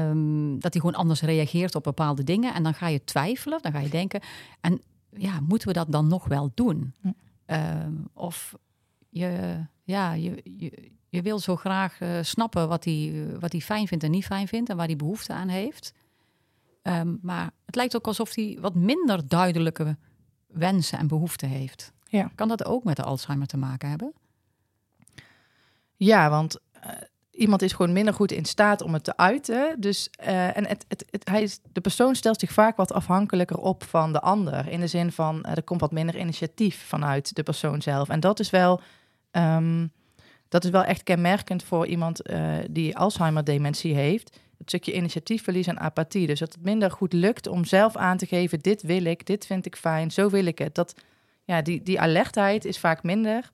um, 0.09 0.59
dat 0.59 0.73
hij 0.73 0.81
gewoon 0.81 0.99
anders 0.99 1.21
reageert 1.21 1.75
op 1.75 1.83
bepaalde 1.83 2.23
dingen. 2.23 2.53
En 2.53 2.63
dan 2.63 2.73
ga 2.73 2.87
je 2.87 3.03
twijfelen, 3.03 3.59
dan 3.61 3.71
ga 3.71 3.79
je 3.79 3.89
denken. 3.89 4.21
En 4.61 4.81
ja, 5.09 5.39
moeten 5.39 5.67
we 5.67 5.73
dat 5.73 5.91
dan 5.91 6.07
nog 6.07 6.25
wel 6.25 6.51
doen? 6.53 6.93
Hm. 7.01 7.07
Um, 7.45 8.07
of 8.13 8.55
je, 9.09 9.59
ja, 9.83 10.13
je, 10.13 10.41
je, 10.43 10.91
je 11.09 11.21
wil 11.21 11.39
zo 11.39 11.55
graag 11.55 11.99
uh, 11.99 12.09
snappen 12.21 12.67
wat 12.67 12.83
hij, 12.83 13.27
wat 13.39 13.51
hij 13.51 13.61
fijn 13.61 13.87
vindt 13.87 14.03
en 14.03 14.11
niet 14.11 14.25
fijn 14.25 14.47
vindt 14.47 14.69
en 14.69 14.77
waar 14.77 14.85
hij 14.85 14.95
behoefte 14.95 15.33
aan 15.33 15.47
heeft. 15.47 15.93
Um, 16.83 17.19
maar 17.21 17.51
het 17.65 17.75
lijkt 17.75 17.95
ook 17.95 18.07
alsof 18.07 18.35
hij 18.35 18.57
wat 18.61 18.75
minder 18.75 19.27
duidelijke 19.27 19.97
wensen 20.47 20.97
en 20.97 21.07
behoeften 21.07 21.49
heeft. 21.49 21.91
Ja. 22.07 22.31
Kan 22.35 22.47
dat 22.47 22.65
ook 22.65 22.83
met 22.83 22.95
de 22.95 23.03
Alzheimer 23.03 23.47
te 23.47 23.57
maken 23.57 23.89
hebben? 23.89 24.13
Ja, 25.95 26.29
want 26.29 26.57
uh, 26.85 26.91
iemand 27.31 27.61
is 27.61 27.71
gewoon 27.71 27.93
minder 27.93 28.13
goed 28.13 28.31
in 28.31 28.45
staat 28.45 28.81
om 28.81 28.93
het 28.93 29.03
te 29.03 29.17
uiten. 29.17 29.81
Dus, 29.81 30.09
uh, 30.21 30.57
en 30.57 30.67
het, 30.67 30.85
het, 30.87 31.05
het, 31.09 31.27
hij 31.29 31.41
is, 31.41 31.59
de 31.71 31.81
persoon 31.81 32.15
stelt 32.15 32.39
zich 32.39 32.51
vaak 32.51 32.77
wat 32.77 32.93
afhankelijker 32.93 33.57
op 33.57 33.83
van 33.83 34.11
de 34.11 34.21
ander. 34.21 34.67
In 34.67 34.79
de 34.79 34.87
zin 34.87 35.11
van, 35.11 35.43
er 35.43 35.63
komt 35.63 35.81
wat 35.81 35.91
minder 35.91 36.19
initiatief 36.19 36.87
vanuit 36.87 37.35
de 37.35 37.43
persoon 37.43 37.81
zelf. 37.81 38.09
En 38.09 38.19
dat 38.19 38.39
is 38.39 38.49
wel... 38.49 38.81
Um, 39.31 39.91
dat 40.49 40.63
is 40.63 40.69
wel 40.69 40.83
echt 40.83 41.03
kenmerkend 41.03 41.63
voor 41.63 41.87
iemand 41.87 42.29
uh, 42.29 42.57
die 42.69 42.97
Alzheimer-dementie 42.97 43.93
heeft. 43.93 44.39
Het 44.57 44.69
stukje 44.69 44.93
initiatiefverlies 44.93 45.67
en 45.67 45.79
apathie. 45.79 46.27
Dus 46.27 46.39
dat 46.39 46.53
het 46.53 46.63
minder 46.63 46.91
goed 46.91 47.13
lukt 47.13 47.47
om 47.47 47.65
zelf 47.65 47.95
aan 47.95 48.17
te 48.17 48.25
geven: 48.25 48.59
dit 48.59 48.81
wil 48.81 49.05
ik, 49.05 49.25
dit 49.25 49.45
vind 49.45 49.65
ik 49.65 49.75
fijn, 49.75 50.11
zo 50.11 50.29
wil 50.29 50.45
ik 50.45 50.57
het. 50.57 50.75
Dat, 50.75 50.93
ja, 51.43 51.61
die, 51.61 51.83
die 51.83 51.99
alertheid 51.99 52.65
is 52.65 52.79
vaak 52.79 53.03
minder. 53.03 53.49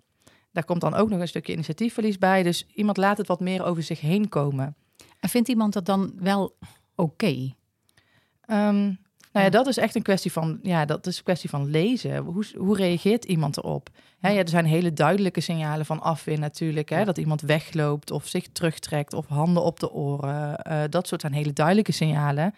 Daar 0.51 0.65
komt 0.65 0.81
dan 0.81 0.93
ook 0.93 1.09
nog 1.09 1.19
een 1.19 1.27
stukje 1.27 1.53
initiatiefverlies 1.53 2.17
bij. 2.17 2.43
Dus 2.43 2.65
iemand 2.73 2.97
laat 2.97 3.17
het 3.17 3.27
wat 3.27 3.39
meer 3.39 3.63
over 3.63 3.83
zich 3.83 4.01
heen 4.01 4.29
komen. 4.29 4.75
En 5.19 5.29
vindt 5.29 5.49
iemand 5.49 5.73
dat 5.73 5.85
dan 5.85 6.13
wel 6.19 6.55
oké? 6.95 7.25
Okay? 7.25 7.55
Um, 8.69 8.97
nou 9.35 9.47
ja, 9.47 9.53
dat 9.53 9.67
is 9.67 9.77
echt 9.77 9.95
een 9.95 10.01
kwestie 10.01 10.31
van, 10.31 10.59
ja, 10.61 10.85
dat 10.85 11.07
is 11.07 11.17
een 11.17 11.23
kwestie 11.23 11.49
van 11.49 11.69
lezen. 11.69 12.17
Hoe, 12.17 12.45
hoe 12.57 12.77
reageert 12.77 13.25
iemand 13.25 13.57
erop? 13.57 13.89
Ja, 14.19 14.29
er 14.29 14.49
zijn 14.49 14.65
hele 14.65 14.93
duidelijke 14.93 15.41
signalen 15.41 15.85
van 15.85 16.01
afweer 16.01 16.39
natuurlijk. 16.39 16.89
Hè, 16.89 17.05
dat 17.05 17.17
iemand 17.17 17.41
wegloopt 17.41 18.11
of 18.11 18.27
zich 18.27 18.47
terugtrekt 18.51 19.13
of 19.13 19.27
handen 19.27 19.63
op 19.63 19.79
de 19.79 19.91
oren. 19.91 20.59
Uh, 20.67 20.83
dat 20.89 21.07
soort 21.07 21.21
zijn 21.21 21.33
hele 21.33 21.53
duidelijke 21.53 21.91
signalen. 21.91 22.55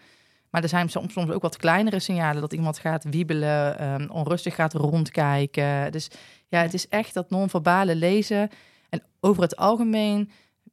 Maar 0.50 0.62
er 0.62 0.68
zijn 0.68 0.88
soms, 0.88 1.12
soms 1.12 1.30
ook 1.30 1.42
wat 1.42 1.56
kleinere 1.56 1.98
signalen 1.98 2.40
dat 2.40 2.52
iemand 2.52 2.78
gaat 2.78 3.04
wiebelen, 3.04 3.84
um, 3.92 4.10
onrustig 4.10 4.54
gaat 4.54 4.74
rondkijken. 4.74 5.92
Dus 5.92 6.10
ja, 6.48 6.62
het 6.62 6.74
is 6.74 6.88
echt 6.88 7.14
dat 7.14 7.30
non-verbale 7.30 7.94
lezen. 7.94 8.48
En 8.88 9.02
over 9.20 9.42
het 9.42 9.56
algemeen 9.56 10.30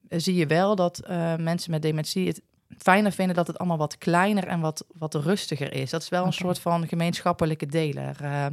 eh, 0.08 0.20
zie 0.20 0.36
je 0.36 0.46
wel 0.46 0.76
dat 0.76 1.00
eh, 1.00 1.36
mensen 1.36 1.72
met 1.72 1.82
dementie 1.82 2.28
het 2.28 2.42
fijner 2.78 3.12
vinden 3.12 3.36
dat 3.36 3.48
het 3.48 3.58
allemaal 3.58 3.78
wat 3.78 3.98
kleiner 3.98 4.48
en 4.48 4.60
wat, 4.60 4.86
wat 4.98 5.14
rustiger 5.14 5.74
is. 5.74 5.90
Dat 5.90 6.02
is 6.02 6.10
wel 6.10 6.26
een 6.26 6.34
soort 6.34 6.60
van 6.60 6.88
gemeenschappelijke 6.88 7.66
deler. 7.66 8.16
Eh, 8.22 8.46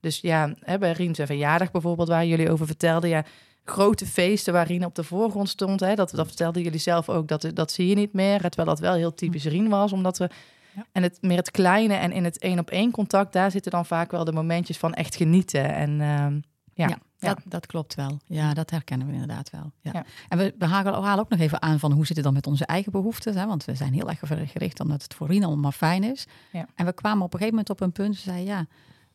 dus 0.00 0.20
ja, 0.20 0.54
hè, 0.60 0.78
bij 0.78 0.92
Rien 0.92 1.14
zijn 1.14 1.26
verjaardag 1.26 1.70
bijvoorbeeld, 1.70 2.08
waar 2.08 2.26
jullie 2.26 2.50
over 2.50 2.66
vertelden, 2.66 3.10
ja, 3.10 3.24
grote 3.64 4.06
feesten 4.06 4.52
waar 4.52 4.66
Rien 4.66 4.84
op 4.84 4.94
de 4.94 5.04
voorgrond 5.04 5.48
stond, 5.48 5.80
hè, 5.80 5.94
dat, 5.94 6.10
dat 6.10 6.26
vertelden 6.26 6.62
jullie 6.62 6.78
zelf 6.78 7.08
ook, 7.08 7.28
dat, 7.28 7.50
dat 7.54 7.72
zie 7.72 7.86
je 7.86 7.94
niet 7.94 8.12
meer. 8.12 8.40
Terwijl 8.40 8.68
dat 8.68 8.78
wel 8.78 8.94
heel 8.94 9.14
typisch 9.14 9.44
Rien 9.44 9.68
was, 9.68 9.92
omdat 9.92 10.18
we... 10.18 10.28
Ja. 10.74 10.86
En 10.92 11.02
het 11.02 11.18
meer 11.20 11.36
het 11.36 11.50
kleine 11.50 11.94
en 11.94 12.12
in 12.12 12.24
het 12.24 12.38
één-op-één 12.38 12.90
contact, 12.90 13.32
daar 13.32 13.50
zitten 13.50 13.70
dan 13.70 13.86
vaak 13.86 14.10
wel 14.10 14.24
de 14.24 14.32
momentjes 14.32 14.78
van 14.78 14.94
echt 14.94 15.16
genieten. 15.16 15.74
En 15.74 16.00
ehm, 16.00 16.40
ja, 16.82 16.88
Ja, 16.88 16.98
ja. 17.18 17.34
Dat, 17.34 17.42
dat 17.44 17.66
klopt 17.66 17.94
wel. 17.94 18.18
Ja, 18.26 18.54
dat 18.54 18.70
herkennen 18.70 19.06
we 19.06 19.12
inderdaad 19.12 19.50
wel. 19.50 19.72
Ja. 19.80 19.90
Ja. 19.92 20.04
En 20.28 20.38
we, 20.38 20.54
we 20.58 20.64
halen 20.66 21.18
ook 21.18 21.28
nog 21.28 21.40
even 21.40 21.62
aan 21.62 21.78
van 21.78 21.92
hoe 21.92 22.06
zit 22.06 22.16
het 22.16 22.24
dan 22.24 22.34
met 22.34 22.46
onze 22.46 22.66
eigen 22.66 22.92
behoeften. 22.92 23.36
Hè? 23.36 23.46
Want 23.46 23.64
we 23.64 23.74
zijn 23.74 23.92
heel 23.92 24.08
erg 24.08 24.20
gericht 24.50 24.80
omdat 24.80 25.02
het 25.02 25.14
voor 25.14 25.26
Rien 25.26 25.44
allemaal 25.44 25.72
fijn 25.72 26.04
is. 26.04 26.26
Ja. 26.52 26.66
En 26.74 26.84
we 26.84 26.92
kwamen 26.92 27.24
op 27.24 27.32
een 27.32 27.38
gegeven 27.38 27.58
moment 27.58 27.70
op 27.70 27.80
een 27.80 27.92
punt. 27.92 28.16
Ze 28.16 28.22
zei 28.22 28.44
ja, 28.44 28.66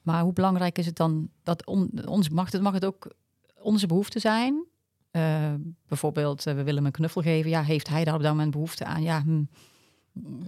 maar 0.02 0.22
hoe 0.22 0.34
belangrijk 0.34 0.78
is 0.78 0.86
het 0.86 0.96
dan 0.96 1.30
dat 1.44 1.66
on, 1.66 1.92
ons 2.06 2.30
mag 2.30 2.52
het, 2.52 2.62
mag 2.62 2.74
het 2.74 2.86
ook 2.86 3.14
onze 3.62 3.88
behoefte 3.88 4.20
zijn? 4.20 4.66
Eh, 5.12 5.54
bijvoorbeeld, 5.88 6.46
eh, 6.46 6.54
we 6.54 6.64
willen 6.64 6.76
hem 6.76 6.86
een 6.86 6.92
knuffel 6.92 7.22
geven. 7.22 7.50
Ja, 7.50 7.64
heeft 7.64 7.90
hij 7.90 8.04
daar 8.04 8.16
op 8.16 8.22
dat 8.22 8.32
moment 8.32 8.52
behoefte 8.52 8.86
aan? 8.86 9.04
Ja, 9.04 9.22
hm, 9.22 9.44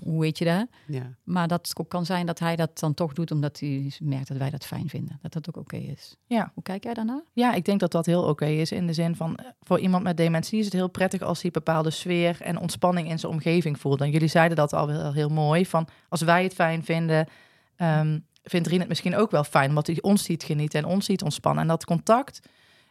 hoe 0.03 0.19
weet 0.19 0.37
je 0.37 0.45
dat? 0.45 0.67
Ja. 0.87 1.15
Maar 1.23 1.47
dat 1.47 1.67
het 1.67 1.79
ook 1.79 1.89
kan 1.89 2.05
zijn 2.05 2.25
dat 2.25 2.39
hij 2.39 2.55
dat 2.55 2.79
dan 2.79 2.93
toch 2.93 3.13
doet 3.13 3.31
omdat 3.31 3.59
hij 3.59 3.91
merkt 3.99 4.27
dat 4.27 4.37
wij 4.37 4.49
dat 4.49 4.65
fijn 4.65 4.89
vinden. 4.89 5.19
Dat 5.21 5.33
dat 5.33 5.47
ook 5.47 5.57
oké 5.57 5.75
is. 5.75 6.15
Ja. 6.25 6.51
Hoe 6.53 6.63
kijk 6.63 6.83
jij 6.83 6.93
daarnaar? 6.93 7.23
Ja, 7.33 7.53
ik 7.53 7.65
denk 7.65 7.79
dat 7.79 7.91
dat 7.91 8.05
heel 8.05 8.23
oké 8.23 8.45
is. 8.45 8.71
In 8.71 8.87
de 8.87 8.93
zin 8.93 9.15
van, 9.15 9.35
eh, 9.35 9.45
voor 9.61 9.79
iemand 9.79 10.03
met 10.03 10.17
dementie 10.17 10.59
is 10.59 10.65
het 10.65 10.73
heel 10.73 10.89
prettig 10.89 11.21
als 11.21 11.41
hij 11.41 11.51
bepaalde 11.51 11.89
sfeer 11.89 12.41
en 12.41 12.59
ontspanning 12.59 13.09
in 13.09 13.19
zijn 13.19 13.31
omgeving 13.31 13.79
voelt. 13.79 14.01
En 14.01 14.11
jullie 14.11 14.27
zeiden 14.27 14.57
dat 14.57 14.73
al 14.73 14.87
wel 14.87 15.13
heel 15.13 15.29
mooi. 15.29 15.65
Van 15.65 15.87
als 16.09 16.21
wij 16.21 16.43
het 16.43 16.53
fijn 16.53 16.83
vinden, 16.83 17.27
ehm, 17.75 18.19
vindt 18.43 18.67
Rien 18.67 18.79
het 18.79 18.89
misschien 18.89 19.15
ook 19.15 19.31
wel 19.31 19.43
fijn. 19.43 19.69
Omdat 19.69 19.87
hij 19.87 20.01
ons 20.01 20.23
ziet 20.23 20.43
genieten 20.43 20.79
en 20.83 20.89
ons 20.89 21.05
ziet 21.05 21.23
ontspannen. 21.23 21.61
En 21.61 21.67
dat 21.67 21.85
contact, 21.85 22.39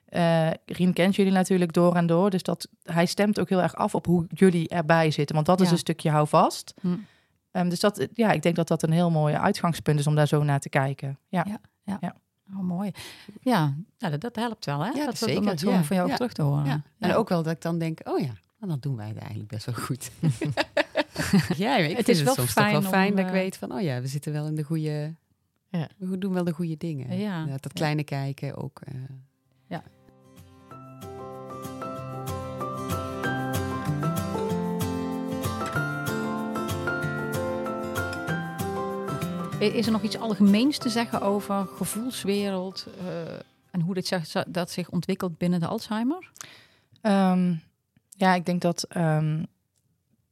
eh 0.08 0.50
Rien 0.66 0.92
kent 0.92 1.16
jullie 1.16 1.32
natuurlijk 1.32 1.72
door 1.72 1.94
en 1.96 2.06
door. 2.06 2.30
Dus 2.30 2.42
dat, 2.42 2.68
hij 2.82 3.06
stemt 3.06 3.40
ook 3.40 3.48
heel 3.48 3.62
erg 3.62 3.74
af 3.74 3.94
op 3.94 4.06
hoe 4.06 4.26
jullie 4.28 4.68
erbij 4.68 5.10
zitten. 5.10 5.34
Want 5.34 5.46
dat 5.46 5.60
is 5.60 5.66
Ja. 5.66 5.72
een 5.72 5.78
stukje 5.78 6.10
houvast. 6.10 6.74
Hm. 6.80 6.88
Ehm, 7.50 7.68
dus 7.68 7.80
dat, 7.80 8.08
ja, 8.14 8.30
ik 8.32 8.42
denk 8.42 8.56
dat 8.56 8.68
dat 8.68 8.82
een 8.82 8.92
heel 8.92 9.10
mooi 9.10 9.34
uitgangspunt 9.34 9.98
is 9.98 10.06
om 10.06 10.14
daar 10.14 10.26
zo 10.28 10.42
naar 10.42 10.60
te 10.60 10.68
kijken. 10.68 11.18
Ja. 11.28 11.60
Oh, 12.56 12.60
mooi. 12.60 12.90
Ja, 13.40 13.74
ja 13.98 14.10
dat, 14.10 14.20
dat 14.20 14.36
helpt 14.36 14.64
wel, 14.64 14.80
hè? 14.84 14.90
Ja, 14.90 15.04
dat, 15.04 15.18
zeker, 15.18 15.38
Om 15.38 15.44
dat 15.44 15.60
ja. 15.60 15.66
gewoon 15.66 15.84
van 15.84 15.96
jou 15.96 16.02
ook 16.08 16.10
Ja. 16.12 16.16
terug 16.16 16.32
te 16.32 16.42
horen. 16.42 16.64
Ja. 16.64 16.82
En 16.98 17.14
ook 17.14 17.28
wel 17.28 17.42
dat 17.42 17.52
ik 17.52 17.62
dan 17.62 17.78
denk, 17.78 18.00
oh 18.04 18.18
ja, 18.18 18.32
nou, 18.58 18.70
dan 18.72 18.78
doen 18.80 18.96
wij 18.96 19.08
het 19.08 19.16
eigenlijk 19.16 19.48
best 19.48 19.66
wel 19.66 19.74
goed. 19.74 20.10
ja, 21.56 21.76
ik 21.76 21.96
Het 21.96 22.08
is 22.08 22.16
het 22.16 22.26
wel 22.26 22.34
soms 22.34 22.54
toch 22.54 22.64
wel 22.70 22.80
fijn 22.80 22.82
fijn 22.92 23.10
om, 23.10 23.16
dat 23.16 23.24
ik 23.24 23.30
eh, 23.32 23.36
weet 23.38 23.56
van, 23.56 23.72
oh 23.72 23.80
ja, 23.80 24.00
we 24.00 24.06
zitten 24.06 24.32
wel 24.32 24.46
in 24.46 24.54
de 24.54 24.62
goede... 24.62 25.14
Ja. 25.68 25.88
We 25.96 26.18
doen 26.18 26.32
wel 26.32 26.44
de 26.44 26.52
goede 26.52 26.76
dingen. 26.76 27.18
Ja. 27.18 27.44
dat 27.60 27.72
kleine 27.72 28.04
kijken 28.04 28.56
ook. 28.56 28.80
eh, 28.84 28.94
Is 39.72 39.86
er 39.86 39.92
nog 39.92 40.02
iets 40.02 40.18
algemeens 40.18 40.78
te 40.78 40.88
zeggen 40.88 41.20
over 41.20 41.66
gevoelswereld 41.76 42.86
eh, 42.98 43.32
en 43.70 43.80
hoe 43.80 43.94
dit 43.94 44.06
zich, 44.06 44.44
dat 44.46 44.70
zich 44.70 44.90
ontwikkelt 44.90 45.38
binnen 45.38 45.60
de 45.60 45.66
Alzheimer? 45.66 46.30
Ehm, 47.00 47.54
ja, 48.10 48.34
ik 48.34 48.46
denk 48.46 48.60
dat 48.60 48.82
ehm, 48.82 49.42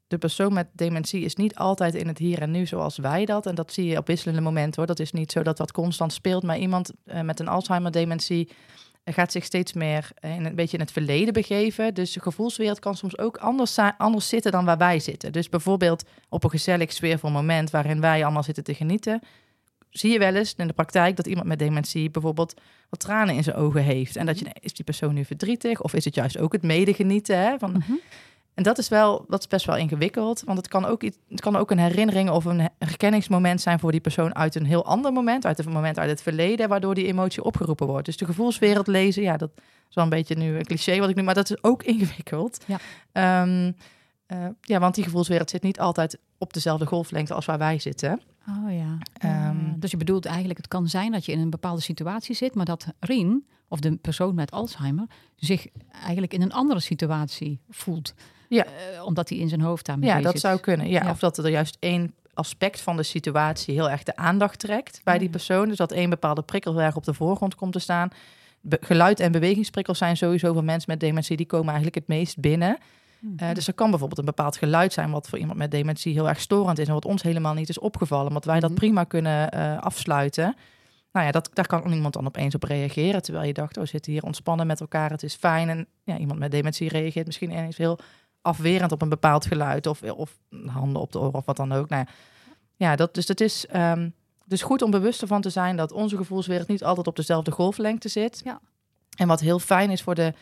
de 0.06 0.18
persoon 0.18 0.52
met 0.52 0.66
dementie 0.72 1.24
is 1.24 1.34
niet 1.34 1.54
altijd 1.54 1.94
in 1.94 2.08
het 2.08 2.18
hier 2.18 2.40
en 2.40 2.50
nu 2.50 2.66
zoals 2.66 2.96
wij 2.96 3.24
dat. 3.24 3.46
En 3.46 3.54
dat 3.54 3.72
zie 3.72 3.86
je 3.86 3.98
op 3.98 4.06
wisselende 4.06 4.40
momenten 4.40 4.74
hoor. 4.76 4.86
Dat 4.86 4.98
is 4.98 5.12
niet 5.12 5.32
zo 5.32 5.42
dat 5.42 5.56
dat 5.56 5.72
constant 5.72 6.12
speelt. 6.12 6.42
Maar 6.42 6.58
iemand 6.58 6.90
eh, 7.04 7.20
met 7.20 7.40
een 7.40 7.48
Alzheimer-dementie 7.48 8.48
gaat 9.04 9.32
zich 9.32 9.44
steeds 9.44 9.72
meer 9.72 10.10
eh, 10.14 10.34
in 10.34 10.44
een 10.44 10.54
beetje 10.54 10.76
in 10.76 10.82
het 10.82 10.92
verleden 10.92 11.32
begeven. 11.32 11.94
Dus 11.94 12.12
de 12.12 12.20
gevoelswereld 12.20 12.78
kan 12.78 12.96
soms 12.96 13.18
ook 13.18 13.36
anders, 13.36 13.78
anders 13.98 14.28
zitten 14.28 14.52
dan 14.52 14.64
waar 14.64 14.78
wij 14.78 14.98
zitten. 14.98 15.32
Dus 15.32 15.48
bijvoorbeeld 15.48 16.04
op 16.28 16.44
een 16.44 16.50
gezellig 16.50 16.92
sfeervol 16.92 17.30
moment 17.30 17.70
waarin 17.70 18.00
wij 18.00 18.24
allemaal 18.24 18.42
zitten 18.42 18.64
te 18.64 18.74
genieten. 18.74 19.20
Zie 19.90 20.12
je 20.12 20.18
wel 20.18 20.34
eens 20.34 20.54
in 20.56 20.66
de 20.66 20.72
praktijk 20.72 21.16
dat 21.16 21.26
iemand 21.26 21.46
met 21.46 21.58
dementie 21.58 22.10
bijvoorbeeld 22.10 22.54
wat 22.88 23.00
tranen 23.00 23.34
in 23.34 23.42
zijn 23.42 23.56
ogen 23.56 23.82
heeft. 23.82 24.16
En 24.16 24.26
dat 24.26 24.38
je, 24.38 24.46
is 24.60 24.72
die 24.72 24.84
persoon 24.84 25.14
nu 25.14 25.24
verdrietig? 25.24 25.80
Of 25.80 25.94
is 25.94 26.04
het 26.04 26.14
juist 26.14 26.38
ook 26.38 26.52
het 26.52 26.62
medegenieten? 26.62 27.38
Hè? 27.38 27.58
Van, 27.58 27.84
en 28.54 28.62
dat 28.62 28.78
is 28.78 28.88
wel, 28.88 29.24
dat 29.28 29.40
is 29.40 29.46
best 29.46 29.66
wel 29.66 29.76
ingewikkeld. 29.76 30.42
Want 30.44 30.58
het 30.58 30.68
kan 30.68 30.84
ook, 30.84 31.02
iets, 31.02 31.16
het 31.28 31.40
kan 31.40 31.56
ook 31.56 31.70
een 31.70 31.78
herinnering 31.78 32.30
of 32.30 32.44
een 32.44 32.68
herkenningsmoment 32.78 33.60
zijn 33.60 33.78
voor 33.78 33.90
die 33.90 34.00
persoon 34.00 34.34
uit 34.34 34.54
een 34.54 34.66
heel 34.66 34.84
ander 34.84 35.12
moment, 35.12 35.46
uit 35.46 35.58
een 35.58 35.72
moment 35.72 35.98
uit 35.98 36.10
het 36.10 36.22
verleden, 36.22 36.68
waardoor 36.68 36.94
die 36.94 37.06
emotie 37.06 37.44
opgeroepen 37.44 37.86
wordt. 37.86 38.06
Dus 38.06 38.16
de 38.16 38.24
gevoelswereld 38.24 38.86
lezen, 38.86 39.22
ja, 39.22 39.36
dat 39.36 39.50
is 39.88 39.94
wel 39.94 40.04
een 40.04 40.10
beetje 40.10 40.34
nu 40.34 40.56
een 40.56 40.64
cliché 40.64 40.98
wat 40.98 41.08
ik 41.08 41.16
nu, 41.16 41.22
maar 41.22 41.34
dat 41.34 41.50
is 41.50 41.62
ook 41.62 41.82
ingewikkeld. 41.92 42.64
Ja. 42.66 42.78
Ehm, 43.12 43.72
eh, 44.26 44.46
ja, 44.60 44.78
want 44.78 44.94
die 44.94 45.04
gevoelswereld 45.04 45.50
zit 45.50 45.62
niet 45.62 45.80
altijd 45.80 46.18
op 46.38 46.52
dezelfde 46.52 46.86
golflengte 46.86 47.34
als 47.34 47.44
waar 47.44 47.58
wij 47.58 47.78
zitten. 47.78 48.20
Oh 48.48 48.72
ja. 48.72 48.98
Ehm, 49.12 49.56
Eh, 49.56 49.72
dus 49.76 49.90
je 49.90 49.96
bedoelt 49.96 50.26
eigenlijk, 50.26 50.58
het 50.58 50.68
kan 50.68 50.88
zijn 50.88 51.12
dat 51.12 51.24
je 51.24 51.32
in 51.32 51.40
een 51.40 51.50
bepaalde 51.50 51.80
situatie 51.80 52.34
zit, 52.34 52.54
maar 52.54 52.64
dat 52.64 52.86
Rien, 53.00 53.46
of 53.68 53.80
de 53.80 53.96
persoon 53.96 54.34
met 54.34 54.50
Alzheimer, 54.50 55.06
zich 55.36 55.66
eigenlijk 56.02 56.34
in 56.34 56.42
een 56.42 56.52
andere 56.52 56.80
situatie 56.80 57.60
voelt. 57.70 58.14
Ja. 58.54 58.64
Eh, 58.64 59.04
omdat 59.04 59.28
hij 59.28 59.38
in 59.38 59.48
zijn 59.48 59.60
hoofd 59.60 59.86
daarmee 59.86 60.08
Ja, 60.08 60.16
bezig 60.16 60.32
dat 60.32 60.40
zou 60.40 60.58
kunnen. 60.60 60.88
Ja, 60.88 61.02
Ja. 61.04 61.10
Of 61.10 61.18
dat 61.18 61.38
er 61.38 61.48
juist 61.48 61.76
één 61.80 62.14
aspect 62.34 62.80
van 62.80 62.96
de 62.96 63.02
situatie 63.02 63.74
heel 63.74 63.90
erg 63.90 64.02
de 64.02 64.16
aandacht 64.16 64.58
trekt 64.58 65.00
bij 65.04 65.14
die 65.18 65.24
Ja. 65.26 65.30
persoon. 65.30 65.68
Dus 65.68 65.76
dat 65.76 65.92
één 65.92 66.10
bepaalde 66.10 66.42
prikkel 66.42 66.72
heel 66.72 66.82
erg 66.82 66.96
op 66.96 67.04
de 67.04 67.14
voorgrond 67.14 67.54
komt 67.54 67.72
te 67.72 67.78
staan. 67.78 68.08
Be- 68.60 68.78
geluid- 68.80 69.20
en 69.20 69.32
bewegingsprikkels 69.32 69.98
zijn 69.98 70.16
sowieso 70.16 70.52
voor 70.52 70.64
mensen 70.64 70.90
met 70.90 71.00
dementie, 71.00 71.36
die 71.36 71.46
komen 71.46 71.66
eigenlijk 71.66 71.96
het 71.96 72.06
meest 72.08 72.38
binnen. 72.40 72.78
Mhm. 73.18 73.44
Eh, 73.44 73.54
dus 73.54 73.66
er 73.66 73.74
kan 73.74 73.90
bijvoorbeeld 73.90 74.18
een 74.18 74.24
bepaald 74.24 74.56
geluid 74.56 74.92
zijn 74.92 75.10
wat 75.10 75.28
voor 75.28 75.38
iemand 75.38 75.58
met 75.58 75.70
dementie 75.70 76.12
heel 76.12 76.28
erg 76.28 76.40
storend 76.40 76.78
is 76.78 76.86
en 76.88 76.94
wat 76.94 77.04
ons 77.04 77.22
helemaal 77.22 77.54
niet 77.54 77.68
is 77.68 77.78
opgevallen, 77.78 78.32
want 78.32 78.44
wij 78.44 78.60
dat 78.60 78.70
Mhm. 78.70 78.78
prima 78.78 79.04
kunnen 79.04 79.50
eh, 79.50 79.78
afsluiten. 79.78 80.56
Nou 81.12 81.26
ja, 81.26 81.32
dat, 81.32 81.50
daar 81.52 81.66
kan 81.66 81.92
iemand 81.92 82.14
dan 82.14 82.26
opeens 82.26 82.54
op 82.54 82.62
reageren, 82.62 83.22
terwijl 83.22 83.46
je 83.46 83.52
dacht, 83.52 83.76
oh, 83.76 83.82
we 83.82 83.88
zitten 83.88 84.12
hier 84.12 84.22
ontspannen 84.22 84.66
met 84.66 84.80
elkaar, 84.80 85.10
het 85.10 85.22
is 85.22 85.34
fijn. 85.34 85.68
En 85.68 85.86
ja, 86.04 86.18
iemand 86.18 86.38
met 86.38 86.50
dementie 86.50 86.88
reageert 86.88 87.26
misschien 87.26 87.50
ineens 87.50 87.76
heel 87.76 87.98
afwerend 88.42 88.92
op 88.92 89.02
een 89.02 89.09
bepaald 89.09 89.46
geluid 89.46 89.87
of, 89.87 90.02
of 90.02 90.38
handen 90.66 91.02
op 91.02 91.12
de 91.12 91.18
oren 91.18 91.35
of 91.35 91.44
wat 91.44 91.57
dan 91.57 91.72
ook. 91.72 91.88
Nou 91.88 92.05
ja, 92.07 92.12
ja 92.76 92.96
dat, 92.96 93.14
dus 93.14 93.28
het 93.28 93.40
is 93.40 93.66
ehm, 93.66 94.09
dus 94.44 94.62
goed 94.62 94.83
om 94.83 94.90
bewust 94.90 95.22
ervan 95.22 95.40
te 95.40 95.50
zijn 95.50 95.76
dat 95.76 95.92
onze 95.92 96.16
gevoelswereld 96.16 96.68
niet 96.68 96.85
altijd 96.85 97.07
op 97.07 97.16
dezelfde 97.16 97.50
golflengte 97.50 98.09
zit. 98.09 98.40
Ja. 98.44 98.61
En 99.16 99.28
wat 99.28 99.40
heel 99.40 99.59
fijn 99.59 99.90
is 99.90 100.02
voor 100.02 100.14
de, 100.14 100.33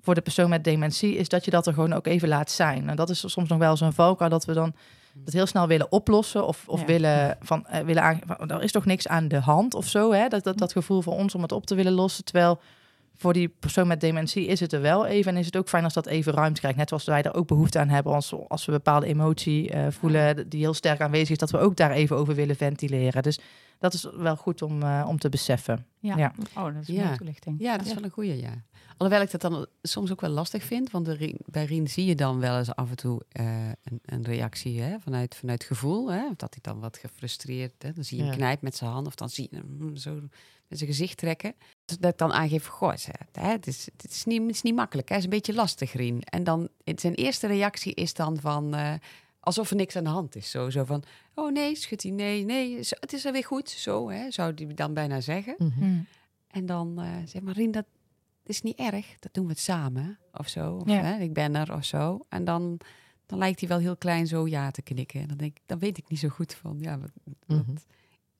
voor 0.00 0.14
de 0.14 0.20
persoon 0.20 0.48
met 0.48 0.64
dementie, 0.64 1.16
is 1.16 1.28
dat 1.28 1.44
je 1.44 1.50
dat 1.50 1.66
er 1.66 1.74
gewoon 1.74 1.92
ook 1.92 2.06
even 2.06 2.28
laat 2.28 2.50
zijn. 2.50 2.88
En 2.88 2.96
dat 2.96 3.10
is 3.10 3.30
soms 3.32 3.48
nog 3.48 3.58
wel 3.58 3.76
zo'n 3.76 3.92
valkuil 3.92 4.30
dat 4.30 4.44
we 4.44 4.52
dan 4.52 4.74
dat 5.14 5.34
heel 5.34 5.46
snel 5.46 5.66
willen 5.66 5.92
oplossen 5.92 6.46
of, 6.46 6.68
of 6.68 6.80
Ja. 6.80 6.86
willen 6.86 7.36
van 7.40 7.66
eh, 7.66 7.84
willen 7.84 8.02
aan, 8.02 8.20
van, 8.26 8.50
er 8.50 8.62
is 8.62 8.72
toch 8.72 8.84
niks 8.84 9.08
aan 9.08 9.28
de 9.28 9.40
hand 9.40 9.74
of 9.74 9.88
zo. 9.88 10.12
Hè? 10.12 10.28
Dat, 10.28 10.44
dat, 10.44 10.58
dat 10.58 10.72
gevoel 10.72 11.02
voor 11.02 11.12
ons 11.12 11.34
om 11.34 11.42
het 11.42 11.52
op 11.52 11.66
te 11.66 11.74
willen 11.74 11.92
lossen. 11.92 12.24
Terwijl 12.24 12.60
voor 13.16 13.32
die 13.32 13.48
persoon 13.48 13.86
met 13.86 14.00
dementie 14.00 14.46
is 14.46 14.60
het 14.60 14.72
er 14.72 14.80
wel 14.80 15.06
even. 15.06 15.32
En 15.32 15.38
is 15.38 15.46
het 15.46 15.56
ook 15.56 15.68
fijn 15.68 15.84
als 15.84 15.94
dat 15.94 16.06
even 16.06 16.32
ruimte 16.32 16.60
krijgt. 16.60 16.78
Net 16.78 16.88
zoals 16.88 17.04
wij 17.04 17.22
er 17.22 17.34
ook 17.34 17.46
behoefte 17.46 17.78
aan 17.78 17.88
hebben 17.88 18.12
als, 18.12 18.34
als 18.48 18.64
we 18.64 18.72
bepaalde 18.72 19.06
emotie 19.06 19.70
eh, 19.70 19.86
voelen 19.90 20.48
die 20.48 20.60
heel 20.60 20.74
sterk 20.74 21.00
aanwezig 21.00 21.30
is, 21.30 21.38
dat 21.38 21.50
we 21.50 21.58
ook 21.58 21.76
daar 21.76 21.90
even 21.90 22.16
over 22.16 22.34
willen 22.34 22.56
ventileren. 22.56 23.22
Dus 23.22 23.38
dat 23.78 23.94
is 23.94 24.06
wel 24.16 24.36
goed 24.36 24.62
om, 24.62 24.82
eh, 24.82 25.04
om 25.08 25.18
te 25.18 25.28
beseffen. 25.28 25.86
ja. 25.98 26.16
ja. 26.16 26.32
Oh, 26.56 26.64
dat 26.64 26.74
is 26.82 26.88
een 26.88 26.94
Ja. 26.94 27.16
toelichting. 27.16 27.56
Ja, 27.60 27.76
dat 27.76 27.86
is 27.86 27.94
wel 27.94 28.04
een 28.04 28.10
goeie, 28.10 28.40
ja. 28.40 28.50
Alhoewel 28.96 29.22
ik 29.24 29.30
dat 29.30 29.40
dan 29.40 29.66
soms 29.82 30.10
ook 30.10 30.20
wel 30.20 30.30
lastig 30.30 30.62
vind, 30.64 30.90
want 30.90 31.04
de 31.04 31.12
Rien- 31.12 31.38
bij 31.44 31.64
Rien 31.64 31.88
zie 31.88 32.04
je 32.04 32.14
dan 32.14 32.40
wel 32.40 32.58
eens 32.58 32.74
af 32.74 32.90
en 32.90 32.96
toe 32.96 33.22
eh, 33.28 33.66
een, 33.68 34.00
een 34.04 34.24
reactie 34.24 34.80
hè, 34.80 34.98
vanuit, 35.00 35.34
vanuit 35.34 35.64
gevoel. 35.64 36.12
Hè, 36.12 36.22
dat 36.36 36.50
hij 36.54 36.58
dan 36.62 36.80
wat 36.80 36.96
gefrustreerd, 36.98 37.82
hè, 37.82 37.92
dan 37.92 38.04
zie 38.04 38.16
je 38.16 38.22
hem 38.22 38.32
Ja. 38.32 38.38
knijpt 38.38 38.62
met 38.62 38.76
zijn 38.76 38.90
hand 38.90 39.06
of 39.06 39.14
dan 39.14 39.28
zie 39.30 39.48
je 39.50 39.56
hem 39.56 39.96
zo 39.96 40.14
met 40.68 40.78
zijn 40.78 40.90
gezicht 40.90 41.16
trekken. 41.16 41.54
Dus 41.84 41.98
dat 41.98 42.12
ik 42.12 42.18
dan 42.18 42.32
aangeef, 42.32 42.66
goh, 42.66 42.92
hè, 43.32 43.48
het, 43.48 43.66
is, 43.66 43.88
het, 43.96 44.10
is 44.10 44.24
niet, 44.24 44.42
het 44.42 44.50
is 44.50 44.62
niet 44.62 44.74
makkelijk, 44.74 45.08
hè, 45.08 45.14
het 45.14 45.24
is 45.24 45.30
een 45.30 45.36
beetje 45.36 45.54
lastig, 45.54 45.92
Rien. 45.92 46.22
En 46.22 46.44
dan, 46.44 46.68
zijn 46.94 47.14
eerste 47.14 47.46
reactie 47.46 47.94
is 47.94 48.14
dan 48.14 48.40
van, 48.40 48.74
eh, 48.74 48.94
alsof 49.40 49.70
er 49.70 49.76
niks 49.76 49.96
aan 49.96 50.04
de 50.04 50.10
hand 50.10 50.36
is. 50.36 50.50
Zo, 50.50 50.70
zo 50.70 50.84
van, 50.84 51.02
oh 51.34 51.52
nee, 51.52 51.76
schudt 51.76 52.02
hij, 52.02 52.12
nee, 52.12 52.44
nee, 52.44 52.82
zo, 52.82 52.94
het 53.00 53.12
is 53.12 53.24
er 53.24 53.32
weer 53.32 53.44
goed. 53.44 53.68
Zo, 53.70 54.10
hè, 54.10 54.30
zou 54.30 54.54
die 54.54 54.74
dan 54.74 54.94
bijna 54.94 55.20
zeggen. 55.20 55.54
Mhm. 55.58 56.00
En 56.46 56.66
dan 56.66 57.00
uh, 57.04 57.06
zeg 57.26 57.42
maar, 57.42 57.54
Rien, 57.54 57.70
dat 57.70 57.84
is 58.48 58.62
niet 58.62 58.78
erg. 58.78 59.06
Dat 59.18 59.34
doen 59.34 59.44
we 59.44 59.50
het 59.50 59.60
samen 59.60 60.18
of 60.32 60.48
zo. 60.48 60.74
Of, 60.74 60.88
Ja. 60.88 61.00
hè, 61.02 61.18
ik 61.20 61.32
ben 61.32 61.54
er 61.56 61.74
of 61.74 61.84
zo. 61.84 62.20
En 62.28 62.44
dan, 62.44 62.80
dan 63.26 63.38
lijkt 63.38 63.60
hij 63.60 63.68
wel 63.68 63.78
heel 63.78 63.96
klein 63.96 64.26
zo 64.26 64.46
ja 64.48 64.70
te 64.70 64.82
knikken. 64.82 65.20
En 65.20 65.28
dan, 65.28 65.36
denk, 65.36 65.56
ik- 65.56 65.62
dan 65.66 65.78
weet 65.78 65.98
ik 65.98 66.08
niet 66.08 66.18
zo 66.18 66.28
goed 66.28 66.54
van, 66.54 66.76
ja, 66.78 66.98
wat, 66.98 67.10
wat- 67.24 67.58
Mhm. 67.66 67.76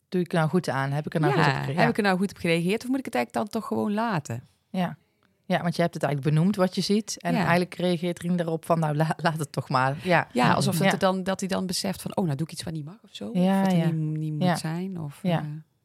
Doe 0.09 0.21
ik 0.21 0.33
er 0.33 0.38
nou 0.38 0.51
goed 0.51 0.69
aan? 0.69 0.91
Heb 0.91 1.07
ik 1.07 1.15
er 1.15 1.21
nou 1.21 1.33
ja, 1.33 1.38
goed 1.38 1.47
op 1.49 1.53
gereageerd? 1.55 1.81
heb 1.81 1.88
ik 1.91 1.97
er 1.97 2.03
nou 2.03 2.19
goed 2.19 2.31
op 2.31 2.37
gereageerd? 2.37 2.83
Of 2.83 2.88
moet 2.88 2.99
ik 2.99 3.05
het 3.05 3.15
eigenlijk 3.15 3.45
dan 3.53 3.61
toch 3.61 3.69
gewoon 3.69 3.93
laten? 3.93 4.47
Ja. 4.71 4.97
Ja, 5.45 5.62
want 5.62 5.77
je 5.77 5.83
hebt 5.83 5.95
het 5.95 6.03
eigenlijk 6.03 6.35
benoemd 6.35 6.57
wat 6.57 6.75
je 6.75 6.81
ziet. 6.81 7.17
En 7.21 7.33
Ja. 7.33 7.38
eigenlijk 7.38 7.75
reageert 7.75 8.19
Rien 8.21 8.41
erop 8.41 8.65
van, 8.65 8.79
nou, 8.79 8.97
la- 8.97 9.15
laat 9.17 9.38
het 9.38 9.53
toch 9.53 9.69
maar. 9.69 9.97
Ja, 10.03 10.29
Ja, 10.33 10.53
alsof 10.53 10.79
het 10.79 10.93
Ja. 10.93 10.99
dan, 10.99 11.23
dat 11.23 11.41
hij 11.41 11.49
dan 11.49 11.67
beseft 11.67 12.03
van... 12.03 12.17
oh, 12.17 12.25
nou 12.25 12.37
doe 12.37 12.47
ik 12.47 12.53
iets 12.53 12.62
wat 12.62 12.73
niet 12.73 12.85
mag 12.85 12.99
of 13.05 13.11
zo. 13.12 13.31
Ja, 13.33 13.61
of 13.62 13.73
wat 13.73 13.93
niet, 13.93 14.19
niet 14.19 14.33
moet 14.38 14.59
zijn. 14.59 15.01
Of, 15.01 15.19
Ja. 15.23 15.38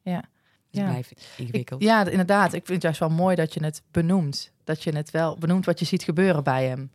eh, 0.04 0.14
Ja. 0.14 0.24
Het 0.72 0.80
Ja. 0.82 0.90
blijft 0.90 1.28
ingewikkeld. 1.38 1.82
Ik- 1.82 1.88
ja, 1.88 2.06
inderdaad. 2.10 2.48
Ik 2.54 2.66
vind 2.66 2.68
het 2.68 2.82
juist 2.82 3.00
wel 3.00 3.10
mooi 3.10 3.36
dat 3.36 3.54
je 3.54 3.64
het 3.64 3.82
benoemt. 3.92 4.52
Dat 4.64 4.84
je 4.84 4.96
het 4.96 5.12
wel 5.12 5.38
benoemt 5.38 5.66
wat 5.66 5.80
je 5.80 5.86
ziet 5.86 6.04
gebeuren 6.04 6.44
bij 6.44 6.66
hem. 6.68 6.92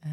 Eh, 0.00 0.10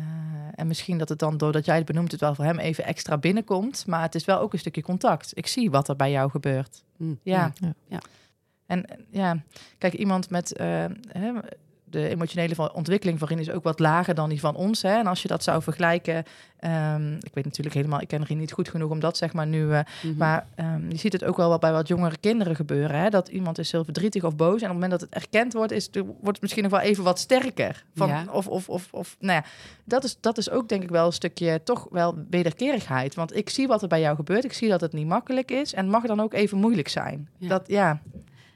en 0.56 0.68
misschien 0.68 0.98
dat 0.98 1.10
het 1.10 1.20
dan, 1.20 1.38
doordat 1.38 1.66
jij 1.66 1.76
het 1.76 1.86
benoemt, 1.86 2.12
het 2.12 2.20
wel 2.22 2.36
voor 2.36 2.46
hem 2.46 2.60
even 2.60 2.84
extra 2.86 3.18
binnenkomt. 3.18 3.86
Maar 3.88 4.02
het 4.02 4.16
is 4.16 4.26
wel 4.26 4.40
ook 4.40 4.54
een 4.54 4.60
stukje 4.60 4.82
contact. 4.82 5.32
Ik 5.38 5.48
zie 5.48 5.72
wat 5.72 5.90
er 5.90 5.96
bij 5.96 6.12
jou 6.12 6.30
gebeurt. 6.30 6.84
Hm, 6.98 7.14
Ja. 7.24 7.54
Ja. 7.60 7.74
Ja. 7.88 8.00
En 8.66 8.86
eh, 8.86 8.98
ja, 9.10 9.44
kijk, 9.78 9.94
iemand 9.94 10.30
met 10.30 10.54
eh, 10.54 10.86
hè, 11.08 11.32
de 11.92 12.08
emotionele 12.10 12.74
ontwikkeling 12.74 13.20
van 13.20 13.28
Rien 13.28 13.40
is 13.40 13.50
ook 13.50 13.64
wat 13.64 13.80
lager 13.80 14.16
dan 14.16 14.30
die 14.30 14.40
van 14.40 14.56
ons. 14.56 14.82
Hè? 14.82 14.98
En 14.98 15.08
als 15.08 15.22
je 15.22 15.28
dat 15.28 15.44
zou 15.44 15.62
vergelijken, 15.62 16.24
ehm, 16.60 17.14
ik 17.14 17.34
weet 17.34 17.46
natuurlijk 17.46 17.76
helemaal, 17.76 18.02
ik 18.02 18.08
ken 18.08 18.24
Rien 18.24 18.38
niet 18.38 18.52
goed 18.52 18.70
genoeg 18.70 18.90
om 18.92 19.00
dat 19.00 19.18
zeg 19.18 19.34
maar 19.34 19.48
nu. 19.48 19.72
eh, 19.74 19.80
Mhm. 20.04 20.18
maar 20.18 20.48
ehm, 20.56 20.90
je 20.90 20.98
ziet 20.98 21.14
het 21.14 21.24
ook 21.24 21.38
wel 21.38 21.50
wat 21.50 21.60
bij 21.60 21.72
wat 21.72 21.88
jongere 21.88 22.18
kinderen 22.20 22.56
gebeuren. 22.56 23.00
Hè? 23.00 23.10
Dat 23.10 23.28
iemand 23.28 23.58
is 23.58 23.72
heel 23.72 23.84
verdrietig 23.84 24.24
of 24.24 24.36
boos. 24.36 24.50
En 24.50 24.56
op 24.56 24.62
het 24.62 24.72
moment 24.74 24.92
dat 24.92 25.02
het 25.02 25.10
erkend 25.10 25.54
wordt, 25.54 25.72
is, 25.72 25.86
het- 25.86 25.96
wordt 26.06 26.26
het 26.26 26.42
misschien 26.42 26.64
nog 26.64 26.72
wel 26.72 26.82
even 26.82 27.04
wat 27.04 27.20
sterker. 27.20 27.84
Van, 27.96 28.08
Ja. 28.08 28.26
Of, 28.32 28.48
of, 28.48 28.70
of, 28.70 28.88
of, 28.92 29.16
nou 29.20 29.34
ja, 29.34 29.44
dat 29.84 30.04
is, 30.04 30.18
dat 30.20 30.38
is 30.38 30.50
ook 30.50 30.70
denk 30.70 30.84
ik 30.84 30.90
wel 30.90 31.06
een 31.06 31.14
stukje 31.14 31.62
toch 31.64 31.88
wel 31.92 32.16
wederkerigheid. 32.30 33.16
Want 33.16 33.36
ik 33.36 33.50
zie 33.50 33.68
wat 33.68 33.82
er 33.82 33.88
bij 33.88 34.00
jou 34.02 34.16
gebeurt. 34.16 34.44
Ik 34.44 34.54
zie 34.54 34.70
dat 34.70 34.82
het 34.82 34.94
niet 34.94 35.08
makkelijk 35.08 35.52
is. 35.52 35.74
En 35.74 35.84
het 35.84 35.92
mag 35.92 36.04
dan 36.06 36.20
ook 36.20 36.34
even 36.34 36.58
moeilijk 36.58 36.88
zijn. 36.88 37.30
Ja. 37.38 37.48
Dat, 37.48 37.64
ja, 37.68 38.02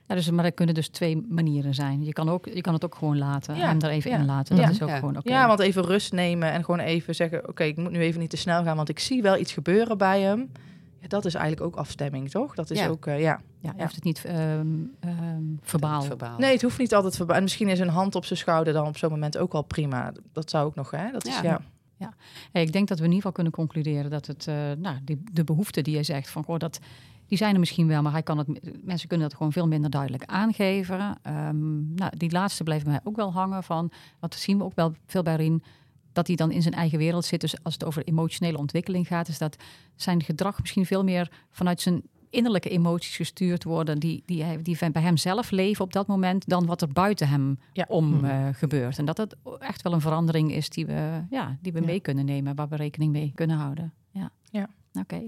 Ja, 0.07 0.15
dus, 0.15 0.29
maar 0.29 0.45
er 0.45 0.51
kunnen 0.51 0.75
dus 0.75 0.87
twee 0.87 1.25
manieren 1.29 1.73
zijn. 1.73 2.03
Je 2.03 2.13
kan, 2.13 2.29
ook, 2.29 2.45
je 2.45 2.61
kan 2.61 2.73
het 2.73 2.85
ook 2.85 2.95
gewoon 2.95 3.17
laten. 3.17 3.55
Ja, 3.55 3.67
Hem 3.67 3.81
er 3.81 3.89
even 3.89 4.11
ja, 4.11 4.17
in 4.17 4.25
laten. 4.25 4.55
Dat 4.55 4.65
ja. 4.65 4.71
is 4.71 4.81
ook 4.81 4.89
Ja. 4.89 4.95
gewoon 4.99 5.17
oké. 5.17 5.29
ja, 5.29 5.47
want 5.47 5.59
even 5.59 5.83
rust 5.85 6.13
nemen 6.13 6.51
en 6.51 6.63
gewoon 6.63 6.79
even 6.79 7.15
zeggen... 7.15 7.49
oké, 7.49 7.63
ik 7.63 7.77
moet 7.77 7.91
nu 7.91 7.99
even 7.99 8.19
niet 8.19 8.29
te 8.29 8.37
snel 8.37 8.63
gaan, 8.63 8.75
want 8.75 8.89
ik 8.89 8.99
zie 8.99 9.21
wel 9.21 9.37
iets 9.37 9.53
gebeuren 9.53 9.97
bij 9.97 10.21
hem. 10.21 10.51
Ja, 10.99 11.07
dat 11.07 11.25
is 11.25 11.33
eigenlijk 11.33 11.65
ook 11.65 11.75
afstemming, 11.75 12.29
toch? 12.29 12.55
Dat 12.55 12.69
is 12.69 12.79
Ja. 12.79 12.87
ook, 12.87 13.05
eh, 13.05 13.19
ja. 13.21 13.41
Ja, 13.59 13.73
je 13.75 13.81
hoeft 13.81 13.95
het 13.95 14.03
niet 14.03 14.25
ehm, 14.25 14.67
ehm, 14.99 15.43
verbaal. 15.61 16.01
Verbaal. 16.01 16.37
Nee, 16.37 16.51
het 16.51 16.61
hoeft 16.61 16.77
niet 16.77 16.93
altijd 16.95 17.15
verbaal. 17.15 17.35
En 17.37 17.43
misschien 17.43 17.67
is 17.67 17.79
een 17.79 17.87
hand 17.87 18.15
op 18.15 18.25
zijn 18.25 18.39
schouder 18.39 18.73
dan 18.73 18.87
op 18.87 18.97
zo'n 18.97 19.09
moment 19.09 19.37
ook 19.37 19.51
wel 19.51 19.61
prima. 19.61 20.11
Dat 20.33 20.49
zou 20.49 20.65
ook 20.65 20.75
nog, 20.75 20.91
hè? 20.91 21.11
Dat 21.11 21.25
is, 21.25 21.39
Ja. 21.39 21.61
ja. 21.97 22.13
Hey, 22.51 22.61
ik 22.61 22.71
denk 22.71 22.87
dat 22.87 22.97
we 22.99 23.03
in 23.05 23.11
ieder 23.11 23.15
geval 23.29 23.31
kunnen 23.31 23.53
concluderen 23.53 24.09
dat 24.11 24.27
het, 24.27 24.47
eh, 24.47 24.55
nou, 24.77 24.97
die, 25.03 25.23
de 25.31 25.43
behoeften 25.43 25.83
die 25.83 25.95
je 25.95 26.03
zegt, 26.03 26.29
van, 26.29 26.43
goh, 26.43 26.57
dat, 26.57 26.79
die 27.27 27.37
zijn 27.37 27.53
er 27.53 27.59
misschien 27.59 27.87
wel, 27.87 28.01
maar 28.01 28.11
hij 28.11 28.23
kan 28.23 28.37
het, 28.37 28.47
mensen 28.85 29.07
kunnen 29.07 29.27
dat 29.27 29.37
gewoon 29.37 29.51
veel 29.51 29.67
minder 29.67 29.89
duidelijk 29.89 30.23
aangeven. 30.25 31.17
Ehm, 31.21 31.93
nou, 31.95 32.17
die 32.17 32.31
laatste 32.31 32.63
blijft 32.63 32.85
mij 32.85 32.99
ook 33.03 33.15
wel 33.15 33.33
hangen 33.33 33.63
van, 33.63 33.91
wat 34.19 34.35
zien 34.35 34.57
we 34.57 34.63
ook 34.63 34.75
wel 34.75 34.93
veel 35.05 35.23
bij 35.23 35.35
Rien, 35.35 35.63
dat 36.13 36.27
hij 36.27 36.35
dan 36.35 36.51
in 36.51 36.61
zijn 36.61 36.73
eigen 36.73 36.97
wereld 36.97 37.25
zit. 37.25 37.41
Dus 37.41 37.63
als 37.63 37.73
het 37.73 37.83
over 37.85 38.03
emotionele 38.03 38.57
ontwikkeling 38.57 39.07
gaat, 39.07 39.27
is 39.27 39.37
dat 39.37 39.55
zijn 39.95 40.23
gedrag 40.23 40.59
misschien 40.61 40.85
veel 40.85 41.03
meer 41.03 41.31
vanuit 41.51 41.81
zijn 41.81 42.01
innerlijke 42.29 42.69
emoties 42.69 43.15
gestuurd 43.15 43.63
worden, 43.63 43.99
die, 43.99 44.23
die, 44.25 44.61
die 44.61 44.77
bij 44.91 45.01
hem 45.01 45.17
zelf 45.17 45.51
leven 45.51 45.83
op 45.83 45.93
dat 45.93 46.07
moment, 46.07 46.49
dan 46.49 46.65
wat 46.65 46.81
er 46.81 46.87
buiten 46.91 47.27
hem 47.29 47.59
Ja. 47.73 47.85
om 47.87 48.09
Mhm. 48.09 48.25
eh, 48.25 48.47
gebeurt. 48.51 48.97
En 48.97 49.05
dat 49.05 49.17
het 49.17 49.35
echt 49.59 49.81
wel 49.81 49.93
een 49.93 50.01
verandering 50.01 50.51
is 50.51 50.69
die 50.69 50.85
we, 50.85 51.21
ja, 51.29 51.57
die 51.61 51.71
we 51.73 51.79
Ja. 51.79 51.85
mee 51.85 51.99
kunnen 51.99 52.25
nemen, 52.25 52.55
waar 52.55 52.67
we 52.67 52.75
rekening 52.75 53.11
mee 53.11 53.31
kunnen 53.35 53.57
houden. 53.57 53.93
Ja. 54.11 54.29
Ja. 54.51 54.67
Oké. 54.99 55.21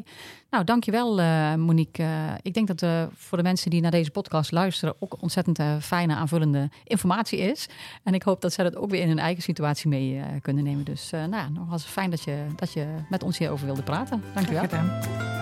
Nou, 0.50 0.64
dankjewel 0.64 1.20
eh 1.20 1.56
Monique. 1.56 2.04
Eh, 2.04 2.34
ik 2.42 2.54
denk 2.54 2.68
dat 2.68 2.82
eh 2.82 3.04
voor 3.14 3.38
de 3.38 3.44
mensen 3.44 3.70
die 3.70 3.82
naar 3.82 3.92
deze 3.92 4.12
podcast 4.12 4.52
luisteren 4.52 4.96
ook 5.00 5.22
ontzettend 5.22 5.60
fijne 5.82 6.16
aanvullende 6.16 6.70
informatie 6.84 7.40
is. 7.40 7.68
En 8.04 8.14
ik 8.14 8.24
hoop 8.24 8.42
dat 8.42 8.54
zij 8.54 8.64
dat 8.64 8.76
ook 8.76 8.90
weer 8.90 9.02
in 9.02 9.08
hun 9.08 9.20
eigen 9.20 9.44
situatie 9.44 9.90
mee 9.90 10.22
kunnen 10.42 10.64
nemen. 10.64 10.86
Dus 10.86 11.10
nou, 11.10 11.52
nogmaals 11.52 11.84
fijn 11.84 12.10
dat 12.10 12.24
je, 12.24 12.46
dat 12.56 12.74
je 12.74 12.86
met 13.10 13.24
ons 13.24 13.38
hierover 13.38 13.66
wilde 13.66 13.84
praten. 13.84 14.24
Dankjewel. 14.34 14.62
Gedaan. 14.62 15.37